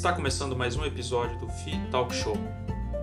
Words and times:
Está 0.00 0.14
começando 0.14 0.56
mais 0.56 0.76
um 0.76 0.84
episódio 0.86 1.38
do 1.38 1.46
FI 1.46 1.78
Talk 1.90 2.14
Show. 2.14 2.34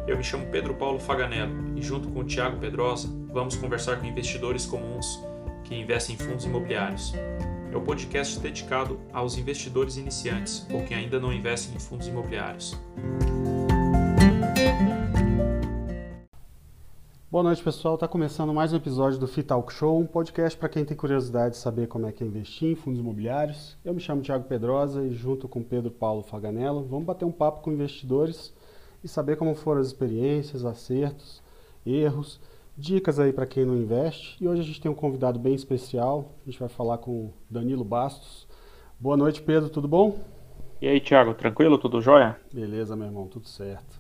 Eu 0.07 0.17
me 0.17 0.23
chamo 0.23 0.47
Pedro 0.47 0.73
Paulo 0.73 0.97
Faganello 0.97 1.77
e, 1.77 1.81
junto 1.83 2.09
com 2.09 2.21
o 2.21 2.23
Thiago 2.23 2.57
Pedrosa, 2.57 3.07
vamos 3.31 3.55
conversar 3.55 3.99
com 3.99 4.07
investidores 4.07 4.65
comuns 4.65 5.21
que 5.63 5.75
investem 5.75 6.15
em 6.15 6.17
fundos 6.17 6.45
imobiliários. 6.45 7.13
É 7.71 7.75
o 7.75 7.79
um 7.81 7.83
podcast 7.83 8.39
dedicado 8.39 8.99
aos 9.13 9.37
investidores 9.37 9.95
iniciantes 9.95 10.65
ou 10.71 10.83
que 10.85 10.95
ainda 10.95 11.19
não 11.19 11.31
investem 11.31 11.75
em 11.75 11.79
fundos 11.79 12.07
imobiliários. 12.07 12.75
Boa 17.29 17.43
noite, 17.43 17.61
pessoal. 17.61 17.95
Está 17.95 18.07
começando 18.07 18.53
mais 18.53 18.71
um 18.71 18.77
episódio 18.77 19.19
do 19.19 19.27
Fitalk 19.27 19.73
Show, 19.73 19.99
um 19.99 20.05
podcast 20.05 20.57
para 20.57 20.69
quem 20.69 20.85
tem 20.85 20.95
curiosidade 20.95 21.55
de 21.55 21.57
saber 21.57 21.87
como 21.87 22.07
é 22.07 22.11
que 22.13 22.23
é 22.23 22.27
investir 22.27 22.71
em 22.71 22.75
fundos 22.75 23.01
imobiliários. 23.01 23.77
Eu 23.83 23.93
me 23.93 23.99
chamo 23.99 24.21
Thiago 24.21 24.45
Pedrosa 24.45 25.03
e, 25.03 25.13
junto 25.13 25.45
com 25.45 25.61
Pedro 25.61 25.91
Paulo 25.91 26.23
Faganello, 26.23 26.85
vamos 26.85 27.05
bater 27.05 27.25
um 27.25 27.31
papo 27.31 27.59
com 27.61 27.69
investidores 27.69 28.55
e 29.03 29.09
saber 29.09 29.35
como 29.35 29.55
foram 29.55 29.81
as 29.81 29.87
experiências, 29.87 30.63
acertos, 30.63 31.43
erros, 31.85 32.39
dicas 32.77 33.19
aí 33.19 33.33
para 33.33 33.45
quem 33.45 33.65
não 33.65 33.75
investe. 33.75 34.41
E 34.41 34.47
hoje 34.47 34.61
a 34.61 34.65
gente 34.65 34.79
tem 34.79 34.89
um 34.89 34.95
convidado 34.95 35.37
bem 35.37 35.53
especial. 35.53 36.31
A 36.43 36.49
gente 36.49 36.61
vai 36.61 36.69
falar 36.69 36.99
com 36.99 37.11
o 37.11 37.33
Danilo 37.49 37.83
Bastos. 37.83 38.47
Boa 38.97 39.17
noite, 39.17 39.41
Pedro. 39.41 39.69
Tudo 39.69 39.89
bom? 39.89 40.17
E 40.81 40.87
aí, 40.87 41.01
Thiago, 41.01 41.33
tranquilo? 41.33 41.77
Tudo 41.77 41.99
jóia? 41.99 42.39
Beleza, 42.53 42.95
meu 42.95 43.07
irmão, 43.07 43.27
tudo 43.27 43.49
certo. 43.49 43.99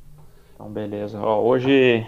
Então, 0.55 0.71
beleza. 0.71 1.19
Ó, 1.19 1.43
hoje 1.43 2.07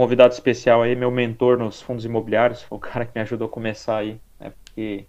convidado 0.00 0.32
especial 0.32 0.80
aí, 0.80 0.96
meu 0.96 1.10
mentor 1.10 1.58
nos 1.58 1.82
fundos 1.82 2.06
imobiliários, 2.06 2.62
foi 2.62 2.78
o 2.78 2.80
cara 2.80 3.04
que 3.04 3.12
me 3.14 3.20
ajudou 3.20 3.46
a 3.46 3.50
começar 3.50 3.98
aí, 3.98 4.18
né? 4.40 4.50
Porque 4.64 5.04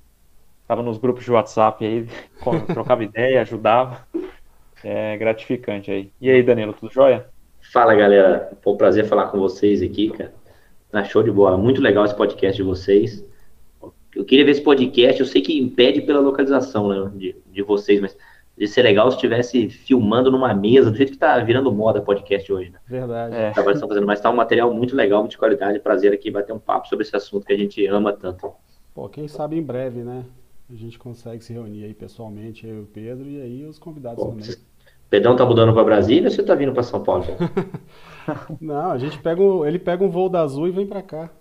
estava 0.62 0.84
nos 0.84 0.98
grupos 0.98 1.24
de 1.24 1.32
WhatsApp 1.32 1.86
aí, 1.86 2.06
trocava 2.74 3.02
ideia, 3.02 3.40
ajudava. 3.40 4.06
É 4.84 5.16
gratificante 5.16 5.90
aí. 5.90 6.12
E 6.20 6.30
aí, 6.30 6.44
Danilo, 6.44 6.74
tudo 6.74 6.92
jóia? 6.92 7.26
Fala, 7.72 7.96
galera. 7.96 8.52
Foi 8.62 8.74
um 8.74 8.76
prazer 8.76 9.06
falar 9.06 9.28
com 9.28 9.40
vocês 9.40 9.82
aqui, 9.82 10.10
cara. 10.10 10.34
Tá 10.92 11.06
show 11.06 11.24
de 11.24 11.32
bola. 11.32 11.56
Muito 11.56 11.80
legal 11.80 12.04
esse 12.04 12.16
podcast 12.16 12.58
de 12.58 12.68
vocês. 12.68 13.24
Eu 14.14 14.26
queria 14.26 14.44
ver 14.44 14.52
esse 14.52 14.62
podcast, 14.62 15.22
eu 15.22 15.26
sei 15.26 15.42
que 15.42 15.58
impede 15.58 16.02
pela 16.02 16.20
localização 16.20 16.90
né, 16.90 17.12
de, 17.16 17.36
de 17.50 17.62
vocês, 17.64 18.02
mas 18.02 18.18
Ia 18.62 18.68
ser 18.68 18.84
legal 18.84 19.10
se 19.10 19.18
estivesse 19.18 19.70
filmando 19.70 20.30
numa 20.30 20.54
mesa, 20.54 20.92
do 20.92 20.96
jeito 20.96 21.10
que 21.10 21.16
está 21.16 21.40
virando 21.40 21.72
moda 21.72 22.00
podcast 22.00 22.54
hoje, 22.54 22.70
né? 22.70 22.78
Verdade. 22.86 23.36
É. 23.36 23.50
Tá 23.50 23.64
fazendo, 23.64 24.06
mas 24.06 24.22
tá 24.22 24.30
um 24.30 24.36
material 24.36 24.72
muito 24.72 24.96
legal, 24.96 25.22
muito 25.22 25.32
de 25.32 25.40
qualidade. 25.40 25.80
Prazer 25.80 26.14
aqui 26.14 26.30
bater 26.30 26.54
um 26.54 26.60
papo 26.60 26.88
sobre 26.88 27.04
esse 27.04 27.16
assunto 27.16 27.44
que 27.44 27.54
a 27.54 27.58
gente 27.58 27.84
ama 27.88 28.14
tanto. 28.14 28.54
Pô, 28.94 29.10
quem 29.10 29.28
sabe 29.28 29.58
em 29.58 29.64
breve, 29.64 30.04
né? 30.04 30.24
A 30.70 30.76
gente 30.76 31.00
consegue 31.00 31.44
se 31.44 31.52
reunir 31.52 31.86
aí 31.86 31.94
pessoalmente, 31.96 32.68
eu 32.68 32.76
e 32.76 32.80
o 32.82 32.86
Pedro, 32.86 33.28
e 33.28 33.42
aí 33.42 33.66
os 33.66 33.80
convidados 33.80 34.24
Pô, 34.24 34.30
também. 34.30 34.44
Você... 34.44 34.60
Pedrão 35.10 35.36
tá 35.36 35.44
mudando 35.44 35.74
para 35.74 35.84
Brasília 35.84 36.30
ou 36.30 36.32
você 36.32 36.44
tá 36.44 36.54
vindo 36.54 36.72
para 36.72 36.84
São 36.84 37.04
Paulo? 37.04 37.26
Não, 38.62 38.92
a 38.92 38.98
gente 39.00 39.18
pega 39.18 39.42
um, 39.42 39.66
ele 39.66 39.80
pega 39.80 40.04
um 40.04 40.10
voo 40.12 40.30
da 40.30 40.42
Azul 40.42 40.68
e 40.68 40.72
vem 40.72 40.86
para 40.86 41.02
cá. 41.02 41.32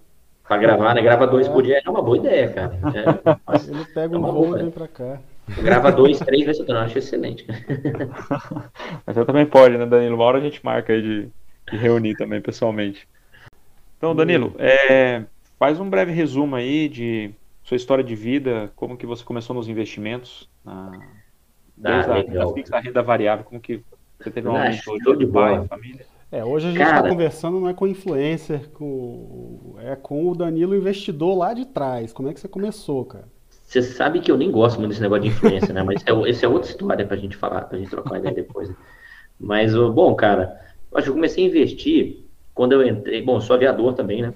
Para 0.48 0.56
gravar, 0.56 0.94
né? 0.94 1.02
Grava 1.02 1.26
dois 1.26 1.46
é. 1.46 1.52
por 1.52 1.62
dia 1.62 1.82
é 1.84 1.90
uma 1.90 2.00
boa 2.00 2.16
ideia, 2.16 2.48
cara. 2.50 2.78
É, 2.94 3.68
ele 3.68 3.84
pega 3.92 4.16
é 4.16 4.18
um 4.18 4.22
voo 4.22 4.32
boa, 4.32 4.58
e 4.58 4.62
vem 4.62 4.70
para 4.70 4.88
cá. 4.88 5.20
Grava 5.48 5.90
dois, 5.90 6.18
três 6.18 6.44
vezes 6.44 6.66
eu 6.66 6.76
acho 6.76 6.98
excelente. 6.98 7.44
Mas 9.06 9.16
você 9.16 9.24
também 9.24 9.46
pode, 9.46 9.76
né, 9.76 9.86
Danilo? 9.86 10.14
Uma 10.14 10.24
hora 10.24 10.38
a 10.38 10.40
gente 10.40 10.64
marca 10.64 10.92
aí 10.92 11.02
de, 11.02 11.28
de 11.70 11.76
reunir 11.76 12.16
também 12.16 12.40
pessoalmente. 12.40 13.08
Então, 13.98 14.14
Danilo, 14.14 14.54
é, 14.58 15.24
faz 15.58 15.78
um 15.80 15.90
breve 15.90 16.12
resumo 16.12 16.56
aí 16.56 16.88
de 16.88 17.30
sua 17.62 17.76
história 17.76 18.02
de 18.02 18.14
vida, 18.14 18.72
como 18.74 18.96
que 18.96 19.06
você 19.06 19.24
começou 19.24 19.54
nos 19.54 19.68
investimentos, 19.68 20.48
na, 20.64 20.90
desde 21.76 22.10
ah, 22.10 22.14
a 22.14 22.16
renda 22.16 22.52
fixa, 22.54 22.76
a 22.76 22.80
renda 22.80 23.02
variável, 23.02 23.44
como 23.44 23.60
que 23.60 23.82
você 24.18 24.30
teve 24.30 24.48
um 24.48 24.56
ah, 24.56 24.64
aumento 24.64 25.16
de 25.16 25.26
pai, 25.26 25.66
família. 25.66 26.06
É, 26.32 26.44
hoje 26.44 26.68
a 26.68 26.70
gente 26.70 26.82
está 26.82 27.08
conversando 27.08 27.58
não 27.58 27.68
é 27.68 27.74
com 27.74 27.86
influencer, 27.88 28.70
com, 28.70 29.74
é 29.80 29.96
com 29.96 30.30
o 30.30 30.34
Danilo 30.34 30.76
investidor 30.76 31.36
lá 31.36 31.52
de 31.52 31.66
trás. 31.66 32.12
Como 32.12 32.28
é 32.28 32.32
que 32.32 32.38
você 32.38 32.46
começou, 32.46 33.04
cara? 33.04 33.28
Você 33.70 33.82
sabe 33.82 34.18
que 34.18 34.32
eu 34.32 34.36
nem 34.36 34.50
gosto 34.50 34.78
muito 34.80 34.88
desse 34.88 35.00
negócio 35.00 35.22
de 35.22 35.28
influência, 35.28 35.72
né? 35.72 35.80
Mas 35.84 36.02
é, 36.04 36.28
esse 36.28 36.44
é 36.44 36.48
outra 36.48 36.68
história 36.68 37.06
pra 37.06 37.16
gente 37.16 37.36
falar, 37.36 37.62
pra 37.62 37.78
gente 37.78 37.88
trocar 37.88 38.18
ideia 38.18 38.34
depois. 38.34 38.68
Mas, 39.38 39.72
bom, 39.72 40.12
cara, 40.16 40.60
eu 40.90 40.98
acho 40.98 41.04
que 41.04 41.10
eu 41.10 41.14
comecei 41.14 41.44
a 41.44 41.46
investir 41.46 42.24
quando 42.52 42.72
eu 42.72 42.84
entrei. 42.84 43.22
Bom, 43.22 43.40
sou 43.40 43.54
aviador 43.54 43.94
também, 43.94 44.22
né? 44.22 44.34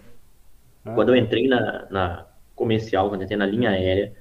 Ah. 0.84 0.94
Quando 0.94 1.08
eu 1.08 1.16
entrei 1.16 1.48
na, 1.48 1.84
na 1.90 2.26
comercial, 2.54 3.08
quando 3.08 3.22
eu 3.22 3.24
entrei 3.24 3.36
na 3.36 3.44
linha 3.44 3.70
aérea, 3.70 4.12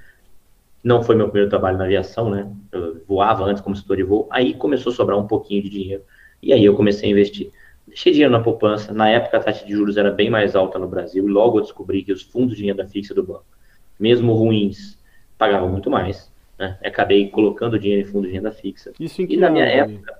não 0.83 1.03
foi 1.03 1.15
meu 1.15 1.27
primeiro 1.27 1.47
trabalho 1.47 1.77
na 1.77 1.83
aviação, 1.83 2.31
né? 2.31 2.51
Eu 2.71 3.03
voava 3.07 3.43
antes 3.43 3.61
como 3.61 3.75
setor 3.75 3.97
de 3.97 4.03
voo, 4.03 4.27
aí 4.31 4.55
começou 4.55 4.91
a 4.91 4.95
sobrar 4.95 5.19
um 5.19 5.27
pouquinho 5.27 5.61
de 5.61 5.69
dinheiro. 5.69 6.01
E 6.41 6.51
aí 6.51 6.65
eu 6.65 6.75
comecei 6.75 7.09
a 7.09 7.11
investir. 7.11 7.51
Deixei 7.87 8.13
dinheiro 8.13 8.33
na 8.33 8.39
poupança. 8.39 8.91
Na 8.91 9.09
época 9.09 9.37
a 9.37 9.39
taxa 9.39 9.63
de 9.63 9.73
juros 9.73 9.95
era 9.95 10.09
bem 10.09 10.31
mais 10.31 10.55
alta 10.55 10.79
no 10.79 10.87
Brasil, 10.87 11.29
e 11.29 11.31
logo 11.31 11.59
eu 11.59 11.61
descobri 11.61 12.01
que 12.01 12.11
os 12.11 12.23
fundos 12.23 12.57
de 12.57 12.65
renda 12.65 12.87
fixa 12.87 13.13
do 13.13 13.21
banco, 13.21 13.45
mesmo 13.99 14.33
ruins, 14.33 15.02
pagava 15.37 15.67
muito 15.67 15.89
mais. 15.89 16.31
Né? 16.57 16.77
Acabei 16.83 17.29
colocando 17.29 17.79
dinheiro 17.79 18.07
em 18.07 18.11
fundo 18.11 18.27
de 18.27 18.33
renda 18.33 18.51
fixa. 18.51 18.91
Isso 18.99 19.21
em 19.21 19.27
que 19.27 19.33
e 19.33 19.37
na 19.37 19.49
minha 19.49 19.65
época, 19.65 20.13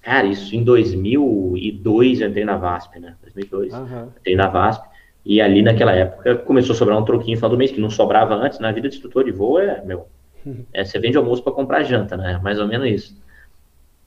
cara, 0.00 0.26
isso 0.26 0.54
em 0.54 0.62
2002 0.62 2.20
eu 2.20 2.28
entrei 2.28 2.44
na 2.44 2.56
VASP, 2.56 2.98
né? 2.98 3.16
2002, 3.22 3.72
uhum. 3.72 4.08
entrei 4.18 4.36
na 4.36 4.48
VASP. 4.48 4.86
E 5.24 5.40
ali 5.40 5.62
naquela 5.62 5.92
época 5.92 6.36
começou 6.36 6.74
a 6.74 6.76
sobrar 6.76 6.98
um 6.98 7.04
troquinho 7.04 7.34
no 7.34 7.38
final 7.38 7.50
do 7.50 7.58
mês, 7.58 7.70
que 7.70 7.80
não 7.80 7.90
sobrava 7.90 8.34
antes. 8.34 8.58
Na 8.58 8.72
vida 8.72 8.88
de 8.88 8.96
instrutor 8.96 9.24
de 9.24 9.30
voo 9.30 9.58
é, 9.58 9.82
meu, 9.84 10.06
é, 10.72 10.84
você 10.84 10.98
vende 10.98 11.16
almoço 11.16 11.42
para 11.42 11.52
comprar 11.52 11.82
janta, 11.84 12.16
né? 12.16 12.40
Mais 12.42 12.58
ou 12.58 12.66
menos 12.66 12.88
isso. 12.88 13.22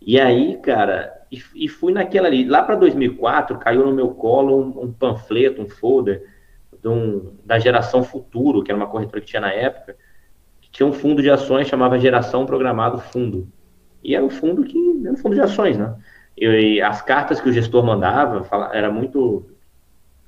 E 0.01 0.19
aí, 0.19 0.57
cara, 0.57 1.11
e, 1.31 1.41
e 1.55 1.67
fui 1.67 1.93
naquela 1.93 2.27
ali. 2.27 2.45
Lá 2.45 2.61
para 2.61 2.75
2004, 2.75 3.57
caiu 3.57 3.85
no 3.85 3.93
meu 3.93 4.09
colo 4.09 4.59
um, 4.59 4.83
um 4.83 4.91
panfleto, 4.91 5.61
um 5.61 5.67
folder 5.67 6.23
um, 6.85 7.33
da 7.43 7.57
geração 7.59 8.03
Futuro, 8.03 8.63
que 8.63 8.71
era 8.71 8.77
uma 8.77 8.87
corretora 8.87 9.21
que 9.21 9.27
tinha 9.27 9.41
na 9.41 9.51
época, 9.51 9.95
tinha 10.75 10.85
um 10.85 10.91
fundo 10.91 11.21
de 11.21 11.29
ações 11.29 11.69
chamava 11.69 11.97
Geração 11.97 12.45
Programado 12.45 12.99
Fundo. 12.99 13.47
E 14.03 14.13
era 14.13 14.25
um 14.25 14.29
fundo 14.29 14.61
que 14.65 14.77
era 15.05 15.13
um 15.13 15.15
fundo 15.15 15.33
de 15.33 15.39
ações, 15.39 15.77
né? 15.77 15.95
E, 16.37 16.81
as 16.81 17.01
cartas 17.01 17.39
que 17.39 17.47
o 17.47 17.53
gestor 17.53 17.81
mandava 17.81 18.43
fala, 18.43 18.75
era 18.75 18.91
muito 18.91 19.45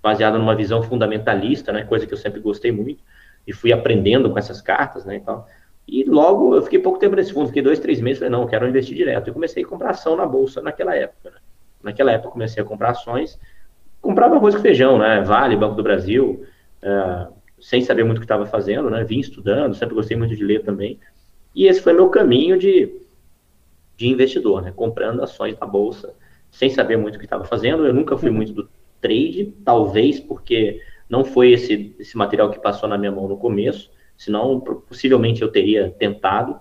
baseado 0.02 0.40
numa 0.40 0.56
visão 0.56 0.81
fundamentalista, 0.81 1.74
né? 1.74 1.84
Coisa 1.84 2.07
que 2.07 2.13
eu 2.13 2.18
sempre 2.18 2.40
gostei 2.40 2.72
muito 2.72 3.03
e 3.46 3.52
fui 3.52 3.74
aprendendo 3.74 4.31
com 4.31 4.40
essas 4.40 4.62
cartas, 4.62 5.03
né? 5.03 5.18
E, 5.18 5.19
tal. 5.19 5.50
e 5.86 6.06
logo 6.06 6.56
eu 6.56 6.62
fiquei 6.62 6.80
pouco 6.80 6.97
tempo 6.97 7.18
nesse 7.18 7.34
fundo, 7.34 7.47
fiquei 7.47 7.62
dois, 7.62 7.78
três 7.78 8.00
meses, 8.00 8.19
falei 8.19 8.31
não, 8.31 8.47
quero 8.47 8.66
investir 8.69 8.96
direto. 8.96 9.30
E 9.30 9.34
comecei 9.34 9.66
a 9.66 9.68
comprar 9.68 9.90
ação 9.90 10.16
na 10.16 10.25
bolsa 10.25 10.62
naquela 10.62 10.96
época. 10.96 11.31
Né? 11.31 11.38
Naquela 11.84 12.13
época 12.13 12.31
comecei 12.31 12.63
a 12.63 12.66
comprar 12.66 12.91
ações, 12.91 13.38
comprava 14.00 14.38
arroz 14.38 14.56
com 14.56 14.62
feijão, 14.62 14.97
né? 14.97 15.19
Vale, 15.24 15.57
Banco 15.57 15.75
do 15.75 15.84
Brasil. 15.84 16.46
Uh, 16.81 17.37
sem 17.59 17.81
saber 17.81 18.03
muito 18.03 18.18
o 18.18 18.22
que 18.22 18.25
estava 18.25 18.45
fazendo, 18.45 18.90
né? 18.90 19.03
Vim 19.03 19.19
estudando, 19.19 19.75
sempre 19.75 19.95
gostei 19.95 20.16
muito 20.16 20.35
de 20.35 20.44
ler 20.44 20.63
também. 20.63 21.00
E 21.56 21.66
esse 21.66 21.81
foi 21.81 21.94
meu 21.94 22.09
caminho 22.09 22.57
de, 22.57 23.01
de 23.95 24.07
investidor, 24.07 24.62
né? 24.62 24.72
Comprando 24.75 25.23
ações 25.23 25.57
na 25.59 25.66
bolsa, 25.66 26.13
sem 26.51 26.69
saber 26.69 26.97
muito 26.97 27.16
o 27.16 27.19
que 27.19 27.25
estava 27.25 27.45
fazendo. 27.45 27.85
Eu 27.85 27.94
nunca 27.94 28.18
fui 28.18 28.29
muito 28.29 28.53
do 28.53 28.69
trade, 29.01 29.53
talvez 29.63 30.19
porque 30.19 30.81
não 31.09 31.23
foi 31.23 31.51
esse, 31.51 31.95
esse 32.00 32.18
material 32.18 32.51
que 32.51 32.59
passou 32.59 32.88
na 32.88 32.97
minha 32.97 33.12
mão 33.12 33.28
no 33.28 33.38
começo, 33.38 33.89
senão 34.16 34.59
possivelmente 34.59 35.41
eu 35.41 35.51
teria 35.51 35.89
tentado. 35.91 36.59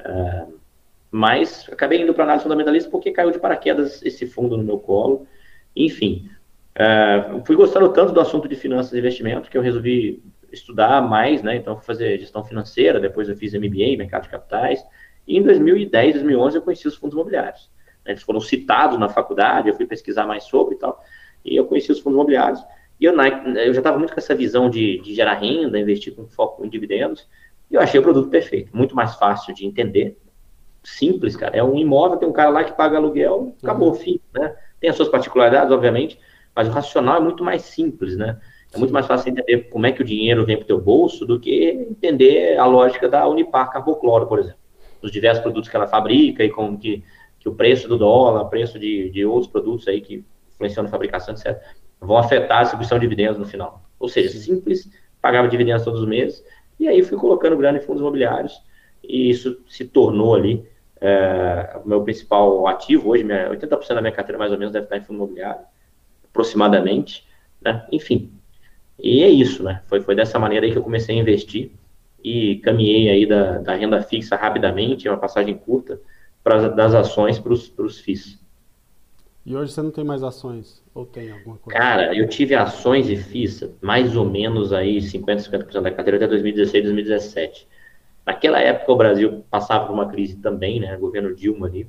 Uh, 0.00 0.58
mas 1.10 1.66
acabei 1.72 2.02
indo 2.02 2.12
para 2.12 2.24
análise 2.24 2.42
fundamentalista 2.42 2.90
porque 2.90 3.10
caiu 3.10 3.30
de 3.30 3.38
paraquedas 3.38 4.02
esse 4.02 4.26
fundo 4.26 4.56
no 4.56 4.64
meu 4.64 4.78
colo. 4.78 5.26
Enfim, 5.74 6.28
Uh, 6.78 7.44
fui 7.44 7.56
gostando 7.56 7.88
tanto 7.88 8.12
do 8.12 8.20
assunto 8.20 8.46
de 8.46 8.54
finanças 8.54 8.92
e 8.92 8.98
investimento 8.98 9.50
que 9.50 9.58
eu 9.58 9.62
resolvi 9.62 10.22
estudar 10.52 11.02
mais, 11.02 11.42
né? 11.42 11.56
Então, 11.56 11.76
fazer 11.80 12.18
gestão 12.18 12.44
financeira, 12.44 13.00
depois 13.00 13.28
eu 13.28 13.36
fiz 13.36 13.52
MBA, 13.52 13.96
mercado 13.98 14.22
de 14.22 14.28
capitais. 14.28 14.84
E 15.26 15.36
em 15.36 15.42
2010, 15.42 16.14
2011, 16.14 16.56
eu 16.56 16.62
conheci 16.62 16.86
os 16.86 16.94
fundos 16.94 17.14
imobiliários. 17.14 17.68
Eles 18.06 18.22
foram 18.22 18.40
citados 18.40 18.98
na 18.98 19.08
faculdade, 19.08 19.68
eu 19.68 19.74
fui 19.74 19.86
pesquisar 19.86 20.24
mais 20.26 20.44
sobre 20.44 20.76
e 20.76 20.78
tal. 20.78 21.02
E 21.44 21.56
eu 21.56 21.66
conheci 21.66 21.90
os 21.90 21.98
fundos 21.98 22.16
imobiliários. 22.16 22.64
E 23.00 23.04
eu, 23.04 23.12
eu 23.12 23.74
já 23.74 23.80
estava 23.80 23.98
muito 23.98 24.12
com 24.12 24.18
essa 24.20 24.34
visão 24.34 24.70
de, 24.70 25.00
de 25.00 25.14
gerar 25.14 25.34
renda, 25.34 25.78
investir 25.78 26.14
com 26.14 26.26
foco 26.26 26.64
em 26.64 26.68
dividendos. 26.68 27.28
E 27.70 27.74
eu 27.74 27.80
achei 27.80 28.00
o 28.00 28.02
produto 28.02 28.30
perfeito, 28.30 28.74
muito 28.74 28.96
mais 28.96 29.16
fácil 29.16 29.52
de 29.54 29.66
entender. 29.66 30.16
Simples, 30.82 31.36
cara. 31.36 31.56
É 31.56 31.62
um 31.62 31.76
imóvel, 31.76 32.18
tem 32.18 32.28
um 32.28 32.32
cara 32.32 32.50
lá 32.50 32.64
que 32.64 32.72
paga 32.72 32.96
aluguel, 32.96 33.54
acabou, 33.62 33.90
uhum. 33.90 33.94
fim, 33.94 34.20
né? 34.32 34.56
Tem 34.80 34.88
as 34.88 34.96
suas 34.96 35.08
particularidades, 35.08 35.72
obviamente, 35.72 36.18
mas 36.58 36.66
o 36.66 36.72
racional 36.72 37.18
é 37.18 37.20
muito 37.20 37.44
mais 37.44 37.62
simples, 37.62 38.16
né? 38.16 38.36
É 38.74 38.78
muito 38.78 38.92
mais 38.92 39.06
fácil 39.06 39.30
entender 39.30 39.68
como 39.70 39.86
é 39.86 39.92
que 39.92 40.02
o 40.02 40.04
dinheiro 40.04 40.44
vem 40.44 40.56
para 40.56 40.64
o 40.64 40.66
teu 40.66 40.80
bolso 40.80 41.24
do 41.24 41.38
que 41.38 41.70
entender 41.88 42.58
a 42.58 42.66
lógica 42.66 43.08
da 43.08 43.28
Unipar 43.28 43.70
Carbocloro, 43.70 44.26
por 44.26 44.40
exemplo. 44.40 44.58
Os 45.00 45.12
diversos 45.12 45.40
produtos 45.40 45.70
que 45.70 45.76
ela 45.76 45.86
fabrica 45.86 46.42
e 46.42 46.50
como 46.50 46.76
que, 46.76 47.04
que 47.38 47.48
o 47.48 47.54
preço 47.54 47.86
do 47.86 47.96
dólar, 47.96 48.42
o 48.42 48.48
preço 48.48 48.76
de, 48.76 49.08
de 49.08 49.24
outros 49.24 49.46
produtos 49.46 49.86
aí 49.86 50.00
que 50.00 50.24
influenciam 50.52 50.82
na 50.82 50.88
fabricação, 50.90 51.32
etc., 51.32 51.56
vão 52.00 52.18
afetar 52.18 52.58
a 52.58 52.62
distribuição 52.62 52.98
de 52.98 53.06
dividendos 53.06 53.38
no 53.38 53.46
final. 53.46 53.80
Ou 53.96 54.08
seja, 54.08 54.36
simples, 54.36 54.90
pagava 55.22 55.46
dividendos 55.46 55.84
todos 55.84 56.00
os 56.00 56.08
meses, 56.08 56.44
e 56.80 56.88
aí 56.88 57.04
fui 57.04 57.16
colocando 57.16 57.56
grana 57.56 57.78
em 57.78 57.82
fundos 57.82 58.00
imobiliários, 58.00 58.60
e 59.04 59.30
isso 59.30 59.62
se 59.68 59.84
tornou 59.84 60.34
ali 60.34 60.66
É, 61.00 61.78
o 61.84 61.88
meu 61.88 62.02
principal 62.02 62.66
ativo 62.66 63.10
hoje, 63.10 63.22
minha, 63.22 63.48
80% 63.50 63.94
da 63.94 64.00
minha 64.00 64.12
carteira 64.12 64.36
mais 64.36 64.50
ou 64.50 64.58
menos 64.58 64.72
deve 64.72 64.86
estar 64.86 64.96
em 64.96 65.04
fundo 65.04 65.18
imobiliário, 65.18 65.64
aproximadamente, 66.30 67.26
né? 67.60 67.86
Enfim, 67.92 68.30
e 68.98 69.22
é 69.22 69.28
isso, 69.28 69.62
né? 69.62 69.82
Foi, 69.86 70.00
foi 70.00 70.14
dessa 70.14 70.38
maneira 70.38 70.66
aí 70.66 70.72
que 70.72 70.78
eu 70.78 70.82
comecei 70.82 71.16
a 71.16 71.20
investir 71.20 71.70
e 72.22 72.56
caminhei 72.56 73.08
aí 73.10 73.26
da, 73.26 73.58
da 73.58 73.74
renda 73.74 74.02
fixa 74.02 74.36
rapidamente, 74.36 75.08
uma 75.08 75.16
passagem 75.16 75.56
curta, 75.56 76.00
para 76.42 76.68
das 76.68 76.94
ações 76.94 77.38
para 77.38 77.52
os 77.52 78.00
FIIs. 78.00 78.38
E 79.44 79.56
hoje 79.56 79.72
você 79.72 79.80
não 79.80 79.90
tem 79.90 80.04
mais 80.04 80.22
ações? 80.22 80.82
Ou 80.94 81.06
tem 81.06 81.30
alguma 81.30 81.56
coisa? 81.56 81.78
Cara, 81.78 82.14
eu 82.14 82.28
tive 82.28 82.54
ações 82.54 83.08
e 83.08 83.16
FIIs 83.16 83.64
mais 83.80 84.14
ou 84.14 84.24
menos 84.24 84.72
aí 84.72 84.98
50%, 84.98 85.48
50% 85.48 85.80
da 85.80 85.90
carteira 85.90 86.16
até 86.16 86.26
2016, 86.26 86.84
2017. 86.84 87.68
Naquela 88.26 88.60
época 88.60 88.92
o 88.92 88.96
Brasil 88.96 89.44
passava 89.50 89.86
por 89.86 89.94
uma 89.94 90.06
crise 90.06 90.36
também, 90.36 90.80
né? 90.80 90.94
Governo 90.98 91.34
Dilma 91.34 91.66
ali. 91.66 91.88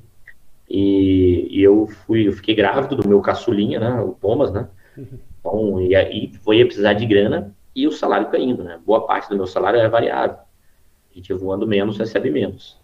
E, 0.70 1.48
e 1.50 1.62
eu 1.62 1.88
fui, 1.88 2.28
eu 2.28 2.32
fiquei 2.32 2.54
grávido 2.54 2.94
do 2.94 3.08
meu 3.08 3.20
caçulinha, 3.20 3.80
né? 3.80 4.00
O 4.00 4.12
Thomas, 4.12 4.52
né? 4.52 4.68
Então, 5.40 5.80
e 5.80 5.96
aí 5.96 6.32
foi 6.44 6.64
precisar 6.64 6.92
de 6.92 7.06
grana 7.06 7.54
e 7.74 7.88
o 7.88 7.92
salário 7.92 8.28
caindo, 8.28 8.62
né? 8.62 8.78
Boa 8.86 9.06
parte 9.06 9.28
do 9.28 9.36
meu 9.36 9.46
salário 9.46 9.80
é 9.80 9.88
variável. 9.88 10.36
A 10.36 11.14
gente 11.14 11.32
voando 11.32 11.66
menos, 11.66 11.98
recebe 11.98 12.30
menos. 12.30 12.78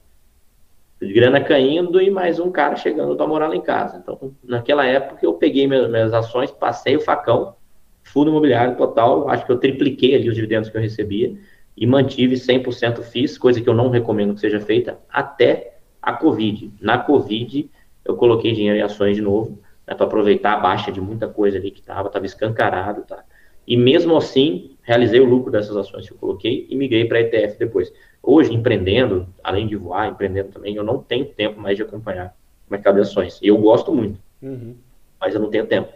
Grana 1.00 1.40
caindo 1.40 2.00
e 2.00 2.10
mais 2.10 2.40
um 2.40 2.50
cara 2.50 2.74
chegando 2.74 3.14
para 3.14 3.26
morar 3.26 3.48
lá 3.48 3.54
em 3.54 3.60
casa. 3.60 3.98
Então, 3.98 4.34
naquela 4.42 4.84
época, 4.86 5.24
eu 5.24 5.34
peguei 5.34 5.68
minhas, 5.68 5.88
minhas 5.90 6.14
ações, 6.14 6.50
passei 6.50 6.96
o 6.96 7.00
facão, 7.00 7.54
fundo 8.02 8.30
imobiliário 8.30 8.76
total, 8.76 9.28
acho 9.28 9.44
que 9.44 9.52
eu 9.52 9.58
tripliquei 9.58 10.14
ali 10.14 10.28
os 10.28 10.34
dividendos 10.34 10.70
que 10.70 10.76
eu 10.76 10.80
recebia 10.80 11.36
e 11.76 11.86
mantive 11.86 12.36
100% 12.36 13.02
FIIs, 13.02 13.36
coisa 13.36 13.60
que 13.60 13.68
eu 13.68 13.74
não 13.74 13.90
recomendo 13.90 14.34
que 14.34 14.40
seja 14.40 14.58
feita, 14.58 14.98
até 15.10 15.76
a 16.00 16.14
Covid. 16.14 16.72
Na 16.80 16.96
Covid, 16.96 17.70
eu 18.11 18.17
coloquei 18.17 18.53
dinheiro 18.53 18.79
em 18.79 18.82
ações 18.82 19.17
de 19.17 19.23
novo, 19.23 19.58
né, 19.87 19.94
para 19.94 20.06
aproveitar 20.06 20.55
a 20.55 20.61
baixa 20.61 20.91
de 20.91 21.00
muita 21.00 21.29
coisa 21.29 21.58
ali 21.58 21.70
que 21.70 21.81
estava, 21.81 22.08
estava 22.08 22.26
escancarado, 22.26 23.03
tá? 23.03 23.25
E 23.67 23.76
mesmo 23.76 24.17
assim, 24.17 24.76
realizei 24.82 25.20
o 25.20 25.25
lucro 25.25 25.50
dessas 25.50 25.76
ações 25.76 26.06
que 26.06 26.14
eu 26.14 26.19
coloquei 26.19 26.67
e 26.70 26.76
migrei 26.76 27.05
para 27.05 27.20
ETF 27.20 27.58
depois. 27.58 27.93
Hoje, 28.23 28.55
empreendendo, 28.55 29.29
além 29.43 29.67
de 29.67 29.76
voar, 29.76 30.08
empreendendo 30.08 30.50
também, 30.50 30.76
eu 30.76 30.85
não 30.85 30.99
tenho 30.99 31.26
tempo 31.26 31.61
mais 31.61 31.76
de 31.76 31.82
acompanhar 31.82 32.37
o 32.69 32.73
mercado 32.73 32.94
de 32.94 33.00
ações. 33.00 33.41
E 33.43 33.49
eu 33.49 33.58
gosto 33.58 33.93
muito, 33.93 34.20
uhum. 34.41 34.76
mas 35.20 35.35
eu 35.35 35.41
não 35.41 35.50
tenho 35.50 35.67
tempo. 35.67 35.93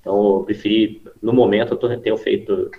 Então, 0.00 0.38
eu 0.38 0.44
preferi, 0.44 1.02
no 1.20 1.32
momento, 1.32 1.74
eu 1.74 1.76
tô, 1.76 1.88
tenho 1.98 2.16
feito 2.16 2.70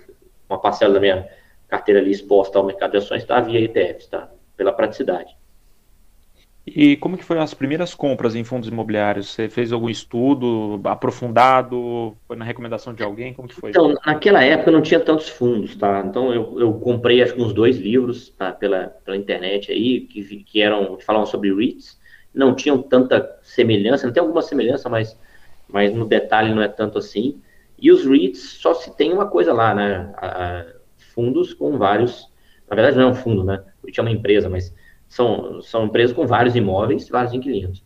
uma 0.48 0.58
parcela 0.58 0.94
da 0.94 1.00
minha 1.00 1.28
carteira 1.68 2.00
ali 2.00 2.10
exposta 2.10 2.58
ao 2.58 2.64
mercado 2.64 2.92
de 2.92 2.96
ações 2.96 3.22
está 3.22 3.40
via 3.40 3.60
ETFs, 3.60 4.08
tá? 4.08 4.30
Pela 4.56 4.72
praticidade. 4.72 5.36
E 6.74 6.96
como 6.96 7.16
que 7.16 7.24
foram 7.24 7.42
as 7.42 7.52
primeiras 7.52 7.94
compras 7.94 8.34
em 8.36 8.44
fundos 8.44 8.68
imobiliários? 8.68 9.30
Você 9.30 9.48
fez 9.48 9.72
algum 9.72 9.88
estudo 9.88 10.80
aprofundado? 10.84 12.16
Foi 12.26 12.36
na 12.36 12.44
recomendação 12.44 12.94
de 12.94 13.02
alguém? 13.02 13.34
Como 13.34 13.48
que 13.48 13.54
foi? 13.54 13.70
Então, 13.70 13.94
naquela 14.06 14.42
época 14.42 14.70
não 14.70 14.80
tinha 14.80 15.00
tantos 15.00 15.28
fundos, 15.28 15.74
tá? 15.74 16.04
Então 16.06 16.32
eu, 16.32 16.60
eu 16.60 16.72
comprei 16.74 17.22
acho 17.22 17.34
que 17.34 17.42
uns 17.42 17.52
dois 17.52 17.76
livros 17.76 18.30
tá? 18.30 18.52
pela, 18.52 18.86
pela 19.04 19.16
internet 19.16 19.72
aí, 19.72 20.00
que, 20.00 20.22
que 20.44 20.62
eram, 20.62 20.96
que 20.96 21.04
falavam 21.04 21.26
sobre 21.26 21.52
REITs. 21.52 21.98
Não 22.32 22.54
tinham 22.54 22.80
tanta 22.80 23.38
semelhança, 23.42 24.06
não 24.06 24.12
tem 24.12 24.20
alguma 24.20 24.42
semelhança, 24.42 24.88
mas, 24.88 25.18
mas 25.68 25.92
no 25.92 26.06
detalhe 26.06 26.54
não 26.54 26.62
é 26.62 26.68
tanto 26.68 26.98
assim. 26.98 27.40
E 27.76 27.90
os 27.90 28.06
REITs 28.06 28.58
só 28.60 28.74
se 28.74 28.96
tem 28.96 29.12
uma 29.12 29.26
coisa 29.26 29.52
lá, 29.52 29.74
né? 29.74 30.12
A, 30.16 30.26
a, 30.26 30.66
fundos 31.14 31.52
com 31.52 31.76
vários. 31.76 32.30
Na 32.68 32.76
verdade, 32.76 32.96
não 32.96 33.08
é 33.08 33.10
um 33.10 33.14
fundo, 33.14 33.42
né? 33.42 33.64
O 33.82 33.86
REIT 33.86 33.98
é 33.98 34.02
uma 34.02 34.12
empresa, 34.12 34.48
mas 34.48 34.72
são, 35.10 35.60
são 35.60 35.86
empresas 35.86 36.14
com 36.14 36.24
vários 36.24 36.54
imóveis, 36.54 37.08
vários 37.08 37.34
inquilinos. 37.34 37.84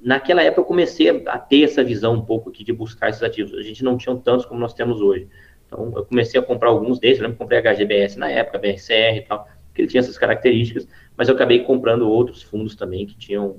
Naquela 0.00 0.42
época 0.42 0.60
eu 0.60 0.64
comecei 0.64 1.10
a 1.26 1.38
ter 1.38 1.64
essa 1.64 1.82
visão 1.82 2.14
um 2.14 2.24
pouco 2.24 2.50
aqui 2.50 2.62
de 2.62 2.72
buscar 2.72 3.10
esses 3.10 3.22
ativos. 3.22 3.52
A 3.54 3.62
gente 3.62 3.82
não 3.82 3.98
tinha 3.98 4.14
tantos 4.16 4.46
como 4.46 4.60
nós 4.60 4.72
temos 4.72 5.00
hoje. 5.00 5.28
Então 5.66 5.92
eu 5.96 6.06
comecei 6.06 6.38
a 6.38 6.42
comprar 6.42 6.70
alguns 6.70 7.00
desses, 7.00 7.18
eu 7.18 7.24
lembro 7.24 7.36
que 7.36 7.42
comprei 7.42 7.58
HGBS 7.58 8.16
na 8.16 8.30
época, 8.30 8.60
BRCR 8.60 9.16
e 9.16 9.22
tal, 9.22 9.48
que 9.74 9.82
ele 9.82 9.88
tinha 9.88 9.98
essas 9.98 10.16
características, 10.16 10.86
mas 11.16 11.28
eu 11.28 11.34
acabei 11.34 11.64
comprando 11.64 12.08
outros 12.08 12.44
fundos 12.44 12.76
também 12.76 13.04
que 13.06 13.16
tinham, 13.16 13.56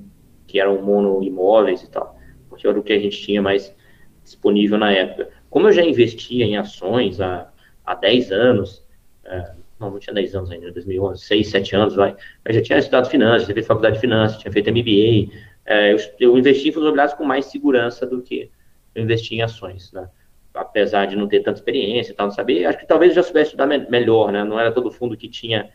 que 0.47 0.57
eram 0.57 0.81
mono 0.81 1.21
imóveis 1.21 1.83
e 1.83 1.91
tal, 1.91 2.17
porque 2.47 2.65
era 2.65 2.79
o 2.79 2.83
que 2.83 2.93
a 2.93 2.99
gente 2.99 3.21
tinha 3.21 3.41
mais 3.41 3.75
disponível 4.23 4.77
na 4.77 4.93
época. 4.93 5.29
Como 5.49 5.67
eu 5.67 5.73
já 5.73 5.83
investia 5.83 6.45
em 6.45 6.55
ações 6.55 7.19
há, 7.19 7.51
há 7.85 7.95
10 7.95 8.31
anos, 8.31 8.87
é, 9.25 9.51
não, 9.79 9.91
não 9.91 9.99
tinha 9.99 10.13
10 10.13 10.35
anos 10.35 10.51
ainda, 10.51 10.71
2011, 10.71 11.21
6, 11.21 11.47
7 11.49 11.75
anos, 11.75 11.95
vai. 11.95 12.15
Eu 12.45 12.53
já 12.53 12.61
tinha 12.61 12.79
estudado 12.79 13.09
finanças, 13.09 13.43
tinha 13.45 13.53
feito 13.53 13.67
faculdade 13.67 13.95
de 13.95 14.01
finanças, 14.01 14.37
tinha 14.39 14.51
feito 14.51 14.71
MBA. 14.71 15.33
É, 15.65 15.93
eu, 15.93 15.97
eu, 16.19 16.37
investi 16.37 16.69
em 16.69 16.71
fundos 16.71 16.85
imobiliários 16.85 17.15
com 17.15 17.23
mais 17.23 17.45
segurança 17.45 18.05
do 18.05 18.21
que 18.21 18.49
eu 18.95 19.03
investi 19.03 19.35
em 19.35 19.41
ações, 19.41 19.91
né? 19.91 20.09
Apesar 20.53 21.05
de 21.05 21.15
não 21.15 21.27
ter 21.27 21.41
tanta 21.41 21.59
experiência 21.59 22.11
e 22.11 22.15
tal, 22.15 22.27
não 22.27 22.33
saber, 22.33 22.65
acho 22.65 22.79
que 22.79 22.87
talvez 22.87 23.11
eu 23.11 23.17
já 23.17 23.23
soubesse 23.23 23.49
estudar 23.49 23.67
me 23.67 23.77
melhor, 23.89 24.31
né? 24.31 24.43
Não 24.43 24.59
era 24.59 24.71
todo 24.71 24.91
fundo 24.91 25.15
que 25.15 25.27
tinha 25.27 25.69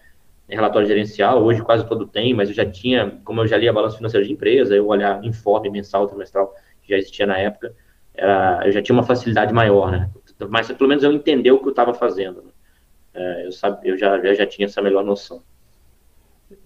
relatório 0.49 0.87
gerencial, 0.87 1.43
hoje 1.43 1.63
quase 1.63 1.87
todo 1.87 2.07
tem, 2.07 2.35
mas 2.35 2.49
eu 2.49 2.55
já 2.55 2.65
tinha, 2.69 3.21
como 3.25 3.41
eu 3.41 3.47
já 3.47 3.57
lia 3.57 3.73
balanço 3.73 3.97
financeiro 3.97 4.27
de 4.27 4.33
empresa, 4.33 4.75
eu 4.75 4.87
olhar 4.87 5.25
informe 5.25 5.71
mensal, 5.71 6.07
trimestral, 6.07 6.55
que 6.83 6.91
já 6.91 6.99
existia 6.99 7.27
na 7.27 7.39
época, 7.39 7.75
era, 8.15 8.61
eu 8.65 8.73
já 8.73 8.83
tinha 8.83 8.95
uma 8.95 9.03
facilidade 9.03 9.53
maior, 9.53 9.91
né? 9.91 10.11
Mas 10.51 10.71
pelo 10.73 10.89
menos 10.89 11.05
eu 11.05 11.13
entender 11.13 11.53
o 11.53 11.59
que 11.59 11.67
eu 11.67 11.71
estava 11.71 11.95
fazendo. 11.95 12.43
Né? 12.43 12.51
É, 13.15 13.47
eu, 13.47 13.53
sabe, 13.53 13.89
eu, 13.89 13.97
já, 13.97 14.19
já 14.35 14.47
tinha 14.47 14.67
essa 14.67 14.83
melhor 14.83 15.05
noção. 15.05 15.43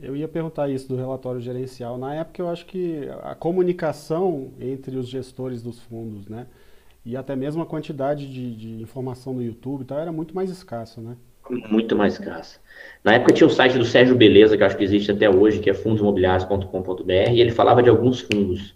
Eu 0.00 0.16
ia 0.16 0.26
perguntar 0.26 0.68
isso 0.68 0.88
do 0.88 0.96
relatório 0.96 1.40
gerencial. 1.40 1.96
Na 1.96 2.14
época, 2.14 2.42
eu 2.42 2.48
acho 2.48 2.66
que 2.66 3.08
a 3.22 3.34
comunicação 3.34 4.52
entre 4.60 4.96
os 4.96 5.08
gestores 5.08 5.62
dos 5.62 5.80
fundos, 5.80 6.28
né? 6.28 6.46
E 7.04 7.16
até 7.16 7.36
mesmo 7.36 7.62
a 7.62 7.66
quantidade 7.66 8.26
de, 8.26 8.56
de 8.56 8.82
informação 8.82 9.32
no 9.32 9.42
YouTube 9.42 9.84
tal, 9.84 9.98
era 9.98 10.10
muito 10.10 10.34
mais 10.34 10.50
escassa, 10.50 11.00
né? 11.00 11.16
Muito 11.48 11.94
mais 11.94 12.14
escassa. 12.14 12.58
Na 13.04 13.14
época 13.14 13.32
tinha 13.32 13.46
o 13.46 13.50
site 13.50 13.78
do 13.78 13.84
Sérgio 13.84 14.16
Beleza, 14.16 14.56
que 14.56 14.64
acho 14.64 14.76
que 14.76 14.82
existe 14.82 15.12
até 15.12 15.30
hoje, 15.30 15.60
que 15.60 15.70
é 15.70 15.74
fundosimobiliários.com.br, 15.74 17.12
e 17.32 17.40
ele 17.40 17.52
falava 17.52 17.80
de 17.80 17.88
alguns 17.88 18.20
fundos. 18.20 18.74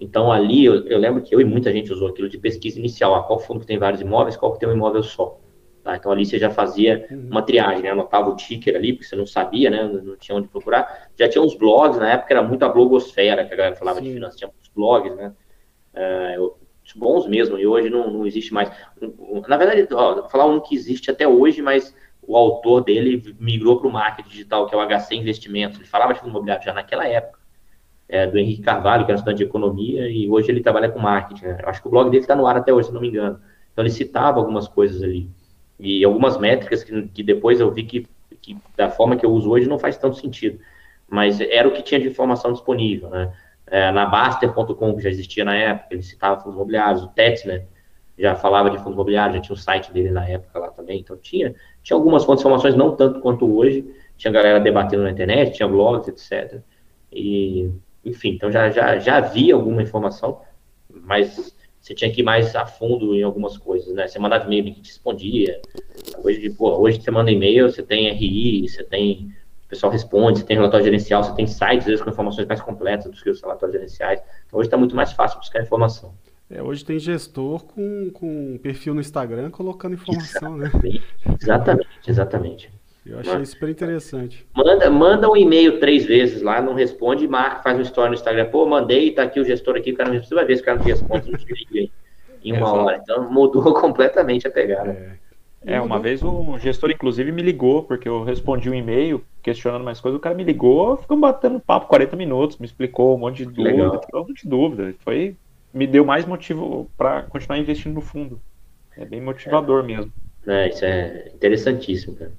Então 0.00 0.32
ali, 0.32 0.64
eu, 0.64 0.86
eu, 0.86 0.98
lembro 0.98 1.22
que 1.22 1.34
eu 1.34 1.40
e 1.40 1.44
muita 1.44 1.70
gente 1.70 1.92
usou 1.92 2.08
aquilo 2.08 2.28
de 2.28 2.38
pesquisa 2.38 2.78
inicial. 2.78 3.14
Ah, 3.14 3.22
qual 3.22 3.38
fundo 3.38 3.60
que 3.60 3.66
tem 3.66 3.78
vários 3.78 4.00
imóveis, 4.00 4.36
qual 4.36 4.52
que 4.52 4.60
tem 4.60 4.68
um 4.68 4.72
imóvel 4.72 5.02
só. 5.02 5.38
Tá? 5.86 5.94
Então 5.94 6.10
ali 6.10 6.26
você 6.26 6.36
já 6.36 6.50
fazia 6.50 7.06
uhum. 7.08 7.28
uma 7.30 7.42
triagem, 7.42 7.84
né? 7.84 7.90
anotava 7.90 8.28
o 8.28 8.34
ticker 8.34 8.74
ali, 8.74 8.92
porque 8.92 9.06
você 9.06 9.14
não 9.14 9.24
sabia, 9.24 9.70
né? 9.70 9.84
não 9.84 10.16
tinha 10.16 10.36
onde 10.36 10.48
procurar. 10.48 11.08
Já 11.16 11.28
tinha 11.28 11.40
uns 11.40 11.54
blogs, 11.54 11.96
na 11.96 12.10
época 12.10 12.34
era 12.34 12.42
muito 12.42 12.64
a 12.64 12.68
blogosfera, 12.68 13.44
que 13.44 13.54
a 13.54 13.56
galera 13.56 13.76
falava 13.76 14.00
Sim. 14.00 14.06
de 14.06 14.14
finanças, 14.14 14.36
tinha 14.36 14.50
uns 14.50 14.68
blogs, 14.74 15.14
né? 15.14 15.32
Uh, 15.94 16.56
bons 16.96 17.28
mesmo, 17.28 17.56
e 17.56 17.68
hoje 17.68 17.88
não, 17.88 18.10
não 18.10 18.26
existe 18.26 18.52
mais. 18.52 18.68
Na 19.46 19.56
verdade, 19.56 19.86
ó, 19.92 20.14
vou 20.16 20.28
falar 20.28 20.46
um 20.46 20.58
que 20.58 20.74
existe 20.74 21.08
até 21.08 21.26
hoje, 21.26 21.62
mas 21.62 21.94
o 22.20 22.36
autor 22.36 22.82
dele 22.82 23.36
migrou 23.38 23.78
para 23.78 23.86
o 23.86 23.92
marketing 23.92 24.28
digital, 24.28 24.66
que 24.66 24.74
é 24.74 24.78
o 24.78 24.84
HC 24.84 25.14
Investimentos. 25.14 25.78
Ele 25.78 25.86
falava 25.86 26.14
de 26.14 26.18
fundo 26.18 26.30
imobiliário 26.30 26.64
já 26.64 26.72
naquela 26.72 27.06
época, 27.06 27.38
é, 28.08 28.26
do 28.26 28.36
Henrique 28.38 28.62
Carvalho, 28.62 29.04
que 29.04 29.12
era 29.12 29.18
estudante 29.18 29.38
de 29.38 29.44
economia, 29.44 30.08
e 30.08 30.28
hoje 30.28 30.50
ele 30.50 30.60
trabalha 30.60 30.88
com 30.88 30.98
marketing. 30.98 31.44
Né? 31.44 31.58
Acho 31.64 31.80
que 31.80 31.86
o 31.86 31.90
blog 31.92 32.10
dele 32.10 32.24
está 32.24 32.34
no 32.34 32.44
ar 32.44 32.56
até 32.56 32.72
hoje, 32.72 32.88
se 32.88 32.94
não 32.94 33.00
me 33.00 33.08
engano. 33.08 33.40
Então 33.72 33.84
ele 33.84 33.92
citava 33.92 34.40
algumas 34.40 34.66
coisas 34.66 35.00
ali 35.00 35.30
e 35.78 36.04
algumas 36.04 36.38
métricas 36.38 36.82
que, 36.82 37.02
que 37.08 37.22
depois 37.22 37.60
eu 37.60 37.70
vi 37.70 37.84
que, 37.84 38.06
que, 38.40 38.56
da 38.76 38.90
forma 38.90 39.16
que 39.16 39.24
eu 39.24 39.30
uso 39.30 39.50
hoje 39.50 39.68
não 39.68 39.78
faz 39.78 39.96
tanto 39.96 40.16
sentido, 40.16 40.58
mas 41.08 41.40
era 41.40 41.68
o 41.68 41.72
que 41.72 41.82
tinha 41.82 42.00
de 42.00 42.08
informação 42.08 42.52
disponível, 42.52 43.10
né? 43.10 43.32
É, 43.68 43.90
na 43.90 44.06
Baster.com, 44.06 44.94
que 44.94 45.02
já 45.02 45.10
existia 45.10 45.44
na 45.44 45.56
época, 45.56 45.88
ele 45.90 46.02
citava 46.02 46.40
fundos 46.40 46.54
imobiliários, 46.54 47.02
o 47.02 47.08
Tetzner 47.08 47.66
já 48.16 48.36
falava 48.36 48.70
de 48.70 48.78
fundos 48.78 48.94
imobiliários, 48.94 49.36
já 49.36 49.42
tinha 49.42 49.54
o 49.54 49.58
site 49.58 49.92
dele 49.92 50.10
na 50.10 50.26
época 50.26 50.58
lá 50.58 50.70
também, 50.70 51.00
então 51.00 51.16
tinha, 51.16 51.52
tinha 51.82 51.96
algumas 51.96 52.24
fontes 52.24 52.42
de 52.42 52.48
informações, 52.48 52.76
não 52.76 52.94
tanto 52.94 53.20
quanto 53.20 53.56
hoje, 53.56 53.84
tinha 54.16 54.32
galera 54.32 54.60
debatendo 54.60 55.02
na 55.02 55.10
internet, 55.10 55.56
tinha 55.56 55.68
blogs, 55.68 56.08
etc. 56.08 56.60
E, 57.12 57.70
enfim, 58.04 58.30
então 58.30 58.52
já, 58.52 58.70
já, 58.70 58.98
já 58.98 59.16
havia 59.16 59.54
alguma 59.54 59.82
informação, 59.82 60.40
mas 60.88 61.55
você 61.86 61.94
tinha 61.94 62.10
que 62.10 62.20
ir 62.20 62.24
mais 62.24 62.56
a 62.56 62.66
fundo 62.66 63.14
em 63.14 63.22
algumas 63.22 63.56
coisas, 63.56 63.94
né? 63.94 64.08
Você 64.08 64.18
mandava 64.18 64.44
e-mail 64.44 64.74
que 64.74 64.80
te 64.80 64.88
respondia. 64.88 65.60
Hoje, 66.18 66.50
pô, 66.50 66.76
hoje 66.80 67.00
você 67.00 67.12
manda 67.12 67.30
e-mail, 67.30 67.70
você 67.70 67.80
tem 67.80 68.10
RI, 68.10 68.68
você 68.68 68.82
tem. 68.82 69.30
O 69.64 69.68
pessoal 69.68 69.92
responde, 69.92 70.40
você 70.40 70.44
tem 70.44 70.56
relatório 70.56 70.84
gerencial, 70.84 71.22
você 71.22 71.34
tem 71.36 71.46
sites, 71.46 71.78
às 71.78 71.84
vezes, 71.84 72.02
com 72.02 72.10
informações 72.10 72.46
mais 72.48 72.60
completas 72.60 73.08
do 73.08 73.16
que 73.16 73.30
os 73.30 73.40
relatórios 73.40 73.72
gerenciais. 73.72 74.20
Então, 74.46 74.58
hoje 74.58 74.66
está 74.66 74.76
muito 74.76 74.96
mais 74.96 75.12
fácil 75.12 75.38
buscar 75.38 75.62
informação. 75.62 76.12
É, 76.50 76.60
hoje 76.60 76.84
tem 76.84 76.98
gestor 76.98 77.64
com, 77.64 78.10
com 78.10 78.58
perfil 78.58 78.92
no 78.92 79.00
Instagram 79.00 79.50
colocando 79.50 79.94
informação, 79.94 80.60
exatamente, 80.62 81.02
né? 81.24 81.36
Exatamente, 81.40 81.88
exatamente. 82.08 82.75
Eu 83.06 83.20
achei 83.20 83.34
Mas, 83.34 83.50
super 83.50 83.68
interessante. 83.68 84.46
Manda, 84.54 84.90
manda 84.90 85.30
um 85.30 85.36
e-mail 85.36 85.78
três 85.78 86.04
vezes 86.04 86.42
lá, 86.42 86.60
não 86.60 86.74
responde, 86.74 87.28
marca, 87.28 87.62
faz 87.62 87.76
uma 87.76 87.82
história 87.82 88.08
no 88.10 88.14
Instagram. 88.14 88.46
Pô, 88.46 88.66
mandei, 88.66 89.12
tá 89.12 89.22
aqui 89.22 89.38
o 89.38 89.44
gestor 89.44 89.76
aqui, 89.76 89.92
o 89.92 89.96
cara 89.96 90.12
não 90.12 90.22
Você 90.22 90.34
vai 90.34 90.44
ver 90.44 90.56
se 90.56 90.62
o 90.62 90.64
cara 90.64 90.78
não 90.78 90.84
responde 90.84 91.30
no 91.30 91.38
em 92.44 92.52
uma 92.52 92.68
é, 92.68 92.70
hora. 92.70 93.00
Então 93.02 93.30
mudou 93.30 93.72
completamente 93.80 94.46
a 94.46 94.50
pegada. 94.50 94.90
É. 94.90 95.26
É, 95.68 95.80
uma 95.80 95.98
vez 95.98 96.22
um 96.22 96.56
gestor, 96.60 96.92
inclusive, 96.92 97.32
me 97.32 97.42
ligou, 97.42 97.82
porque 97.82 98.08
eu 98.08 98.22
respondi 98.22 98.70
um 98.70 98.74
e-mail 98.74 99.24
questionando 99.42 99.82
mais 99.82 100.00
coisas, 100.00 100.16
o 100.16 100.20
cara 100.20 100.34
me 100.34 100.44
ligou, 100.44 100.96
ficou 100.96 101.18
batendo 101.18 101.58
papo 101.58 101.88
40 101.88 102.14
minutos, 102.14 102.58
me 102.58 102.66
explicou 102.66 103.16
um 103.16 103.18
monte 103.18 103.38
de 103.38 103.46
dúvida, 103.46 104.00
um 104.14 104.18
monte 104.18 104.44
de 104.44 104.48
dúvida. 104.48 104.94
Foi, 105.00 105.36
me 105.74 105.84
deu 105.84 106.04
mais 106.04 106.24
motivo 106.24 106.88
para 106.96 107.22
continuar 107.22 107.58
investindo 107.58 107.94
no 107.94 108.00
fundo. 108.00 108.40
É 108.96 109.04
bem 109.04 109.20
motivador 109.20 109.82
é. 109.82 109.86
mesmo. 109.88 110.12
É, 110.46 110.68
isso 110.68 110.84
é 110.84 111.32
interessantíssimo, 111.34 112.14
cara. 112.14 112.32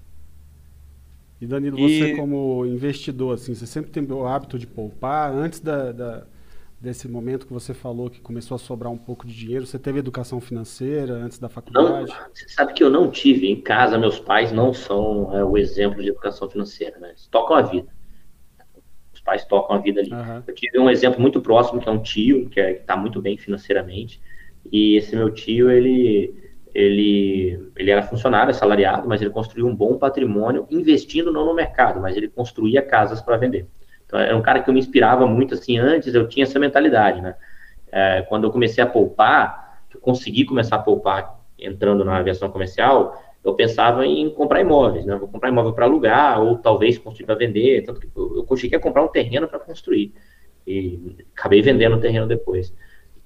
E 1.40 1.46
Danilo, 1.46 1.78
e... 1.80 2.00
você 2.00 2.16
como 2.16 2.66
investidor, 2.66 3.36
assim, 3.36 3.54
você 3.54 3.68
sempre 3.68 3.92
tem 3.92 4.04
o 4.04 4.26
hábito 4.26 4.58
de 4.58 4.66
poupar 4.66 5.32
antes 5.32 5.60
da, 5.60 5.92
da 5.92 6.24
desse 6.80 7.08
momento 7.08 7.48
que 7.48 7.54
você 7.54 7.74
falou 7.74 8.10
que 8.10 8.22
começou 8.22 8.56
a 8.56 8.58
sobrar 8.60 8.92
um 8.92 8.98
pouco 8.98 9.26
de 9.26 9.34
dinheiro? 9.36 9.66
Você 9.66 9.80
teve 9.80 10.00
educação 10.00 10.40
financeira 10.40 11.14
antes 11.14 11.40
da 11.40 11.50
faculdade? 11.50 12.12
Não, 12.12 12.28
você 12.32 12.48
sabe 12.48 12.74
que 12.74 12.84
eu 12.84 12.90
não 12.90 13.10
tive. 13.10 13.50
Em 13.50 13.60
casa, 13.60 13.98
meus 13.98 14.20
pais 14.20 14.52
não 14.52 14.74
são 14.74 15.36
é, 15.36 15.44
o 15.44 15.58
exemplo 15.58 16.02
de 16.02 16.10
educação 16.10 16.50
financeira, 16.50 17.00
né? 17.00 17.10
Eles 17.10 17.28
tocam 17.28 17.56
a 17.56 17.62
vida. 17.64 17.88
Os 19.14 19.22
pais 19.22 19.44
tocam 19.46 19.76
a 19.76 19.80
vida 19.80 20.02
ali. 20.02 20.12
Uhum. 20.12 20.44
Eu 20.46 20.54
tive 20.54 20.80
um 20.80 20.90
exemplo 20.90 21.20
muito 21.20 21.42
próximo, 21.42 21.82
que 21.82 21.90
é 21.90 21.92
um 21.92 22.02
tio, 22.02 22.48
que 22.50 22.60
é, 22.60 22.74
está 22.74 22.96
muito 22.96 23.22
bem 23.22 23.38
financeiramente. 23.38 24.22
E 24.72 24.96
esse 24.98 25.16
meu 25.16 25.32
tio, 25.32 25.72
ele, 25.72 26.34
ele, 26.78 27.72
ele 27.76 27.90
era 27.90 28.04
funcionário, 28.04 28.52
assalariado, 28.52 29.10
mas 29.10 29.20
ele 29.20 29.32
construiu 29.32 29.66
um 29.66 29.76
bom 29.76 29.98
patrimônio 29.98 30.68
investindo 30.70 31.34
não 31.34 31.44
no 31.44 31.56
mercado, 31.56 32.00
mas 32.00 32.16
ele 32.16 32.28
construía 32.28 32.84
casas 32.84 33.20
para 33.20 33.36
vender. 33.36 33.66
Então, 34.06 34.20
era 34.20 34.38
um 34.38 34.44
cara 34.44 34.62
que 34.62 34.70
eu 34.70 34.74
me 34.76 34.80
inspirava 34.80 35.26
muito, 35.26 35.56
assim, 35.56 35.80
antes 35.80 36.14
eu 36.14 36.28
tinha 36.28 36.44
essa 36.44 36.60
mentalidade, 36.60 37.20
né? 37.20 37.36
É, 37.92 38.22
quando 38.30 38.44
eu 38.44 38.52
comecei 38.52 38.84
a 38.84 38.86
poupar, 38.88 39.82
eu 39.92 40.00
consegui 40.00 40.46
começar 40.46 40.76
a 40.76 40.80
poupar 40.80 41.40
entrando 41.58 42.06
na 42.06 42.18
aviação 42.18 42.52
comercial, 42.52 43.24
eu 43.44 43.56
pensava 43.56 44.06
em 44.06 44.30
comprar 44.30 44.62
imóveis, 44.62 45.04
né? 45.04 45.16
Vou 45.16 45.28
comprar 45.28 45.50
imóvel 45.50 45.74
para 45.74 45.86
alugar, 45.86 46.40
ou 46.40 46.60
talvez 46.60 47.00
construir 47.00 47.26
para 47.26 47.34
vender, 47.34 47.84
tanto 47.86 48.00
que 48.00 48.08
eu, 48.16 48.44
consegui 48.44 48.78
comprar 48.78 49.04
um 49.04 49.08
terreno 49.08 49.48
para 49.48 49.58
construir. 49.58 50.14
E 50.68 51.18
acabei 51.36 51.64
vendendo 51.64 51.96
o 51.96 52.00
terreno 52.00 52.28
depois. 52.28 52.72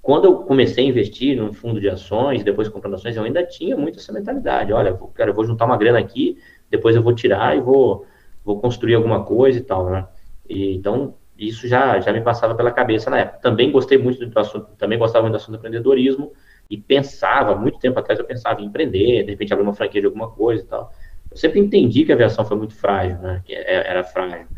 Quando 0.02 0.24
eu 0.24 0.38
comecei 0.42 0.84
a 0.84 0.88
investir 0.88 1.36
num 1.36 1.52
fundo 1.52 1.80
de 1.80 1.88
ações, 1.88 2.42
depois 2.42 2.68
comprando 2.68 2.94
ações, 2.94 3.16
eu 3.16 3.22
ainda 3.22 3.46
tinha 3.46 3.76
muito 3.76 4.00
essa 4.00 4.12
mentalidade. 4.12 4.72
Olha, 4.72 4.98
cara, 5.14 5.30
eu 5.30 5.34
vou 5.34 5.44
juntar 5.44 5.64
uma 5.64 5.76
grana 5.76 6.00
aqui, 6.00 6.36
depois 6.68 6.96
eu 6.96 7.02
vou 7.02 7.14
tirar 7.14 7.56
e 7.56 7.60
vou, 7.60 8.04
vou 8.44 8.60
construir 8.60 8.96
alguma 8.96 9.24
coisa 9.24 9.60
e 9.60 9.62
tal, 9.62 9.88
né? 9.88 10.08
E, 10.48 10.74
então, 10.74 11.14
isso 11.38 11.68
já, 11.68 12.00
já 12.00 12.12
me 12.12 12.20
passava 12.20 12.52
pela 12.56 12.72
cabeça 12.72 13.08
na 13.10 13.20
época. 13.20 13.38
Também 13.38 13.70
gostei 13.70 13.96
muito 13.96 14.26
do 14.26 14.38
assunto, 14.40 14.66
também 14.76 14.98
gostava 14.98 15.22
muito 15.22 15.34
do 15.34 15.36
assunto 15.36 15.52
do 15.52 15.58
empreendedorismo 15.58 16.32
e 16.68 16.76
pensava, 16.76 17.54
muito 17.54 17.78
tempo 17.78 17.98
atrás 18.00 18.18
eu 18.18 18.26
pensava 18.26 18.60
em 18.60 18.64
empreender, 18.64 19.22
de 19.22 19.30
repente 19.30 19.52
abrir 19.52 19.62
uma 19.62 19.74
franquia 19.74 20.00
de 20.00 20.06
alguma 20.08 20.30
coisa 20.32 20.64
e 20.64 20.66
tal. 20.66 20.92
Eu 21.30 21.36
sempre 21.36 21.60
entendi 21.60 22.04
que 22.04 22.10
a 22.10 22.16
aviação 22.16 22.44
foi 22.44 22.56
muito 22.56 22.74
frágil, 22.74 23.18
né? 23.18 23.40
Que 23.44 23.54
é, 23.54 23.88
era 23.88 24.02
frágil. 24.02 24.48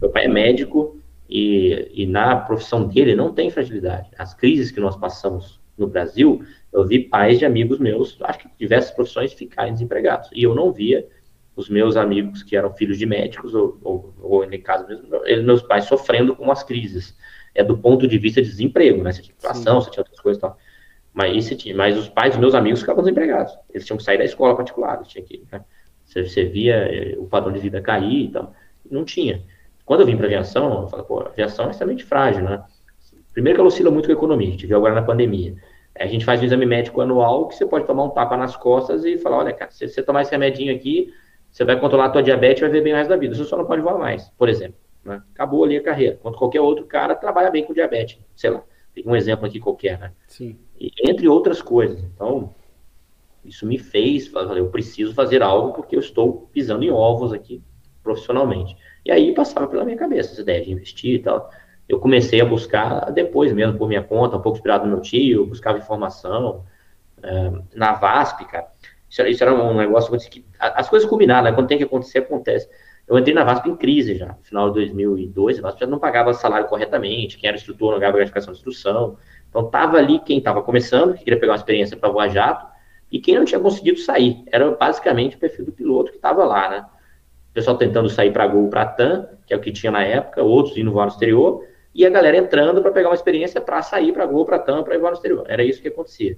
Meu 0.00 0.10
pai 0.10 0.24
é 0.24 0.28
médico 0.28 1.02
e, 1.28 1.90
e 1.92 2.06
na 2.06 2.36
profissão 2.36 2.86
dele 2.86 3.14
não 3.14 3.32
tem 3.32 3.50
fragilidade. 3.50 4.10
As 4.18 4.34
crises 4.34 4.70
que 4.70 4.80
nós 4.80 4.96
passamos 4.96 5.60
no 5.76 5.86
Brasil, 5.86 6.42
eu 6.72 6.86
vi 6.86 7.00
pais 7.00 7.38
de 7.38 7.44
amigos 7.44 7.78
meus, 7.78 8.16
acho 8.22 8.40
que 8.40 8.48
diversas 8.58 8.90
profissões, 8.92 9.32
ficarem 9.32 9.72
desempregados. 9.72 10.30
E 10.32 10.42
eu 10.42 10.54
não 10.54 10.72
via 10.72 11.06
os 11.54 11.68
meus 11.68 11.96
amigos 11.96 12.42
que 12.42 12.56
eram 12.56 12.72
filhos 12.72 12.98
de 12.98 13.06
médicos, 13.06 13.54
ou, 13.54 13.78
ou, 13.82 14.14
ou 14.20 14.44
em 14.44 14.60
caso 14.60 14.86
mesmo, 14.86 15.08
eles, 15.24 15.44
meus 15.44 15.62
pais 15.62 15.84
sofrendo 15.84 16.36
com 16.36 16.50
as 16.50 16.62
crises. 16.62 17.16
É 17.54 17.64
do 17.64 17.78
ponto 17.78 18.06
de 18.06 18.18
vista 18.18 18.42
de 18.42 18.48
desemprego, 18.48 19.02
né? 19.02 19.12
Você 19.12 19.22
tinha 19.22 19.34
inflação, 19.34 19.80
você 19.80 19.90
tinha 19.90 20.02
outras 20.02 20.20
coisas 20.20 20.38
e 20.38 20.42
tal. 20.42 20.58
Mas, 21.14 21.48
tinha, 21.48 21.74
mas 21.74 21.96
os 21.96 22.10
pais 22.10 22.32
dos 22.32 22.40
meus 22.40 22.54
amigos 22.54 22.80
ficavam 22.80 23.02
desempregados. 23.02 23.56
Eles 23.70 23.86
tinham 23.86 23.96
que 23.96 24.04
sair 24.04 24.18
da 24.18 24.24
escola 24.24 24.54
particular, 24.54 25.02
tinha 25.04 25.24
que, 25.24 25.42
né? 25.50 25.64
você, 26.04 26.28
você, 26.28 26.44
via 26.44 26.74
eh, 26.74 27.16
o 27.18 27.24
padrão 27.24 27.50
de 27.50 27.58
vida 27.58 27.80
cair 27.80 28.26
e 28.26 28.28
tal. 28.28 28.54
Não 28.90 29.02
tinha. 29.02 29.42
Quando 29.86 30.00
eu 30.00 30.06
vim 30.06 30.16
para 30.16 30.26
a 30.26 30.28
aviação, 30.28 30.82
eu 30.82 30.88
falei, 30.88 31.06
pô, 31.06 31.20
a 31.20 31.28
aviação 31.28 31.68
é 31.68 31.70
extremamente 31.70 32.04
frágil, 32.04 32.42
né? 32.42 32.62
Primeiro 33.32 33.56
que 33.56 33.60
ela 33.60 33.68
oscila 33.68 33.90
muito 33.90 34.06
com 34.06 34.12
a 34.12 34.16
economia, 34.16 34.48
a 34.48 34.50
gente 34.50 34.66
viu 34.66 34.76
agora 34.76 34.94
na 34.94 35.02
pandemia. 35.02 35.56
A 35.98 36.06
gente 36.06 36.24
faz 36.24 36.42
um 36.42 36.44
exame 36.44 36.66
médico 36.66 37.00
anual 37.00 37.48
que 37.48 37.54
você 37.54 37.64
pode 37.64 37.86
tomar 37.86 38.04
um 38.04 38.10
tapa 38.10 38.36
nas 38.36 38.56
costas 38.56 39.04
e 39.04 39.16
falar, 39.16 39.38
olha, 39.38 39.52
cara, 39.52 39.70
se 39.70 39.88
você 39.88 40.02
tomar 40.02 40.22
esse 40.22 40.30
remedinho 40.32 40.74
aqui, 40.74 41.14
você 41.50 41.64
vai 41.64 41.78
controlar 41.78 42.06
a 42.06 42.10
tua 42.10 42.22
diabetes 42.22 42.58
e 42.58 42.62
vai 42.62 42.70
ver 42.70 42.82
bem 42.82 42.92
o 42.92 42.96
resto 42.96 43.08
da 43.08 43.16
vida. 43.16 43.34
Você 43.34 43.44
só 43.44 43.56
não 43.56 43.64
pode 43.64 43.80
voar 43.80 43.96
mais, 43.96 44.28
por 44.36 44.48
exemplo. 44.48 44.76
Né? 45.04 45.22
Acabou 45.32 45.64
ali 45.64 45.76
a 45.76 45.82
carreira. 45.82 46.16
Enquanto 46.16 46.36
qualquer 46.36 46.60
outro 46.60 46.84
cara 46.84 47.14
trabalha 47.14 47.50
bem 47.50 47.64
com 47.64 47.72
diabetes. 47.72 48.18
Sei 48.34 48.50
lá, 48.50 48.62
tem 48.92 49.04
um 49.06 49.14
exemplo 49.14 49.46
aqui 49.46 49.60
qualquer, 49.60 49.98
né? 49.98 50.12
Sim. 50.26 50.58
E, 50.78 50.90
entre 51.08 51.28
outras 51.28 51.62
coisas. 51.62 52.02
Então, 52.02 52.52
isso 53.44 53.64
me 53.64 53.78
fez, 53.78 54.30
eu 54.56 54.68
preciso 54.68 55.14
fazer 55.14 55.42
algo 55.42 55.72
porque 55.72 55.94
eu 55.94 56.00
estou 56.00 56.50
pisando 56.52 56.84
em 56.84 56.90
ovos 56.90 57.32
aqui 57.32 57.62
profissionalmente. 58.02 58.76
E 59.06 59.12
aí 59.12 59.32
passava 59.32 59.68
pela 59.68 59.84
minha 59.84 59.96
cabeça 59.96 60.32
essa 60.32 60.40
ideia 60.40 60.64
de 60.64 60.72
investir 60.72 61.14
e 61.14 61.18
tal. 61.20 61.48
Eu 61.88 62.00
comecei 62.00 62.40
a 62.40 62.44
buscar 62.44 63.12
depois 63.12 63.52
mesmo, 63.52 63.78
por 63.78 63.86
minha 63.86 64.02
conta, 64.02 64.36
um 64.36 64.40
pouco 64.40 64.58
inspirado 64.58 64.84
no 64.84 64.90
meu 64.90 65.00
tio, 65.00 65.46
buscava 65.46 65.78
informação. 65.78 66.64
É, 67.22 67.52
na 67.72 67.92
VASP, 67.92 68.44
cara, 68.46 68.66
isso, 69.08 69.22
isso 69.22 69.44
era 69.44 69.54
um 69.54 69.76
negócio 69.76 70.10
que 70.28 70.44
as 70.58 70.88
coisas 70.88 71.08
combinaram, 71.08 71.44
né? 71.44 71.52
Quando 71.52 71.68
tem 71.68 71.78
que 71.78 71.84
acontecer, 71.84 72.18
acontece. 72.18 72.68
Eu 73.06 73.16
entrei 73.16 73.32
na 73.32 73.44
VASP 73.44 73.70
em 73.70 73.76
crise 73.76 74.16
já, 74.16 74.26
no 74.26 74.42
final 74.42 74.68
de 74.70 74.74
2002, 74.74 75.60
a 75.60 75.62
VASP 75.62 75.80
já 75.82 75.86
não 75.86 76.00
pagava 76.00 76.34
salário 76.34 76.66
corretamente, 76.66 77.38
quem 77.38 77.46
era 77.46 77.56
instrutor 77.56 77.92
não 77.92 78.00
ganhava 78.00 78.16
gratificação 78.16 78.52
de 78.52 78.58
instrução. 78.58 79.16
Então, 79.48 79.70
tava 79.70 79.98
ali 79.98 80.18
quem 80.18 80.38
estava 80.38 80.60
começando, 80.62 81.14
que 81.14 81.22
queria 81.22 81.38
pegar 81.38 81.52
uma 81.52 81.58
experiência 81.58 81.96
para 81.96 82.08
voar 82.08 82.28
jato, 82.28 82.66
e 83.12 83.20
quem 83.20 83.36
não 83.36 83.44
tinha 83.44 83.60
conseguido 83.60 84.00
sair. 84.00 84.42
Era 84.50 84.68
basicamente 84.72 85.36
o 85.36 85.38
perfil 85.38 85.66
do 85.66 85.70
piloto 85.70 86.10
que 86.10 86.16
estava 86.16 86.44
lá, 86.44 86.68
né? 86.68 86.86
Pessoal 87.56 87.78
tentando 87.78 88.10
sair 88.10 88.30
para 88.34 88.46
Gol, 88.46 88.68
para 88.68 88.84
TAM, 88.84 89.30
que 89.46 89.54
é 89.54 89.56
o 89.56 89.60
que 89.60 89.72
tinha 89.72 89.90
na 89.90 90.04
época, 90.04 90.42
outros 90.42 90.76
indo 90.76 90.92
voar 90.92 91.06
no 91.06 91.12
exterior, 91.12 91.64
e 91.94 92.04
a 92.04 92.10
galera 92.10 92.36
entrando 92.36 92.82
para 92.82 92.90
pegar 92.90 93.08
uma 93.08 93.14
experiência 93.14 93.62
para 93.62 93.80
sair 93.80 94.12
para 94.12 94.26
Gol, 94.26 94.44
para 94.44 94.58
TAM, 94.58 94.82
para 94.82 94.94
ir 94.94 94.98
voar 94.98 95.12
no 95.12 95.16
exterior. 95.16 95.42
Era 95.48 95.64
isso 95.64 95.80
que 95.80 95.88
acontecia. 95.88 96.36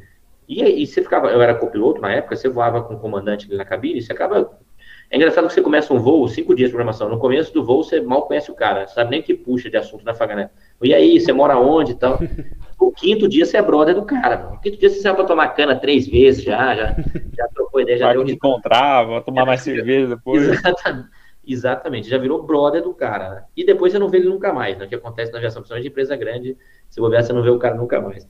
E, 0.49 0.63
e 0.63 0.87
você 0.87 1.03
ficava, 1.03 1.27
eu 1.27 1.43
era 1.43 1.57
copiloto 1.57 2.01
na 2.01 2.13
época, 2.13 2.37
você 2.37 2.49
voava 2.49 2.83
com 2.83 2.95
o 2.95 3.01
comandante 3.01 3.47
ali 3.47 3.57
na 3.57 3.65
cabine, 3.65 4.01
você 4.01 4.13
acaba. 4.13 4.61
É 5.11 5.17
engraçado 5.17 5.49
que 5.49 5.55
você 5.55 5.61
começa 5.61 5.93
um 5.93 5.99
voo, 5.99 6.29
cinco 6.29 6.55
dias 6.55 6.69
de 6.69 6.77
programação. 6.77 7.09
No 7.09 7.19
começo 7.19 7.53
do 7.53 7.65
voo, 7.65 7.83
você 7.83 8.01
mal 8.01 8.23
conhece 8.23 8.53
o 8.53 8.55
cara, 8.55 8.87
sabe 8.87 9.11
nem 9.11 9.21
que 9.21 9.35
puxa 9.35 9.69
de 9.69 9.77
assunto 9.77 10.05
na 10.05 10.15
Fagané. 10.15 10.51
E 10.81 10.95
aí, 10.95 11.19
você 11.19 11.33
mora 11.33 11.59
onde 11.59 11.91
e 11.91 11.95
tal. 11.97 12.17
O 12.79 12.93
quinto 12.93 13.29
dia 13.29 13.45
você 13.45 13.57
é 13.57 13.63
brother 13.63 13.95
do 13.95 14.05
cara. 14.05 14.39
Mano. 14.39 14.55
O 14.57 14.61
quinto 14.61 14.79
dia 14.79 14.89
você 14.89 15.01
saiu 15.01 15.15
pra 15.15 15.25
tomar 15.25 15.49
cana 15.49 15.75
três 15.77 16.07
vezes 16.07 16.45
já, 16.45 16.75
já, 16.77 16.95
já 17.37 17.49
trocou 17.55 17.81
ideia, 17.81 17.99
já 17.99 18.07
Vai 18.07 18.15
deu. 18.15 18.29
encontrar, 18.29 19.05
vou 19.05 19.21
tomar 19.21 19.45
mais 19.45 19.63
cerveja 19.63 20.15
depois. 20.15 20.49
Exatamente. 20.49 21.09
Exatamente, 21.51 22.11
já 22.11 22.19
virou 22.19 22.43
brother 22.43 22.83
do 22.83 22.93
cara. 22.93 23.31
Né? 23.31 23.45
E 23.57 23.65
depois 23.65 23.91
você 23.91 23.99
não 23.99 24.11
vê 24.11 24.19
ele 24.19 24.29
nunca 24.29 24.53
mais, 24.53 24.77
né? 24.77 24.85
O 24.85 24.89
que 24.89 24.95
acontece 24.95 25.33
na 25.33 25.39
aviação, 25.39 25.63
principalmente 25.63 25.85
de 25.85 25.89
empresa 25.89 26.15
grande, 26.15 26.59
se 26.91 27.01
bobear, 27.01 27.25
você 27.25 27.33
não 27.33 27.43
vê 27.43 27.49
o 27.49 27.59
cara 27.59 27.75
nunca 27.75 27.99
mais. 28.03 28.29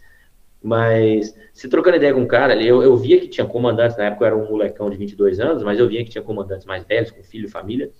Mas, 0.62 1.36
se 1.52 1.68
trocando 1.68 1.96
ideia 1.96 2.14
com 2.14 2.20
um 2.20 2.26
cara 2.28 2.52
ali, 2.52 2.66
eu, 2.66 2.80
eu 2.80 2.96
via 2.96 3.20
que 3.20 3.26
tinha 3.26 3.44
comandantes, 3.44 3.96
na 3.96 4.04
época 4.04 4.22
eu 4.24 4.26
era 4.26 4.36
um 4.36 4.48
molecão 4.48 4.88
de 4.88 4.96
22 4.96 5.40
anos, 5.40 5.64
mas 5.64 5.80
eu 5.80 5.88
via 5.88 6.04
que 6.04 6.10
tinha 6.10 6.22
comandantes 6.22 6.64
mais 6.64 6.84
velhos, 6.84 7.10
com 7.10 7.22
filho 7.24 7.46
e 7.46 7.50
família, 7.50 7.90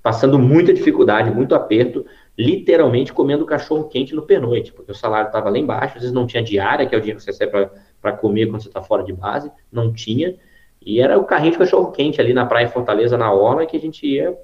passando 0.00 0.38
muita 0.38 0.72
dificuldade, 0.72 1.30
muito 1.30 1.56
aperto, 1.56 2.06
literalmente 2.38 3.12
comendo 3.12 3.44
cachorro 3.44 3.88
quente 3.88 4.14
no 4.14 4.22
pernoite, 4.22 4.72
porque 4.72 4.92
o 4.92 4.94
salário 4.94 5.26
estava 5.26 5.50
lá 5.50 5.58
embaixo, 5.58 5.96
às 5.96 6.02
vezes 6.02 6.12
não 6.12 6.24
tinha 6.24 6.40
diária, 6.40 6.86
que 6.86 6.94
é 6.94 6.98
o 6.98 7.00
dinheiro 7.00 7.18
que 7.18 7.24
você 7.24 7.32
recebe 7.32 7.68
para 8.00 8.12
comer 8.12 8.46
quando 8.46 8.62
você 8.62 8.68
está 8.68 8.80
fora 8.80 9.02
de 9.02 9.12
base, 9.12 9.50
não 9.72 9.92
tinha, 9.92 10.36
e 10.80 11.00
era 11.00 11.18
o 11.18 11.24
carrinho 11.24 11.52
de 11.52 11.58
cachorro 11.58 11.90
quente 11.90 12.20
ali 12.20 12.32
na 12.32 12.46
praia 12.46 12.68
Fortaleza, 12.68 13.18
na 13.18 13.32
orla, 13.32 13.66
que 13.66 13.76
a 13.76 13.80
gente 13.80 14.06
ia, 14.06 14.38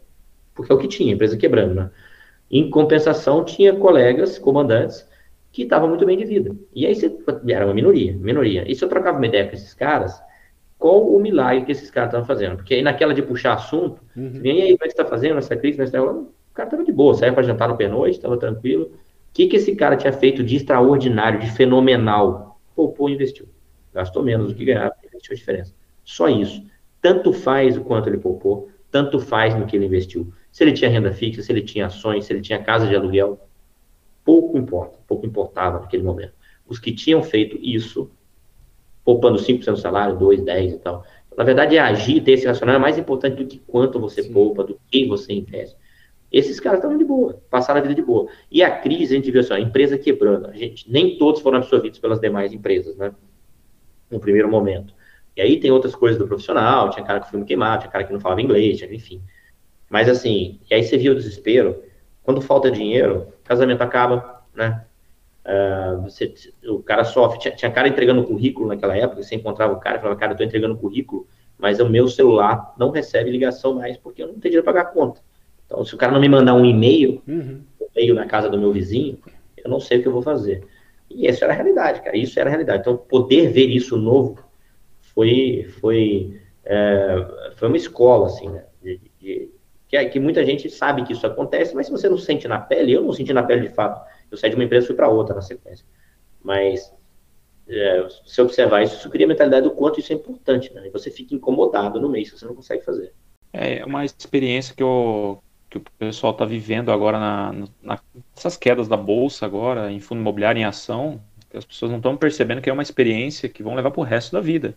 porque 0.55 0.73
é 0.73 0.75
o 0.75 0.79
que 0.79 0.89
tinha, 0.89 1.15
empresa 1.15 1.37
quebrando, 1.37 1.75
né? 1.75 1.91
Em 2.51 2.69
compensação, 2.69 3.45
tinha 3.45 3.75
colegas, 3.75 4.39
comandantes, 4.39 5.09
que 5.53 5.63
estava 5.63 5.87
muito 5.87 6.05
bem 6.05 6.19
de 6.19 6.25
vida. 6.25 6.55
E 6.75 6.85
aí 6.85 6.95
você, 6.97 7.17
era 7.49 7.65
uma 7.65 7.75
minoria, 7.75 8.13
minoria. 8.13 8.65
E 8.67 8.75
se 8.75 8.85
eu 8.85 8.89
trocava 8.89 9.17
uma 9.17 9.27
ideia 9.27 9.47
com 9.47 9.55
esses 9.55 9.73
caras, 9.73 10.21
qual 10.77 11.09
o 11.09 11.21
milagre 11.21 11.65
que 11.65 11.73
esses 11.73 11.91
caras 11.91 12.09
estavam 12.09 12.27
fazendo? 12.27 12.57
Porque 12.57 12.75
aí 12.75 12.83
naquela 12.83 13.15
de 13.15 13.23
puxar 13.23 13.55
assunto, 13.55 14.03
uhum. 14.17 14.41
e 14.43 14.51
aí, 14.51 14.77
como 14.77 14.85
é 14.85 14.89
que 14.89 14.97
você 14.97 15.01
está 15.01 15.05
fazendo 15.05 15.39
essa 15.39 15.57
crise? 15.57 15.79
Tá 15.79 15.85
o 16.55 16.57
cara 16.57 16.69
estava 16.69 16.85
de 16.85 16.93
boa, 16.93 17.15
saía 17.15 17.33
para 17.33 17.43
jantar 17.43 17.69
no 17.69 17.77
pernoite, 17.77 18.17
estava 18.17 18.37
tranquilo. 18.37 18.85
O 18.85 18.91
que, 19.33 19.49
que 19.49 19.57
esse 19.57 19.75
cara 19.75 19.97
tinha 19.97 20.13
feito 20.13 20.45
de 20.45 20.55
extraordinário, 20.55 21.41
de 21.41 21.51
fenomenal? 21.51 22.61
Poupou 22.77 23.11
e 23.11 23.15
investiu. 23.15 23.49
Gastou 23.93 24.23
menos 24.23 24.53
do 24.53 24.55
que 24.55 24.65
ganhava, 24.65 24.95
investiu 25.05 25.33
a 25.33 25.37
diferença. 25.37 25.75
Só 26.05 26.29
isso. 26.29 26.65
Tanto 27.03 27.33
faz 27.33 27.77
o 27.77 27.81
quanto 27.81 28.09
ele 28.09 28.19
poupou, 28.19 28.69
tanto 28.89 29.19
faz 29.19 29.57
no 29.57 29.67
que 29.67 29.75
ele 29.75 29.87
investiu. 29.87 30.33
Se 30.53 30.63
ele 30.63 30.73
tinha 30.73 30.89
renda 30.89 31.13
fixa, 31.13 31.43
se 31.43 31.51
ele 31.51 31.61
tinha 31.61 31.87
ações, 31.87 32.25
se 32.25 32.33
ele 32.33 32.41
tinha 32.41 32.63
casa 32.63 32.87
de 32.87 32.95
aluguel, 32.95 33.41
pouco 34.25 34.57
importa, 34.57 34.97
pouco 35.09 35.27
importava 35.27 35.81
naquele 35.81 36.05
momento. 36.05 36.35
Os 36.69 36.79
que 36.79 36.93
tinham 36.93 37.21
feito 37.21 37.59
isso, 37.61 38.09
poupando 39.05 39.39
5% 39.41 39.73
do 39.73 39.77
salário, 39.77 40.17
2, 40.17 40.41
10 40.41 40.75
e 40.75 40.79
tal. 40.79 41.05
Na 41.37 41.43
verdade, 41.43 41.77
é 41.77 41.81
agir, 41.81 42.23
ter 42.23 42.33
esse 42.33 42.47
racional 42.47 42.77
é 42.77 42.79
mais 42.79 42.97
importante 42.97 43.43
do 43.43 43.45
que 43.45 43.59
quanto 43.59 43.99
você 43.99 44.23
Sim. 44.23 44.33
poupa, 44.33 44.63
do 44.63 44.79
que 44.89 45.05
você 45.05 45.33
investe. 45.33 45.83
Esses 46.35 46.59
caras 46.59 46.81
estavam 46.81 46.99
de 46.99 47.05
boa, 47.05 47.41
passaram 47.49 47.79
a 47.79 47.83
vida 47.83 47.95
de 47.95 48.03
boa. 48.03 48.29
E 48.51 48.61
a 48.61 48.81
crise, 48.81 49.15
a 49.15 49.17
gente 49.17 49.31
viu 49.31 49.41
assim, 49.41 49.55
a 49.55 49.61
empresa 49.61 49.97
quebrando. 49.97 50.49
A 50.49 50.53
gente, 50.53 50.91
nem 50.91 51.17
todos 51.17 51.41
foram 51.41 51.59
absorvidos 51.59 52.01
pelas 52.01 52.19
demais 52.19 52.53
empresas, 52.53 52.97
né? 52.97 53.15
No 54.11 54.19
primeiro 54.19 54.51
momento. 54.51 54.93
E 55.37 55.41
aí 55.41 55.61
tem 55.61 55.71
outras 55.71 55.95
coisas 55.95 56.19
do 56.19 56.27
profissional, 56.27 56.91
tinha 56.91 57.07
cara 57.07 57.21
que 57.21 57.31
filme 57.31 57.47
queimado, 57.47 57.83
tinha 57.83 57.93
cara 57.93 58.03
que 58.03 58.13
não 58.13 58.19
falava 58.19 58.43
inglês, 58.43 58.79
tinha, 58.79 58.93
enfim. 58.93 59.23
Mas 59.89 60.09
assim, 60.09 60.59
e 60.69 60.75
aí 60.75 60.83
você 60.83 60.99
viu 60.99 61.13
o 61.13 61.15
desespero, 61.15 61.81
quando 62.25 62.41
falta 62.41 62.69
dinheiro, 62.69 63.29
casamento 63.45 63.83
acaba, 63.83 64.43
né? 64.53 64.85
Uh, 65.45 66.03
você, 66.03 66.35
o 66.67 66.83
cara 66.83 67.05
sofre, 67.05 67.39
tinha, 67.39 67.55
tinha, 67.55 67.71
cara 67.71 67.87
entregando 67.87 68.25
currículo 68.25 68.67
naquela 68.67 68.97
época, 68.97 69.23
você 69.23 69.37
encontrava 69.37 69.73
o 69.73 69.79
cara 69.79 69.99
e 69.99 70.01
falava, 70.01 70.19
cara, 70.19 70.33
eu 70.33 70.37
tô 70.37 70.43
entregando 70.43 70.77
currículo, 70.77 71.29
mas 71.57 71.79
o 71.79 71.89
meu 71.89 72.09
celular 72.09 72.75
não 72.77 72.91
recebe 72.91 73.31
ligação 73.31 73.75
mais 73.75 73.97
porque 73.97 74.21
eu 74.21 74.27
não 74.27 74.35
tenho 74.35 74.51
dinheiro 74.51 74.65
para 74.65 74.73
pagar 74.73 74.89
a 74.89 74.93
conta. 74.93 75.21
Então, 75.67 75.85
se 75.85 75.95
o 75.95 75.99
cara 75.99 76.13
não 76.13 76.21
me 76.21 76.29
mandar 76.29 76.55
um 76.55 76.65
e-mail, 76.65 77.23
uhum. 77.27 77.63
um 77.81 77.87
e-mail 77.95 78.15
na 78.15 78.27
casa 78.27 78.49
do 78.49 78.59
meu 78.59 78.73
vizinho, 78.73 79.19
eu 79.57 79.71
não 79.71 79.81
sei 79.81 79.99
o 79.99 80.03
que 80.03 80.09
eu 80.09 80.13
vou 80.13 80.23
fazer. 80.23 80.67
E 81.11 81.27
isso 81.29 81.45
era 81.45 81.53
a 81.53 81.57
realidade, 81.57 82.03
cara, 82.03 82.17
isso 82.17 82.39
era 82.39 82.49
a 82.49 82.53
realidade. 82.53 82.81
Então, 82.81 82.97
poder 82.97 83.51
ver 83.51 83.67
isso 83.67 83.97
novo 83.97 84.39
foi, 85.01 85.67
foi, 85.81 86.41
é, 86.65 87.53
foi 87.57 87.69
uma 87.69 87.77
escola, 87.77 88.27
assim, 88.27 88.49
né? 88.49 88.65
De, 88.83 89.01
de, 89.21 89.51
que, 89.89 89.97
é, 89.97 90.05
que 90.07 90.19
muita 90.19 90.45
gente 90.45 90.69
sabe 90.71 91.05
que 91.05 91.13
isso 91.13 91.27
acontece, 91.27 91.75
mas 91.75 91.87
se 91.87 91.93
você 91.93 92.09
não 92.09 92.19
sente 92.19 92.49
na 92.49 92.59
pele, 92.59 92.93
eu 92.93 93.03
não 93.03 93.13
senti 93.13 93.33
na 93.33 93.45
pele 93.45 93.69
de 93.69 93.75
fato. 93.75 94.05
Eu 94.29 94.37
saí 94.37 94.51
de 94.51 94.57
uma 94.57 94.65
empresa 94.65 94.85
e 94.85 94.89
fui 94.89 94.97
para 94.97 95.09
outra 95.09 95.37
na 95.37 95.41
sequência. 95.41 95.87
Mas 96.43 96.93
é, 97.69 98.07
se 98.27 98.43
observar 98.43 98.83
isso, 98.83 98.97
isso 98.97 99.09
cria 99.09 99.25
a 99.25 99.29
mentalidade 99.29 99.69
do 99.69 99.71
quanto 99.71 100.01
isso 100.01 100.13
é 100.13 100.17
importante, 100.17 100.75
né? 100.75 100.89
E 100.89 100.91
você 100.91 101.13
fica 101.13 101.35
incomodado 101.35 102.01
no 102.01 102.09
mês, 102.09 102.31
você 102.31 102.45
não 102.45 102.57
consegue 102.57 102.85
fazer. 102.85 103.13
É 103.53 103.85
uma 103.85 104.05
experiência 104.05 104.75
que, 104.75 104.83
eu, 104.83 105.44
que 105.81 105.89
o 105.89 105.93
pessoal 105.99 106.33
está 106.33 106.45
vivendo 106.45 106.93
agora 106.93 107.19
na, 107.19 107.55
na, 107.83 107.99
nessas 108.35 108.57
quedas 108.57 108.87
da 108.87 108.97
bolsa 108.97 109.45
agora, 109.45 109.91
em 109.91 110.01
fundo 110.01 110.21
imobiliário 110.21 110.61
em 110.61 110.65
ação, 110.65 111.21
que 111.51 111.57
as 111.57 111.65
pessoas 111.65 111.91
não 111.91 111.99
estão 111.99 112.17
percebendo 112.17 112.61
que 112.61 112.71
é 112.71 112.73
uma 112.73 112.83
experiência 112.83 113.49
que 113.49 113.63
vão 113.63 113.75
levar 113.75 113.91
para 113.91 114.01
o 114.01 114.05
resto 114.05 114.33
da 114.33 114.41
vida. 114.41 114.77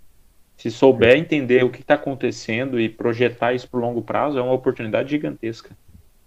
Se 0.55 0.71
souber 0.71 1.15
entender 1.15 1.63
o 1.63 1.69
que 1.69 1.81
está 1.81 1.93
acontecendo 1.93 2.79
e 2.79 2.89
projetar 2.89 3.53
isso 3.53 3.69
para 3.69 3.79
o 3.79 3.83
longo 3.83 4.01
prazo, 4.01 4.39
é 4.39 4.41
uma 4.41 4.53
oportunidade 4.53 5.11
gigantesca. 5.11 5.69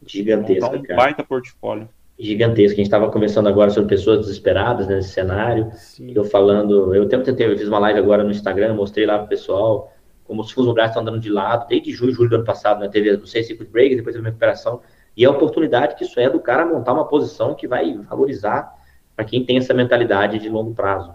Gigantesca, 0.06 0.76
um 0.76 0.82
cara. 0.82 0.96
baita 0.96 1.24
portfólio. 1.24 1.88
Gigantesca. 2.16 2.74
A 2.74 2.76
gente 2.76 2.86
estava 2.86 3.10
conversando 3.10 3.48
agora 3.48 3.70
sobre 3.70 3.88
pessoas 3.88 4.20
desesperadas 4.20 4.86
né, 4.86 4.96
nesse 4.96 5.10
cenário. 5.10 5.70
Sim. 5.74 6.12
Eu 6.14 6.24
falando, 6.24 6.94
eu 6.94 7.08
tempo 7.08 7.24
tentei, 7.24 7.46
eu 7.46 7.58
fiz 7.58 7.66
uma 7.66 7.80
live 7.80 7.98
agora 7.98 8.22
no 8.22 8.30
Instagram, 8.30 8.74
mostrei 8.74 9.04
lá 9.04 9.16
para 9.16 9.24
o 9.24 9.28
pessoal 9.28 9.92
como 10.30 10.42
os 10.42 10.52
fundos 10.52 10.66
imobiliários 10.66 10.92
estão 10.92 11.02
andando 11.02 11.20
de 11.20 11.28
lado, 11.28 11.66
desde 11.66 11.90
junho, 11.90 12.12
julho 12.12 12.30
do 12.30 12.36
ano 12.36 12.44
passado, 12.44 12.78
né, 12.78 12.88
teve 12.88 13.10
os 13.10 13.32
seis 13.32 13.48
circuit 13.48 13.68
breaks, 13.68 13.96
depois 13.96 14.14
teve 14.14 14.24
uma 14.24 14.28
recuperação, 14.28 14.80
e 15.16 15.24
a 15.24 15.30
oportunidade 15.30 15.96
que 15.96 16.04
isso 16.04 16.20
é 16.20 16.30
do 16.30 16.38
cara 16.38 16.64
montar 16.64 16.92
uma 16.92 17.04
posição 17.04 17.52
que 17.52 17.66
vai 17.66 17.98
valorizar 18.08 18.72
para 19.16 19.24
quem 19.24 19.44
tem 19.44 19.56
essa 19.56 19.74
mentalidade 19.74 20.38
de 20.38 20.48
longo 20.48 20.72
prazo. 20.72 21.12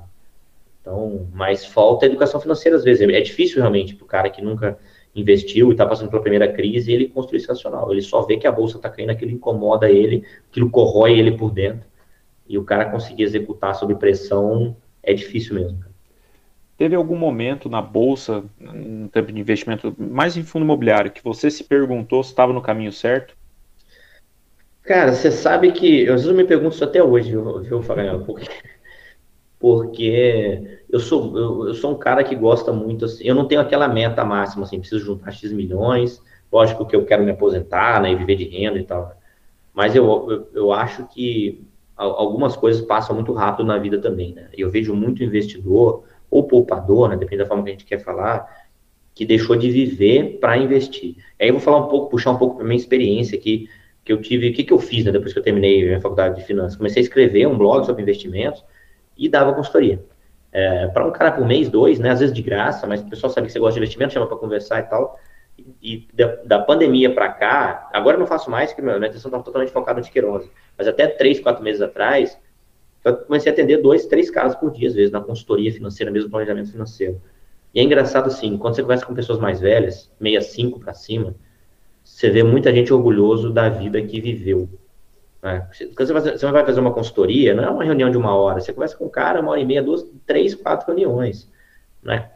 Então, 0.81 1.29
mas 1.31 1.65
falta 1.65 2.05
educação 2.05 2.41
financeira 2.41 2.75
às 2.75 2.83
vezes. 2.83 3.07
É 3.07 3.21
difícil 3.21 3.59
realmente 3.59 3.95
para 3.95 4.03
o 4.03 4.07
cara 4.07 4.29
que 4.29 4.41
nunca 4.41 4.77
investiu 5.15 5.69
e 5.69 5.71
está 5.71 5.85
passando 5.85 6.09
pela 6.09 6.21
primeira 6.21 6.51
crise 6.51 6.91
ele 6.91 7.07
construir 7.07 7.37
esse 7.37 7.47
racional. 7.47 7.89
Ele 7.93 8.01
só 8.01 8.21
vê 8.23 8.35
que 8.35 8.45
a 8.45 8.51
bolsa 8.51 8.75
está 8.75 8.89
caindo, 8.89 9.11
aquilo 9.11 9.31
incomoda 9.31 9.89
ele, 9.89 10.25
aquilo 10.51 10.69
corrói 10.69 11.17
ele 11.17 11.37
por 11.37 11.51
dentro. 11.51 11.87
E 12.45 12.57
o 12.57 12.65
cara 12.65 12.91
conseguir 12.91 13.23
executar 13.23 13.75
sob 13.75 13.95
pressão 13.95 14.75
é 15.01 15.13
difícil 15.13 15.55
mesmo. 15.55 15.94
Teve 16.77 16.95
algum 16.95 17.15
momento 17.15 17.69
na 17.69 17.81
bolsa, 17.81 18.43
no 18.59 19.07
tempo 19.07 19.31
de 19.31 19.39
investimento, 19.39 19.95
mais 19.97 20.35
em 20.35 20.43
fundo 20.43 20.65
imobiliário, 20.65 21.11
que 21.11 21.23
você 21.23 21.49
se 21.49 21.63
perguntou 21.63 22.21
se 22.21 22.31
estava 22.31 22.51
no 22.51 22.61
caminho 22.61 22.91
certo? 22.91 23.35
Cara, 24.83 25.13
você 25.13 25.31
sabe 25.31 25.71
que. 25.71 26.03
Eu 26.03 26.15
às 26.15 26.23
vezes 26.23 26.35
me 26.35 26.43
pergunto 26.43 26.75
isso 26.75 26.83
até 26.83 27.01
hoje, 27.01 27.31
viu, 27.31 27.61
viu 27.61 27.81
Fabiano? 27.81 28.25
Porque 28.25 28.49
porque 29.59 30.79
eu 30.89 30.99
sou, 30.99 31.37
eu, 31.37 31.67
eu, 31.69 31.73
sou 31.73 31.91
um 31.91 31.97
cara 31.97 32.23
que 32.23 32.35
gosta 32.35 32.71
muito, 32.71 33.05
assim, 33.05 33.23
eu 33.23 33.33
não 33.33 33.47
tenho 33.47 33.61
aquela 33.61 33.87
meta 33.87 34.23
máxima, 34.23 34.63
assim, 34.63 34.79
preciso 34.79 35.03
juntar 35.03 35.31
X 35.31 35.51
milhões, 35.51 36.21
lógico 36.51 36.85
que 36.85 36.95
eu 36.95 37.03
quero 37.03 37.23
me 37.23 37.31
aposentar, 37.31 37.99
né, 37.99 38.11
e 38.11 38.15
viver 38.15 38.35
de 38.35 38.43
renda 38.43 38.77
e 38.77 38.83
tal, 38.83 39.15
mas 39.73 39.95
eu, 39.95 40.05
eu, 40.29 40.49
eu 40.53 40.71
acho 40.71 41.07
que 41.07 41.65
algumas 41.95 42.55
coisas 42.55 42.81
passam 42.81 43.15
muito 43.15 43.33
rápido 43.33 43.65
na 43.65 43.77
vida 43.77 43.97
também, 43.97 44.33
né, 44.33 44.49
eu 44.53 44.69
vejo 44.69 44.93
muito 44.93 45.23
investidor, 45.23 46.03
ou 46.29 46.43
poupador, 46.43 47.09
né, 47.09 47.17
depende 47.17 47.43
da 47.43 47.45
forma 47.47 47.63
que 47.63 47.69
a 47.69 47.71
gente 47.73 47.85
quer 47.85 47.99
falar, 47.99 48.65
que 49.13 49.25
deixou 49.25 49.55
de 49.55 49.69
viver 49.69 50.39
para 50.39 50.57
investir. 50.57 51.15
Aí 51.39 51.47
eu 51.47 51.53
vou 51.53 51.61
falar 51.61 51.85
um 51.85 51.87
pouco, 51.87 52.09
puxar 52.09 52.31
um 52.31 52.37
pouco 52.37 52.57
para 52.57 52.65
minha 52.65 52.77
experiência 52.77 53.37
aqui, 53.37 53.69
que 54.03 54.11
eu 54.11 54.21
tive, 54.21 54.49
o 54.49 54.53
que, 54.53 54.63
que 54.63 54.73
eu 54.73 54.79
fiz, 54.79 55.05
né, 55.05 55.11
depois 55.11 55.33
que 55.33 55.39
eu 55.39 55.43
terminei 55.43 55.93
a 55.95 56.01
faculdade 56.01 56.35
de 56.35 56.45
finanças, 56.45 56.75
comecei 56.75 57.01
a 57.01 57.03
escrever 57.03 57.47
um 57.47 57.57
blog 57.57 57.85
sobre 57.85 58.01
investimentos, 58.01 58.63
e 59.17 59.29
dava 59.29 59.53
consultoria. 59.53 60.03
É, 60.51 60.87
para 60.87 61.05
um 61.05 61.11
cara 61.11 61.31
por 61.31 61.45
mês, 61.45 61.69
dois, 61.69 61.99
né, 61.99 62.11
às 62.11 62.19
vezes 62.19 62.33
de 62.33 62.41
graça, 62.41 62.85
mas 62.87 63.01
o 63.01 63.09
pessoal 63.09 63.31
sabe 63.31 63.47
que 63.47 63.53
você 63.53 63.59
gosta 63.59 63.73
de 63.73 63.79
investimento, 63.79 64.13
chama 64.13 64.27
para 64.27 64.37
conversar 64.37 64.79
e 64.79 64.83
tal. 64.83 65.19
E, 65.81 66.07
da, 66.13 66.35
da, 66.45 66.59
pandemia 66.59 67.13
para 67.13 67.29
cá, 67.29 67.89
agora 67.93 68.15
eu 68.15 68.19
não 68.19 68.27
faço 68.27 68.49
mais, 68.49 68.71
porque 68.71 68.81
minha 68.81 68.97
atenção 68.97 69.29
está 69.29 69.41
totalmente 69.41 69.71
focada 69.71 69.99
no 69.99 70.05
tiqueirose. 70.05 70.51
Mas 70.77 70.87
até 70.87 71.07
três, 71.07 71.39
quatro 71.39 71.63
meses 71.63 71.81
atrás, 71.81 72.37
eu 73.05 73.17
comecei 73.17 73.51
a 73.51 73.53
atender 73.53 73.77
dois, 73.77 74.07
três 74.07 74.31
casos 74.31 74.57
por 74.57 74.71
dia, 74.71 74.87
às 74.87 74.95
vezes, 74.95 75.11
na 75.11 75.21
consultoria 75.21 75.71
financeira, 75.71 76.11
mesmo 76.11 76.29
planejamento 76.29 76.71
financeiro. 76.71 77.21
E 77.73 77.79
é 77.79 77.83
engraçado 77.83 78.27
assim, 78.27 78.57
quando 78.57 78.75
você 78.75 78.81
conversa 78.81 79.05
com 79.05 79.13
pessoas 79.13 79.37
mais 79.37 79.59
velhas, 79.59 80.09
65 80.19 80.79
para 80.79 80.93
cima, 80.93 81.35
você 82.03 82.29
vê 82.29 82.41
muita 82.41 82.73
gente 82.73 82.93
orgulhoso 82.93 83.51
da 83.51 83.69
vida 83.69 84.01
que 84.01 84.19
viveu. 84.19 84.67
Né? 85.43 85.67
Quando 85.95 86.13
você 86.13 86.45
vai 86.51 86.65
fazer 86.65 86.79
uma 86.79 86.93
consultoria, 86.93 87.53
não 87.53 87.63
é 87.63 87.69
uma 87.69 87.83
reunião 87.83 88.09
de 88.09 88.17
uma 88.17 88.35
hora, 88.35 88.59
você 88.59 88.73
conversa 88.73 88.97
com 88.97 89.05
o 89.05 89.09
cara 89.09 89.39
uma 89.39 89.51
hora 89.51 89.59
e 89.59 89.65
meia, 89.65 89.83
duas, 89.83 90.03
três, 90.25 90.55
quatro 90.55 90.87
reuniões. 90.87 91.47
Né? 92.01 92.31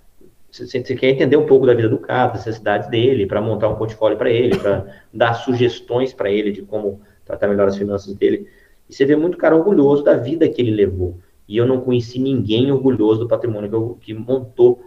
Você, 0.51 0.65
você 0.67 0.95
quer 0.95 1.09
entender 1.09 1.37
um 1.37 1.45
pouco 1.45 1.65
da 1.65 1.73
vida 1.73 1.89
do 1.89 1.97
cara, 1.97 2.27
das 2.27 2.45
necessidades 2.45 2.89
dele, 2.89 3.25
para 3.25 3.41
montar 3.41 3.69
um 3.69 3.75
portfólio 3.75 4.17
para 4.17 4.29
ele, 4.29 4.57
para 4.57 4.85
dar 5.11 5.33
sugestões 5.33 6.13
para 6.13 6.29
ele 6.29 6.51
de 6.51 6.61
como 6.61 7.01
tratar 7.25 7.47
melhor 7.47 7.67
as 7.67 7.77
finanças 7.77 8.13
dele. 8.13 8.47
E 8.89 8.93
você 8.93 9.05
vê 9.05 9.15
muito 9.15 9.37
cara 9.37 9.55
orgulhoso 9.55 10.03
da 10.03 10.15
vida 10.15 10.49
que 10.49 10.61
ele 10.61 10.71
levou. 10.71 11.19
E 11.47 11.57
eu 11.57 11.65
não 11.65 11.81
conheci 11.81 12.19
ninguém 12.19 12.71
orgulhoso 12.71 13.21
do 13.21 13.27
patrimônio 13.27 13.69
que, 13.69 13.75
eu, 13.75 13.97
que 14.01 14.13
montou. 14.13 14.83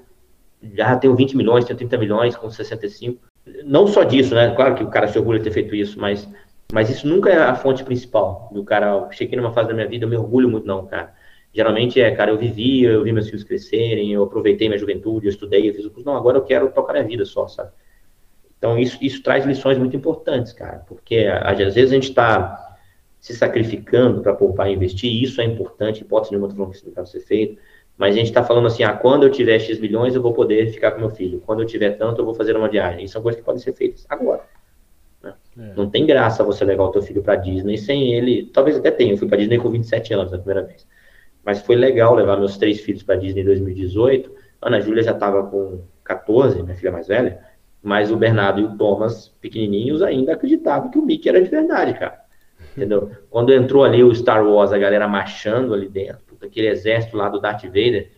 Já 0.74 0.96
tenho 0.96 1.14
20 1.14 1.36
milhões, 1.36 1.64
tenho 1.64 1.78
30 1.78 1.98
milhões, 1.98 2.36
com 2.36 2.50
65. 2.50 3.18
Não 3.64 3.86
só 3.86 4.04
disso, 4.04 4.34
né? 4.34 4.54
Claro 4.54 4.74
que 4.74 4.84
o 4.84 4.90
cara 4.90 5.08
se 5.08 5.18
orgulha 5.18 5.38
de 5.38 5.44
ter 5.44 5.50
feito 5.50 5.74
isso, 5.74 5.98
mas 5.98 6.28
mas 6.72 6.88
isso 6.88 7.06
nunca 7.06 7.28
é 7.28 7.36
a 7.36 7.54
fonte 7.54 7.84
principal 7.84 8.48
do 8.50 8.64
cara. 8.64 9.06
cheguei 9.12 9.36
numa 9.36 9.52
fase 9.52 9.68
da 9.68 9.74
minha 9.74 9.86
vida, 9.86 10.06
eu 10.06 10.08
me 10.08 10.16
orgulho 10.16 10.48
muito, 10.48 10.66
não, 10.66 10.86
cara. 10.86 11.12
Geralmente 11.52 12.00
é, 12.00 12.10
cara, 12.12 12.30
eu 12.30 12.38
vivi, 12.38 12.84
eu 12.84 13.04
vi 13.04 13.12
meus 13.12 13.26
filhos 13.26 13.44
crescerem, 13.44 14.10
eu 14.10 14.22
aproveitei 14.22 14.68
minha 14.68 14.78
juventude, 14.78 15.26
eu 15.26 15.30
estudei, 15.30 15.68
eu 15.68 15.74
fiz 15.74 15.84
o 15.84 15.90
curso. 15.90 16.06
Não, 16.06 16.16
agora 16.16 16.38
eu 16.38 16.42
quero 16.42 16.70
tocar 16.70 16.94
minha 16.94 17.04
vida 17.04 17.26
só, 17.26 17.46
sabe? 17.46 17.70
Então 18.56 18.78
isso, 18.78 18.96
isso 19.02 19.22
traz 19.22 19.44
lições 19.44 19.76
muito 19.76 19.94
importantes, 19.94 20.54
cara, 20.54 20.78
porque 20.88 21.26
às 21.42 21.58
vezes 21.58 21.90
a 21.90 21.94
gente 21.94 22.08
está 22.08 22.71
se 23.22 23.32
sacrificando 23.34 24.20
para 24.20 24.34
poupar 24.34 24.68
e 24.68 24.74
investir, 24.74 25.22
isso 25.22 25.40
é 25.40 25.44
importante, 25.44 26.02
hipótese 26.02 26.32
nenhuma, 26.32 26.48
estou 26.48 26.56
falando 26.56 26.72
que 26.72 26.78
isso 26.78 26.92
não 26.94 27.06
ser 27.06 27.20
feito, 27.20 27.56
mas 27.96 28.16
a 28.16 28.18
gente 28.18 28.26
está 28.26 28.42
falando 28.42 28.66
assim, 28.66 28.82
ah, 28.82 28.94
quando 28.94 29.22
eu 29.22 29.30
tiver 29.30 29.60
X 29.60 29.78
milhões, 29.78 30.16
eu 30.16 30.20
vou 30.20 30.32
poder 30.32 30.72
ficar 30.72 30.90
com 30.90 30.98
meu 30.98 31.10
filho, 31.10 31.40
quando 31.46 31.60
eu 31.60 31.66
tiver 31.66 31.92
tanto, 31.92 32.20
eu 32.20 32.24
vou 32.24 32.34
fazer 32.34 32.56
uma 32.56 32.68
viagem. 32.68 33.04
Isso 33.04 33.12
são 33.12 33.22
coisas 33.22 33.40
que 33.40 33.44
podem 33.44 33.62
ser 33.62 33.74
feitas 33.74 34.04
agora. 34.08 34.42
É. 35.24 35.34
Não 35.76 35.88
tem 35.88 36.04
graça 36.04 36.42
você 36.42 36.64
levar 36.64 36.82
o 36.82 36.90
teu 36.90 37.00
filho 37.00 37.22
para 37.22 37.36
Disney 37.36 37.78
sem 37.78 38.12
ele. 38.12 38.50
Talvez 38.52 38.76
até 38.76 38.90
tenha. 38.90 39.12
Eu 39.12 39.16
fui 39.16 39.28
para 39.28 39.38
Disney 39.38 39.58
com 39.58 39.70
27 39.70 40.14
anos 40.14 40.34
a 40.34 40.38
primeira 40.38 40.64
vez. 40.64 40.84
Mas 41.44 41.60
foi 41.62 41.76
legal 41.76 42.16
levar 42.16 42.36
meus 42.38 42.58
três 42.58 42.80
filhos 42.80 43.04
para 43.04 43.14
Disney 43.14 43.42
em 43.42 43.44
2018. 43.44 44.34
Ana 44.60 44.80
Júlia 44.80 45.04
já 45.04 45.12
estava 45.12 45.44
com 45.46 45.84
14, 46.02 46.60
minha 46.60 46.74
filha 46.74 46.90
mais 46.90 47.06
velha. 47.06 47.40
Mas 47.80 48.10
o 48.10 48.16
Bernardo 48.16 48.60
e 48.60 48.64
o 48.64 48.76
Thomas, 48.76 49.28
pequenininhos, 49.40 50.02
ainda 50.02 50.32
acreditavam 50.32 50.90
que 50.90 50.98
o 50.98 51.02
Mickey 51.02 51.28
era 51.28 51.40
de 51.40 51.48
verdade, 51.48 51.94
cara. 51.94 52.21
Entendeu? 52.76 53.10
Quando 53.30 53.52
entrou 53.52 53.84
ali 53.84 54.02
o 54.02 54.14
Star 54.14 54.46
Wars, 54.46 54.72
a 54.72 54.78
galera 54.78 55.06
marchando 55.06 55.74
ali 55.74 55.88
dentro, 55.88 56.22
aquele 56.42 56.68
exército 56.68 57.16
lá 57.16 57.28
do 57.28 57.40
Darth 57.40 57.64
Vader 57.64 58.08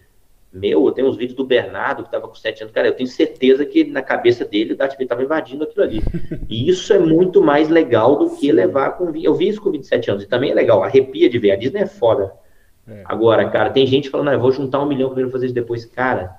meu, 0.55 0.87
eu 0.87 0.93
tenho 0.93 1.09
uns 1.09 1.17
vídeos 1.17 1.37
do 1.37 1.45
Bernardo, 1.45 2.05
que 2.05 2.09
estava 2.09 2.29
com 2.29 2.35
7 2.37 2.63
anos. 2.63 2.73
Cara, 2.73 2.87
eu 2.87 2.95
tenho 2.95 3.09
certeza 3.09 3.67
que 3.67 3.83
na 3.83 4.01
cabeça 4.01 4.45
dele 4.45 4.73
o 4.73 4.77
Darth 4.77 4.93
Vader 4.93 5.07
estava 5.07 5.25
invadindo 5.25 5.65
aquilo 5.65 5.85
ali. 5.85 6.01
E 6.49 6.69
isso 6.69 6.93
é 6.93 6.99
muito 6.99 7.43
mais 7.43 7.69
legal 7.69 8.17
do 8.17 8.37
que 8.37 8.53
levar 8.53 8.93
com. 8.93 9.13
Eu 9.17 9.35
vi 9.35 9.49
isso 9.49 9.61
com 9.61 9.73
27 9.73 10.11
anos, 10.11 10.23
e 10.23 10.29
também 10.29 10.53
é 10.53 10.55
legal, 10.55 10.85
arrepia 10.85 11.29
de 11.29 11.39
ver. 11.39 11.51
A 11.51 11.57
Disney 11.57 11.81
é 11.81 11.87
foda. 11.87 12.33
É. 12.87 13.03
Agora, 13.07 13.49
cara, 13.49 13.71
tem 13.71 13.85
gente 13.87 14.09
falando, 14.09 14.29
ah, 14.29 14.35
eu 14.35 14.41
vou 14.41 14.53
juntar 14.53 14.81
um 14.81 14.87
milhão 14.87 15.09
primeiro 15.09 15.33
fazer 15.33 15.47
isso 15.47 15.55
depois. 15.55 15.85
Cara, 15.87 16.37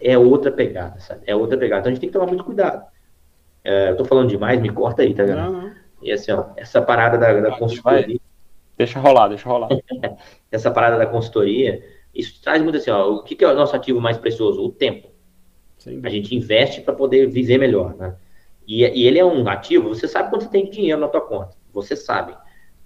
é 0.00 0.16
outra 0.16 0.52
pegada, 0.52 1.00
sabe? 1.00 1.22
É 1.26 1.34
outra 1.34 1.58
pegada. 1.58 1.80
Então 1.80 1.90
a 1.90 1.94
gente 1.94 2.00
tem 2.00 2.10
que 2.10 2.12
tomar 2.12 2.26
muito 2.26 2.44
cuidado. 2.44 2.84
É, 3.64 3.90
eu 3.90 3.96
tô 3.96 4.04
falando 4.04 4.28
demais, 4.28 4.60
me 4.60 4.68
corta 4.68 5.02
aí, 5.02 5.12
tá 5.12 5.24
vendo? 5.24 5.38
Não, 5.38 5.52
não. 5.52 5.72
E 6.02 6.12
assim, 6.12 6.32
ó, 6.32 6.46
essa 6.56 6.82
parada 6.82 7.16
da, 7.16 7.32
da 7.40 7.56
consultoria. 7.56 8.20
Deixa 8.76 8.98
rolar, 8.98 9.28
deixa 9.28 9.48
rolar. 9.48 9.68
essa 10.50 10.70
parada 10.70 10.98
da 10.98 11.06
consultoria 11.06 11.82
isso 12.14 12.40
traz 12.40 12.62
muito 12.62 12.76
assim, 12.76 12.90
ó, 12.90 13.10
o 13.10 13.22
que, 13.22 13.34
que 13.34 13.44
é 13.44 13.48
o 13.48 13.54
nosso 13.54 13.74
ativo 13.74 14.00
mais 14.00 14.16
precioso? 14.16 14.64
O 14.64 14.70
tempo. 14.70 15.08
A 16.02 16.08
gente 16.08 16.34
investe 16.34 16.80
para 16.80 16.94
poder 16.94 17.26
viver 17.26 17.58
melhor, 17.58 17.94
né? 17.96 18.16
E, 18.66 18.82
e, 18.84 19.06
ele 19.06 19.18
é 19.18 19.24
um 19.24 19.46
ativo, 19.48 19.88
você 19.88 20.08
sabe 20.08 20.30
quanto 20.30 20.44
você 20.44 20.50
tem 20.50 20.64
de 20.64 20.70
dinheiro 20.70 21.00
na 21.00 21.08
tua 21.08 21.20
conta. 21.20 21.50
Você 21.72 21.94
sabe. 21.94 22.34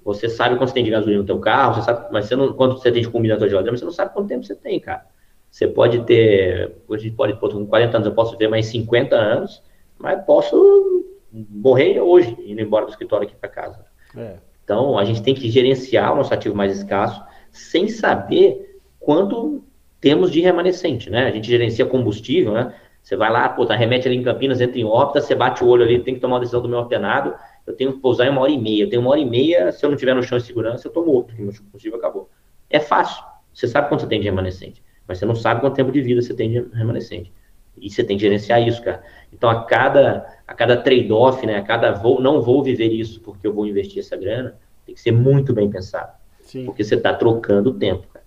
Você 0.04 0.28
sabe 0.28 0.56
quanto 0.56 0.70
você 0.70 0.74
tem 0.74 0.84
de 0.84 0.90
gasolina 0.90 1.20
no 1.20 1.26
teu 1.26 1.38
carro, 1.38 1.74
você 1.74 1.82
sabe, 1.82 2.08
mas 2.10 2.24
você 2.24 2.34
não, 2.34 2.52
quanto 2.54 2.78
você 2.78 2.90
tem 2.90 3.02
de 3.02 3.08
comida 3.08 3.34
na 3.34 3.38
tua 3.38 3.48
geladeira, 3.48 3.72
mas 3.72 3.80
você 3.80 3.84
não 3.84 3.92
sabe 3.92 4.12
quanto 4.12 4.28
tempo 4.28 4.44
você 4.44 4.56
tem, 4.56 4.80
cara. 4.80 5.06
Você 5.50 5.68
pode 5.68 6.04
ter, 6.04 6.76
hoje 6.88 7.10
pode, 7.10 7.34
com 7.34 7.66
40 7.66 7.96
anos 7.98 8.08
eu 8.08 8.14
posso 8.14 8.36
ter 8.36 8.48
mais 8.48 8.66
50 8.66 9.14
anos, 9.14 9.62
mas 9.98 10.24
posso 10.24 11.04
morrer 11.32 12.00
hoje, 12.00 12.36
indo 12.46 12.60
embora 12.60 12.86
do 12.86 12.90
escritório 12.90 13.26
aqui 13.26 13.36
para 13.36 13.48
casa. 13.48 13.84
É. 14.16 14.36
Então, 14.64 14.98
a 14.98 15.04
gente 15.04 15.22
tem 15.22 15.34
que 15.34 15.50
gerenciar 15.50 16.12
o 16.12 16.16
nosso 16.16 16.32
ativo 16.32 16.54
mais 16.54 16.76
escasso 16.76 17.22
sem 17.50 17.88
saber 17.88 18.80
quanto 19.00 19.64
temos 20.00 20.30
de 20.30 20.40
remanescente, 20.40 21.10
né? 21.10 21.26
A 21.26 21.30
gente 21.30 21.48
gerencia 21.48 21.86
combustível, 21.86 22.52
né? 22.52 22.74
Você 23.02 23.16
vai 23.16 23.30
lá, 23.30 23.48
pô, 23.48 23.64
tá, 23.64 23.74
remete 23.74 24.06
ali 24.06 24.16
em 24.16 24.22
Campinas, 24.22 24.60
entra 24.60 24.78
em 24.78 24.84
órbita, 24.84 25.20
você 25.20 25.34
bate 25.34 25.64
o 25.64 25.66
olho 25.66 25.82
ali, 25.82 26.00
tem 26.00 26.14
que 26.14 26.20
tomar 26.20 26.34
uma 26.34 26.40
decisão 26.40 26.60
do 26.60 26.68
meu 26.68 26.78
ordenado, 26.78 27.34
eu 27.66 27.74
tenho 27.74 27.94
que 27.94 28.00
pousar 28.00 28.26
em 28.26 28.30
uma 28.30 28.42
hora 28.42 28.50
e 28.50 28.58
meia. 28.58 28.84
Eu 28.84 28.90
tenho 28.90 29.00
uma 29.00 29.10
hora 29.10 29.20
e 29.20 29.24
meia, 29.24 29.72
se 29.72 29.84
eu 29.84 29.90
não 29.90 29.96
tiver 29.96 30.14
no 30.14 30.22
chão 30.22 30.38
de 30.38 30.44
segurança, 30.44 30.88
eu 30.88 30.92
tô 30.92 31.04
morto, 31.04 31.28
porque 31.28 31.42
meu 31.42 31.52
combustível 31.54 31.98
acabou. 31.98 32.28
É 32.68 32.80
fácil. 32.80 33.24
Você 33.52 33.66
sabe 33.66 33.88
quanto 33.88 34.02
você 34.02 34.06
tem 34.06 34.20
de 34.20 34.26
remanescente, 34.26 34.82
mas 35.06 35.18
você 35.18 35.26
não 35.26 35.34
sabe 35.34 35.60
quanto 35.60 35.74
tempo 35.74 35.90
de 35.90 36.00
vida 36.02 36.20
você 36.20 36.34
tem 36.34 36.50
de 36.50 36.68
remanescente. 36.74 37.32
E 37.80 37.90
você 37.90 38.04
tem 38.04 38.16
que 38.16 38.22
gerenciar 38.22 38.66
isso, 38.66 38.82
cara. 38.82 39.02
Então, 39.32 39.48
a 39.48 39.64
cada, 39.64 40.26
a 40.46 40.54
cada 40.54 40.76
trade-off, 40.76 41.46
né, 41.46 41.56
a 41.56 41.62
cada 41.62 41.92
vou, 41.92 42.20
não 42.20 42.40
vou 42.40 42.62
viver 42.62 42.88
isso 42.88 43.20
porque 43.20 43.46
eu 43.46 43.52
vou 43.52 43.66
investir 43.66 44.00
essa 44.00 44.16
grana, 44.16 44.56
tem 44.84 44.94
que 44.94 45.00
ser 45.00 45.12
muito 45.12 45.52
bem 45.52 45.70
pensado. 45.70 46.12
Sim. 46.40 46.64
Porque 46.64 46.82
você 46.82 46.94
está 46.94 47.12
trocando 47.12 47.74
tempo, 47.74 48.06
cara. 48.12 48.24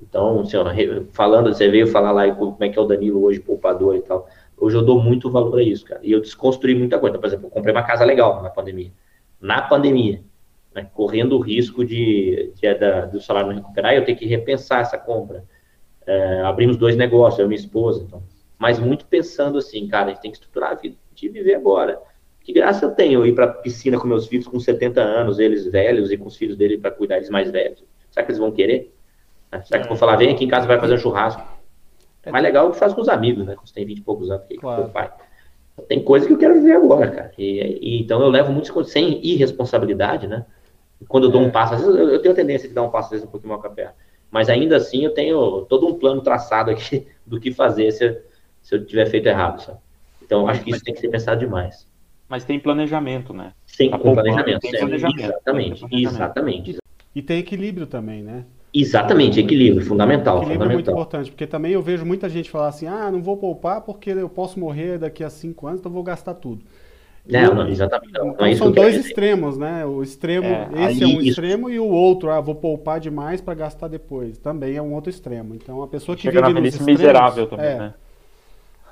Então, 0.00 0.40
assim, 0.40 0.56
ó, 0.56 0.64
falando, 1.12 1.52
você 1.52 1.68
veio 1.68 1.86
falar 1.86 2.12
lá 2.12 2.30
como 2.34 2.56
é 2.60 2.68
que 2.68 2.78
é 2.78 2.82
o 2.82 2.86
Danilo 2.86 3.22
hoje, 3.24 3.40
poupador 3.40 3.96
e 3.96 4.02
tal. 4.02 4.28
Hoje 4.56 4.76
eu 4.76 4.82
dou 4.82 5.02
muito 5.02 5.30
valor 5.30 5.58
a 5.58 5.62
isso, 5.62 5.84
cara. 5.84 6.00
E 6.02 6.12
eu 6.12 6.20
desconstruí 6.20 6.74
muita 6.74 6.98
coisa. 6.98 7.18
Por 7.18 7.26
exemplo, 7.26 7.46
eu 7.46 7.50
comprei 7.50 7.74
uma 7.74 7.82
casa 7.82 8.04
legal 8.04 8.42
na 8.42 8.50
pandemia. 8.50 8.92
Na 9.40 9.62
pandemia, 9.62 10.22
né, 10.74 10.86
correndo 10.94 11.36
o 11.36 11.40
risco 11.40 11.84
de, 11.84 12.52
de, 12.54 12.74
de, 12.74 13.06
do 13.12 13.20
salário 13.20 13.48
não 13.48 13.56
recuperar, 13.56 13.94
eu 13.94 14.04
ter 14.04 14.14
que 14.14 14.26
repensar 14.26 14.82
essa 14.82 14.98
compra. 14.98 15.44
É, 16.06 16.40
abrimos 16.42 16.76
dois 16.76 16.96
negócios, 16.96 17.38
eu 17.38 17.46
e 17.46 17.48
minha 17.48 17.60
esposa. 17.60 18.04
Então, 18.06 18.22
mas 18.58 18.78
muito 18.78 19.06
pensando 19.06 19.58
assim, 19.58 19.86
cara, 19.88 20.06
a 20.06 20.08
gente 20.10 20.22
tem 20.22 20.30
que 20.30 20.36
estruturar 20.36 20.72
a 20.72 20.74
vida 20.74 20.96
de 21.14 21.28
viver 21.28 21.54
agora. 21.54 22.00
Que 22.40 22.52
graça 22.52 22.84
eu 22.84 22.90
tenho 22.90 23.20
eu 23.20 23.26
ir 23.26 23.34
para 23.34 23.48
piscina 23.48 23.98
com 23.98 24.06
meus 24.06 24.26
filhos 24.26 24.46
com 24.46 24.60
70 24.60 25.00
anos, 25.00 25.38
eles 25.38 25.66
velhos, 25.66 26.12
e 26.12 26.16
com 26.16 26.26
os 26.26 26.36
filhos 26.36 26.56
dele 26.56 26.78
para 26.78 26.90
cuidar 26.90 27.16
eles 27.16 27.30
mais 27.30 27.50
velhos? 27.50 27.82
Será 28.10 28.24
que 28.24 28.30
eles 28.30 28.38
vão 28.38 28.52
querer? 28.52 28.94
Será 29.64 29.80
que 29.80 29.86
eu 29.86 29.88
vou 29.88 29.96
falar, 29.96 30.16
vem 30.16 30.30
aqui 30.30 30.44
em 30.44 30.48
casa 30.48 30.66
vai 30.66 30.78
fazer 30.78 30.94
um 30.94 30.98
churrasco? 30.98 31.42
É 32.22 32.30
mais 32.30 32.42
legal 32.42 32.70
que 32.70 32.78
faz 32.78 32.92
com 32.92 33.00
os 33.00 33.08
amigos, 33.08 33.46
né? 33.46 33.54
Você 33.64 33.74
tem 33.74 33.84
20 33.84 33.98
e 33.98 34.02
poucos 34.02 34.30
anos 34.30 34.46
que 34.46 34.56
claro. 34.56 34.88
pai. 34.88 35.12
Tem 35.88 36.02
coisa 36.02 36.26
que 36.26 36.32
eu 36.32 36.38
quero 36.38 36.54
viver 36.54 36.72
agora, 36.72 37.10
cara. 37.10 37.32
E, 37.36 37.78
e, 37.80 38.00
então 38.00 38.22
eu 38.22 38.28
levo 38.28 38.52
coisas 38.72 38.92
sem 38.92 39.24
irresponsabilidade, 39.24 40.26
né? 40.26 40.46
Quando 41.08 41.24
eu 41.24 41.30
dou 41.30 41.42
é. 41.42 41.46
um 41.46 41.50
passo, 41.50 41.74
às 41.74 41.80
vezes 41.80 41.94
eu, 41.94 42.08
eu, 42.10 42.22
tenho 42.22 42.32
a 42.32 42.36
tendência 42.36 42.68
de 42.68 42.74
dar 42.74 42.82
um 42.82 42.90
passo, 42.90 43.06
às 43.06 43.10
vezes 43.10 43.26
um 43.26 43.30
pouquinho 43.30 43.52
mal 43.52 43.60
com 43.60 43.66
a 43.66 43.70
perna. 43.70 43.94
Mas 44.30 44.48
ainda 44.48 44.76
assim 44.76 45.04
eu 45.04 45.12
tenho 45.12 45.62
todo 45.62 45.86
um 45.86 45.98
plano 45.98 46.22
traçado 46.22 46.70
aqui 46.70 47.06
do 47.26 47.40
que 47.40 47.52
fazer 47.52 47.90
se, 47.90 48.22
se 48.64 48.74
eu 48.74 48.84
tiver 48.84 49.06
feito 49.06 49.28
errado, 49.28 49.60
sabe? 49.62 49.78
Então 50.22 50.48
acho 50.48 50.64
que 50.64 50.70
isso 50.70 50.82
tem 50.82 50.94
que 50.94 51.00
ser 51.00 51.08
pensado 51.08 51.38
demais. 51.38 51.86
Mas 52.28 52.44
tem 52.44 52.58
planejamento, 52.58 53.32
né? 53.32 53.52
Tem, 53.76 53.90
tá 53.90 53.98
planejamento, 53.98 54.60
tem 54.60 54.70
planejamento. 54.72 55.20
Exatamente, 55.20 55.80
planejamento. 55.80 56.14
exatamente. 56.14 56.78
E 57.14 57.22
tem 57.22 57.38
equilíbrio 57.38 57.86
também, 57.86 58.22
né? 58.22 58.44
Exatamente, 58.72 59.38
equilíbrio, 59.38 59.86
fundamental. 59.86 60.38
Equilíbrio 60.38 60.62
fundamental. 60.62 60.70
é 60.70 60.74
muito 60.74 60.90
importante, 60.90 61.30
porque 61.30 61.46
também 61.46 61.72
eu 61.72 61.82
vejo 61.82 62.04
muita 62.04 62.28
gente 62.28 62.50
falar 62.50 62.68
assim, 62.68 62.88
ah, 62.88 63.10
não 63.12 63.22
vou 63.22 63.36
poupar 63.36 63.82
porque 63.82 64.10
eu 64.10 64.28
posso 64.28 64.58
morrer 64.58 64.98
daqui 64.98 65.22
a 65.22 65.30
cinco 65.30 65.66
anos, 65.66 65.78
então 65.78 65.92
vou 65.92 66.02
gastar 66.02 66.34
tudo. 66.34 66.64
Não, 67.26 67.54
não 67.54 67.68
exatamente. 67.68 68.12
Não, 68.12 68.30
então, 68.30 68.46
é 68.46 68.56
são 68.56 68.70
dois 68.70 68.96
extremos, 68.96 69.56
né? 69.56 69.86
O 69.86 70.02
extremo, 70.02 70.46
é, 70.46 70.90
esse 70.90 71.04
é 71.04 71.06
um 71.06 71.20
isso. 71.20 71.28
extremo 71.28 71.70
e 71.70 71.78
o 71.78 71.86
outro, 71.86 72.30
ah, 72.30 72.40
vou 72.40 72.54
poupar 72.54 73.00
demais 73.00 73.40
para 73.40 73.54
gastar 73.54 73.88
depois, 73.88 74.36
também 74.38 74.76
é 74.76 74.82
um 74.82 74.92
outro 74.92 75.08
extremo. 75.08 75.54
Então 75.54 75.82
a 75.82 75.86
pessoa 75.86 76.16
que 76.16 76.22
Chega 76.22 76.46
vive 76.46 76.60
nos 76.60 76.74
extremos, 76.74 77.00
miserável 77.00 77.46
também, 77.46 77.66
é, 77.66 77.78
né? 77.78 77.94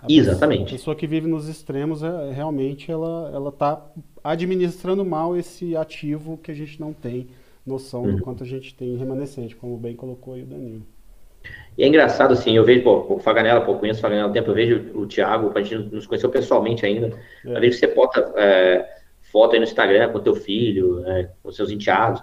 Exatamente. 0.09 0.75
A 0.75 0.79
pessoa 0.79 0.97
que 0.97 1.07
vive 1.07 1.27
nos 1.27 1.49
extremos, 1.49 2.03
é, 2.03 2.33
realmente 2.33 2.91
ela 2.91 3.31
ela 3.33 3.49
está 3.51 3.85
administrando 4.23 5.05
mal 5.05 5.37
esse 5.37 5.77
ativo 5.77 6.39
que 6.39 6.51
a 6.51 6.55
gente 6.55 6.81
não 6.81 6.93
tem 6.93 7.29
noção 7.67 8.03
uhum. 8.03 8.17
do 8.17 8.23
quanto 8.23 8.43
a 8.43 8.47
gente 8.47 8.75
tem 8.75 8.97
remanescente, 8.97 9.55
como 9.55 9.77
bem 9.77 9.95
colocou 9.95 10.35
aí 10.35 10.43
o 10.43 10.47
Danilo. 10.47 10.83
E 11.77 11.83
é 11.83 11.89
engraçado, 11.89 12.33
assim, 12.33 12.57
eu 12.57 12.65
vejo, 12.65 12.83
pô, 12.83 13.15
o 13.15 13.19
Faganella, 13.19 13.61
pô, 13.61 13.77
conheço 13.77 13.99
o 13.99 14.03
Faganella 14.03 14.29
há 14.29 14.33
tempo, 14.33 14.51
eu 14.51 14.55
vejo 14.55 14.91
o 14.95 15.07
Thiago, 15.07 15.53
a 15.55 15.63
gente 15.63 15.95
nos 15.95 16.07
conheceu 16.07 16.31
pessoalmente 16.31 16.85
ainda, 16.85 17.17
é. 17.47 17.61
que 17.61 17.73
você 17.73 17.87
bota 17.87 18.33
é, 18.37 18.89
foto 19.21 19.55
aí 19.55 19.59
no 19.59 19.65
Instagram 19.65 20.11
com 20.11 20.21
teu 20.21 20.35
filho, 20.35 21.05
é, 21.07 21.31
com 21.43 21.51
seus 21.51 21.71
enteados, 21.71 22.23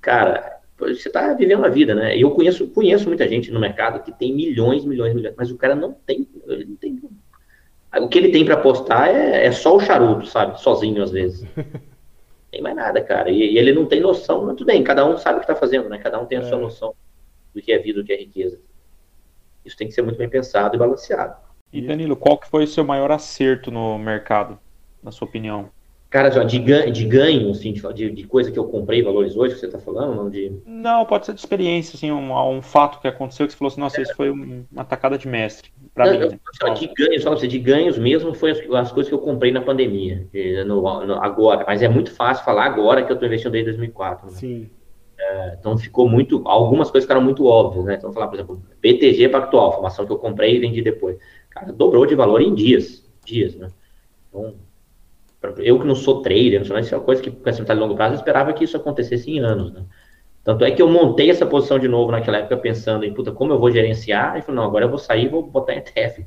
cara, 0.00 0.59
você 0.80 1.10
tá 1.10 1.32
vivendo 1.34 1.64
a 1.64 1.68
vida, 1.68 1.94
né? 1.94 2.16
E 2.16 2.22
eu 2.22 2.30
conheço, 2.30 2.66
conheço 2.68 3.06
muita 3.06 3.28
gente 3.28 3.50
no 3.50 3.60
mercado 3.60 4.02
que 4.02 4.12
tem 4.12 4.34
milhões, 4.34 4.84
milhões, 4.84 5.14
milhões, 5.14 5.34
mas 5.36 5.50
o 5.50 5.56
cara 5.56 5.74
não 5.74 5.92
tem, 5.92 6.26
ele 6.46 6.64
não 6.64 6.76
tem 6.76 7.00
o 7.98 8.08
que 8.08 8.18
ele 8.18 8.30
tem 8.30 8.44
para 8.44 8.56
postar 8.56 9.08
é, 9.08 9.46
é, 9.46 9.52
só 9.52 9.74
o 9.74 9.80
charuto, 9.80 10.26
sabe? 10.26 10.60
Sozinho, 10.60 11.02
às 11.02 11.10
vezes. 11.10 11.48
tem 12.50 12.62
mais 12.62 12.76
nada, 12.76 13.02
cara. 13.02 13.30
E, 13.30 13.54
e, 13.54 13.58
ele 13.58 13.72
não 13.72 13.86
tem 13.86 14.00
noção, 14.00 14.44
mas 14.44 14.56
tudo 14.56 14.66
bem, 14.66 14.82
cada 14.84 15.04
um 15.04 15.16
sabe 15.16 15.38
o 15.38 15.40
que 15.40 15.50
está 15.50 15.56
fazendo, 15.56 15.88
né? 15.88 15.98
Cada 15.98 16.20
um 16.20 16.26
tem 16.26 16.38
a 16.38 16.42
é. 16.42 16.44
sua 16.44 16.58
noção 16.58 16.94
do 17.54 17.60
que 17.60 17.72
é 17.72 17.78
vida, 17.78 18.00
do 18.00 18.06
que 18.06 18.12
é 18.12 18.16
riqueza. 18.16 18.60
Isso 19.64 19.76
tem 19.76 19.88
que 19.88 19.94
ser 19.94 20.02
muito 20.02 20.18
bem 20.18 20.28
pensado 20.28 20.76
e 20.76 20.78
balanceado. 20.78 21.36
E 21.72 21.80
Danilo, 21.80 22.16
qual 22.16 22.38
que 22.38 22.48
foi 22.48 22.64
o 22.64 22.68
seu 22.68 22.84
maior 22.84 23.10
acerto 23.10 23.70
no 23.70 23.98
mercado, 23.98 24.58
na 25.02 25.10
sua 25.10 25.28
opinião? 25.28 25.70
Cara, 26.10 26.28
de, 26.44 26.58
ganho, 26.58 26.92
de 26.92 27.04
ganho 27.04 27.50
assim, 27.52 27.72
de, 27.72 28.10
de, 28.10 28.24
coisa 28.24 28.50
que 28.50 28.58
eu 28.58 28.64
comprei, 28.64 29.00
valores 29.00 29.36
hoje, 29.36 29.54
que 29.54 29.60
você 29.60 29.66
está 29.66 29.78
falando? 29.78 30.16
Não, 30.16 30.28
de... 30.28 30.52
não, 30.66 31.06
pode 31.06 31.24
ser 31.24 31.32
de 31.34 31.38
experiência, 31.38 31.96
assim, 31.96 32.10
um, 32.10 32.32
um 32.32 32.60
fato 32.60 33.00
que 33.00 33.06
aconteceu 33.06 33.46
que 33.46 33.52
você 33.52 33.58
falou 33.58 33.70
assim, 33.70 33.80
nossa, 33.80 34.00
é. 34.00 34.02
isso 34.02 34.16
foi 34.16 34.28
uma 34.28 34.84
tacada 34.84 35.16
de 35.16 35.28
mestre. 35.28 35.70
Não, 35.96 36.10
mim, 36.10 36.18
eu, 36.18 36.30
né? 36.30 36.74
de 36.74 36.88
ganhos, 36.88 37.22
só 37.22 37.34
de 37.34 37.58
ganhos 37.60 37.96
mesmo 37.96 38.34
foi 38.34 38.50
as, 38.50 38.58
as, 38.58 38.90
coisas 38.90 39.08
que 39.08 39.14
eu 39.14 39.20
comprei 39.20 39.52
na 39.52 39.60
pandemia, 39.60 40.26
no, 40.66 40.82
no, 41.06 41.14
agora, 41.22 41.64
mas 41.64 41.80
é 41.80 41.88
muito 41.88 42.10
fácil 42.12 42.44
falar 42.44 42.64
agora 42.64 43.04
que 43.04 43.12
eu 43.12 43.14
estou 43.14 43.28
investindo 43.28 43.52
desde 43.52 43.70
2004. 43.70 44.26
Né? 44.26 44.32
Sim. 44.32 44.70
É, 45.16 45.56
então 45.60 45.78
ficou 45.78 46.08
muito, 46.08 46.42
algumas 46.44 46.90
coisas 46.90 47.04
ficaram 47.04 47.22
muito 47.22 47.46
óbvias, 47.46 47.84
né? 47.84 47.94
Então 47.94 48.12
falar, 48.12 48.26
por 48.26 48.34
exemplo, 48.34 48.62
BTG 48.80 49.28
Pactual, 49.28 49.72
formação 49.74 50.04
que 50.04 50.10
eu 50.10 50.18
comprei 50.18 50.56
e 50.56 50.58
vendi 50.58 50.82
depois. 50.82 51.18
Cara, 51.50 51.72
dobrou 51.72 52.04
de 52.04 52.16
valor 52.16 52.40
em 52.40 52.52
dias, 52.52 53.08
dias, 53.24 53.54
né? 53.54 53.68
Então, 54.28 54.54
eu 55.58 55.78
que 55.78 55.86
não 55.86 55.94
sou 55.94 56.20
trader, 56.20 56.60
não 56.60 56.66
sou, 56.66 56.78
isso 56.78 56.94
é 56.94 56.98
uma 56.98 57.04
coisa 57.04 57.22
que, 57.22 57.30
com 57.30 57.50
de 57.50 57.74
longo 57.74 57.94
prazo, 57.94 58.14
eu 58.14 58.18
esperava 58.18 58.52
que 58.52 58.64
isso 58.64 58.76
acontecesse 58.76 59.30
em 59.30 59.38
anos, 59.38 59.72
né? 59.72 59.84
Tanto 60.42 60.64
é 60.64 60.70
que 60.70 60.80
eu 60.80 60.88
montei 60.88 61.30
essa 61.30 61.46
posição 61.46 61.78
de 61.78 61.86
novo 61.86 62.12
naquela 62.12 62.38
época 62.38 62.56
pensando 62.56 63.04
em, 63.04 63.12
puta, 63.12 63.30
como 63.30 63.52
eu 63.52 63.58
vou 63.58 63.70
gerenciar? 63.70 64.38
E 64.38 64.42
falei, 64.42 64.56
não, 64.56 64.64
agora 64.64 64.86
eu 64.86 64.88
vou 64.88 64.98
sair 64.98 65.26
e 65.26 65.28
vou 65.28 65.42
botar 65.42 65.74
em 65.74 65.78
ETF. 65.78 66.24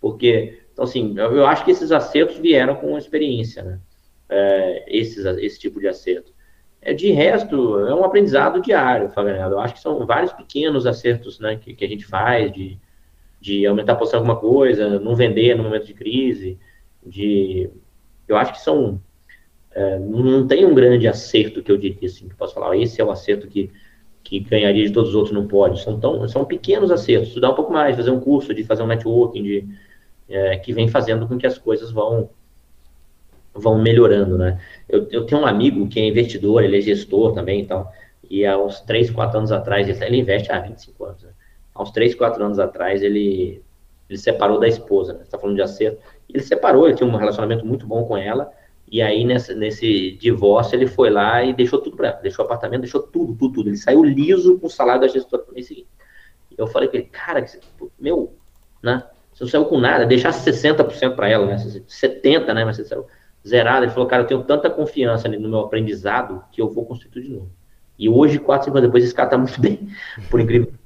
Porque, 0.00 0.60
então 0.72 0.84
assim, 0.84 1.14
eu, 1.18 1.36
eu, 1.36 1.46
acho 1.46 1.64
que 1.64 1.70
esses 1.70 1.92
acertos 1.92 2.38
vieram 2.38 2.76
com 2.76 2.96
experiência, 2.98 3.62
né? 3.62 3.80
É, 4.28 4.84
esses, 4.86 5.24
esse 5.24 5.58
tipo 5.58 5.80
de 5.80 5.88
acerto. 5.88 6.32
É, 6.80 6.92
de 6.92 7.10
resto, 7.10 7.80
é 7.86 7.94
um 7.94 8.04
aprendizado 8.04 8.60
diário, 8.60 9.08
Fabiano. 9.10 9.54
Eu 9.54 9.60
acho 9.60 9.74
que 9.74 9.80
são 9.80 10.06
vários 10.06 10.32
pequenos 10.32 10.86
acertos 10.86 11.40
né, 11.40 11.56
que, 11.56 11.74
que 11.74 11.84
a 11.84 11.88
gente 11.88 12.04
faz, 12.04 12.52
de, 12.52 12.78
de 13.40 13.66
aumentar 13.66 13.94
a 13.94 13.96
posição 13.96 14.20
em 14.20 14.22
alguma 14.22 14.38
coisa, 14.38 15.00
não 15.00 15.16
vender 15.16 15.56
no 15.56 15.64
momento 15.64 15.86
de 15.86 15.94
crise, 15.94 16.58
de 17.04 17.70
eu 18.28 18.36
acho 18.36 18.52
que 18.52 18.60
são. 18.60 19.00
É, 19.72 19.98
não 19.98 20.46
tem 20.46 20.64
um 20.64 20.74
grande 20.74 21.06
acerto 21.06 21.62
que 21.62 21.70
eu 21.70 21.76
diria 21.76 22.08
assim, 22.08 22.28
que 22.28 22.34
posso 22.34 22.54
falar, 22.54 22.76
esse 22.78 23.00
é 23.00 23.04
o 23.04 23.10
acerto 23.10 23.46
que, 23.46 23.70
que 24.24 24.40
ganharia 24.40 24.86
de 24.86 24.92
todos 24.92 25.10
os 25.10 25.14
outros, 25.14 25.34
não 25.34 25.46
pode. 25.46 25.82
São, 25.82 26.00
tão, 26.00 26.26
são 26.28 26.44
pequenos 26.44 26.90
acertos, 26.90 27.28
estudar 27.28 27.50
um 27.50 27.54
pouco 27.54 27.72
mais, 27.72 27.94
fazer 27.94 28.10
um 28.10 28.20
curso, 28.20 28.54
de 28.54 28.64
fazer 28.64 28.82
um 28.82 28.86
networking, 28.86 29.42
de, 29.42 29.68
é, 30.28 30.56
que 30.56 30.72
vem 30.72 30.88
fazendo 30.88 31.28
com 31.28 31.36
que 31.36 31.46
as 31.46 31.58
coisas 31.58 31.90
vão 31.90 32.30
vão 33.58 33.80
melhorando, 33.80 34.36
né? 34.36 34.60
Eu, 34.88 35.08
eu 35.10 35.24
tenho 35.24 35.40
um 35.40 35.46
amigo 35.46 35.88
que 35.88 35.98
é 35.98 36.06
investidor, 36.06 36.62
ele 36.62 36.76
é 36.78 36.80
gestor 36.80 37.32
também 37.32 37.62
e 37.62 37.66
tal, 37.66 37.90
e 38.28 38.44
há 38.44 38.58
uns 38.58 38.80
3, 38.80 39.10
4 39.10 39.38
anos 39.38 39.52
atrás, 39.52 39.88
ele, 39.88 40.04
ele 40.04 40.18
investe 40.18 40.52
há 40.52 40.60
25 40.60 41.04
anos, 41.04 41.22
né? 41.22 41.30
Há 41.74 41.82
uns 41.82 41.90
3, 41.90 42.14
4 42.14 42.44
anos 42.44 42.58
atrás, 42.58 43.02
ele, 43.02 43.62
ele 44.08 44.18
separou 44.18 44.58
da 44.58 44.68
esposa, 44.68 45.12
né? 45.12 45.24
Você 45.24 45.30
tá 45.30 45.38
falando 45.38 45.56
de 45.56 45.62
acerto. 45.62 46.00
Ele 46.28 46.42
separou, 46.42 46.86
ele 46.86 46.96
tinha 46.96 47.08
um 47.08 47.16
relacionamento 47.16 47.64
muito 47.64 47.86
bom 47.86 48.04
com 48.04 48.16
ela. 48.16 48.50
E 48.90 49.02
aí, 49.02 49.24
nesse 49.24 50.12
divórcio, 50.12 50.76
ele 50.76 50.86
foi 50.86 51.10
lá 51.10 51.42
e 51.42 51.52
deixou 51.52 51.80
tudo 51.80 51.96
para 51.96 52.08
ela. 52.08 52.20
Deixou 52.22 52.44
o 52.44 52.46
apartamento, 52.46 52.82
deixou 52.82 53.02
tudo, 53.02 53.34
tudo, 53.34 53.54
tudo. 53.54 53.68
Ele 53.68 53.76
saiu 53.76 54.04
liso 54.04 54.58
com 54.58 54.66
o 54.66 54.70
salário 54.70 55.00
da 55.00 55.08
gestora 55.08 55.44
no 55.46 55.54
mês 55.54 55.66
seguinte. 55.66 55.88
Eu 56.56 56.66
falei 56.66 56.88
com 56.88 56.96
ele, 56.96 57.06
cara, 57.06 57.44
meu, 57.98 58.34
né? 58.82 59.02
Você 59.32 59.44
não 59.44 59.50
saiu 59.50 59.64
com 59.66 59.78
nada, 59.78 60.06
deixasse 60.06 60.50
60% 60.50 61.14
para 61.14 61.28
ela, 61.28 61.46
né? 61.46 61.56
70%, 61.56 62.54
né? 62.54 62.64
Mas 62.64 62.76
você 62.76 62.84
saiu 62.84 63.06
zerado. 63.46 63.84
Ele 63.84 63.92
falou, 63.92 64.08
cara, 64.08 64.22
eu 64.22 64.26
tenho 64.26 64.42
tanta 64.44 64.70
confiança 64.70 65.28
no 65.28 65.48
meu 65.48 65.60
aprendizado 65.60 66.42
que 66.52 66.62
eu 66.62 66.70
vou 66.70 66.86
construir 66.86 67.10
tudo 67.10 67.22
de 67.22 67.30
novo. 67.30 67.50
E 67.98 68.08
hoje, 68.08 68.38
quatro, 68.38 68.70
anos 68.70 68.82
depois, 68.82 69.04
esse 69.04 69.14
cara 69.14 69.30
tá 69.30 69.38
muito 69.38 69.58
bem, 69.60 69.88
por 70.30 70.40
incrível 70.40 70.68
que 70.68 70.78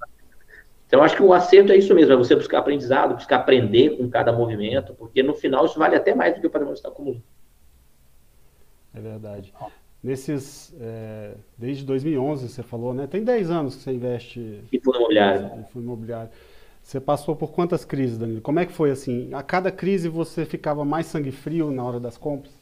então, 0.90 1.04
acho 1.04 1.14
que 1.14 1.22
o 1.22 1.32
acerto 1.32 1.70
é 1.70 1.76
isso 1.76 1.94
mesmo, 1.94 2.12
é 2.12 2.16
você 2.16 2.34
buscar 2.34 2.58
aprendizado, 2.58 3.14
buscar 3.14 3.36
aprender 3.36 3.96
com 3.96 4.10
cada 4.10 4.32
movimento, 4.32 4.92
porque 4.94 5.22
no 5.22 5.34
final 5.34 5.64
isso 5.64 5.78
vale 5.78 5.94
até 5.94 6.16
mais 6.16 6.34
do 6.34 6.40
que 6.40 6.48
o 6.48 6.50
patrimônio 6.50 6.76
está 6.76 6.88
acumulando. 6.88 7.22
É 8.92 9.00
verdade. 9.00 9.54
Nesses, 10.02 10.74
é, 10.80 11.34
desde 11.56 11.84
2011 11.84 12.48
você 12.48 12.64
falou, 12.64 12.92
né? 12.92 13.06
Tem 13.06 13.22
10 13.22 13.50
anos 13.52 13.76
que 13.76 13.82
você 13.82 13.92
investe 13.92 14.64
em 14.72 14.80
fundo 14.80 14.96
imobiliário. 14.96 15.46
Em 15.60 15.64
fundo 15.72 15.84
imobiliário. 15.84 16.30
Você 16.82 16.98
passou 16.98 17.36
por 17.36 17.52
quantas 17.52 17.84
crises, 17.84 18.18
Danilo? 18.18 18.40
Como 18.40 18.58
é 18.58 18.66
que 18.66 18.72
foi 18.72 18.90
assim? 18.90 19.32
A 19.32 19.44
cada 19.44 19.70
crise 19.70 20.08
você 20.08 20.44
ficava 20.44 20.84
mais 20.84 21.06
sangue 21.06 21.30
frio 21.30 21.70
na 21.70 21.84
hora 21.84 22.00
das 22.00 22.18
compras? 22.18 22.52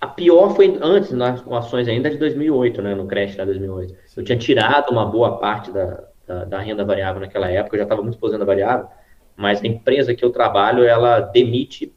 A 0.00 0.08
pior 0.08 0.56
foi 0.56 0.76
antes, 0.82 1.12
nas 1.12 1.40
ações 1.52 1.86
ainda 1.86 2.10
de 2.10 2.18
2008, 2.18 2.82
né, 2.82 2.96
no 2.96 3.06
crash 3.06 3.36
de 3.36 3.44
2008. 3.44 3.94
Eu 4.16 4.24
tinha 4.24 4.36
tirado 4.36 4.90
uma 4.90 5.06
boa 5.06 5.38
parte 5.38 5.70
da, 5.70 6.02
da, 6.26 6.44
da 6.44 6.58
renda 6.60 6.84
variável 6.84 7.20
naquela 7.20 7.50
época, 7.50 7.76
eu 7.76 7.78
já 7.78 7.84
estava 7.84 8.02
muito 8.02 8.14
exposto 8.14 8.44
variável, 8.44 8.88
mas 9.36 9.62
a 9.62 9.66
empresa 9.66 10.14
que 10.14 10.24
eu 10.24 10.30
trabalho, 10.30 10.84
ela 10.84 11.20
demite 11.20 11.92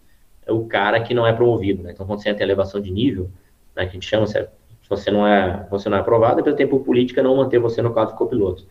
o 0.48 0.66
cara 0.68 1.00
que 1.00 1.14
não 1.14 1.26
é 1.26 1.34
promovido, 1.34 1.84
né? 1.84 1.92
Então, 1.92 2.06
quando 2.06 2.22
você 2.22 2.30
entra 2.30 2.44
em 2.44 2.48
elevação 2.48 2.82
de 2.82 2.92
nível, 2.92 3.30
né, 3.76 3.84
que 3.86 3.92
a 3.92 3.94
gente 3.94 4.08
chama, 4.08 4.26
se 4.28 4.48
você 4.90 5.12
não 5.12 5.26
é, 5.26 5.66
você 5.70 5.90
não 5.90 5.98
é 5.98 6.02
aprovado, 6.02 6.38
a 6.38 6.40
empresa 6.42 6.58
tem 6.58 6.68
por 6.68 6.82
política 6.82 7.24
não 7.24 7.38
manter 7.38 7.60
você 7.60 7.82
no 7.82 7.94
quadro 7.94 8.14
de 8.14 8.18
copiloto. 8.18 8.64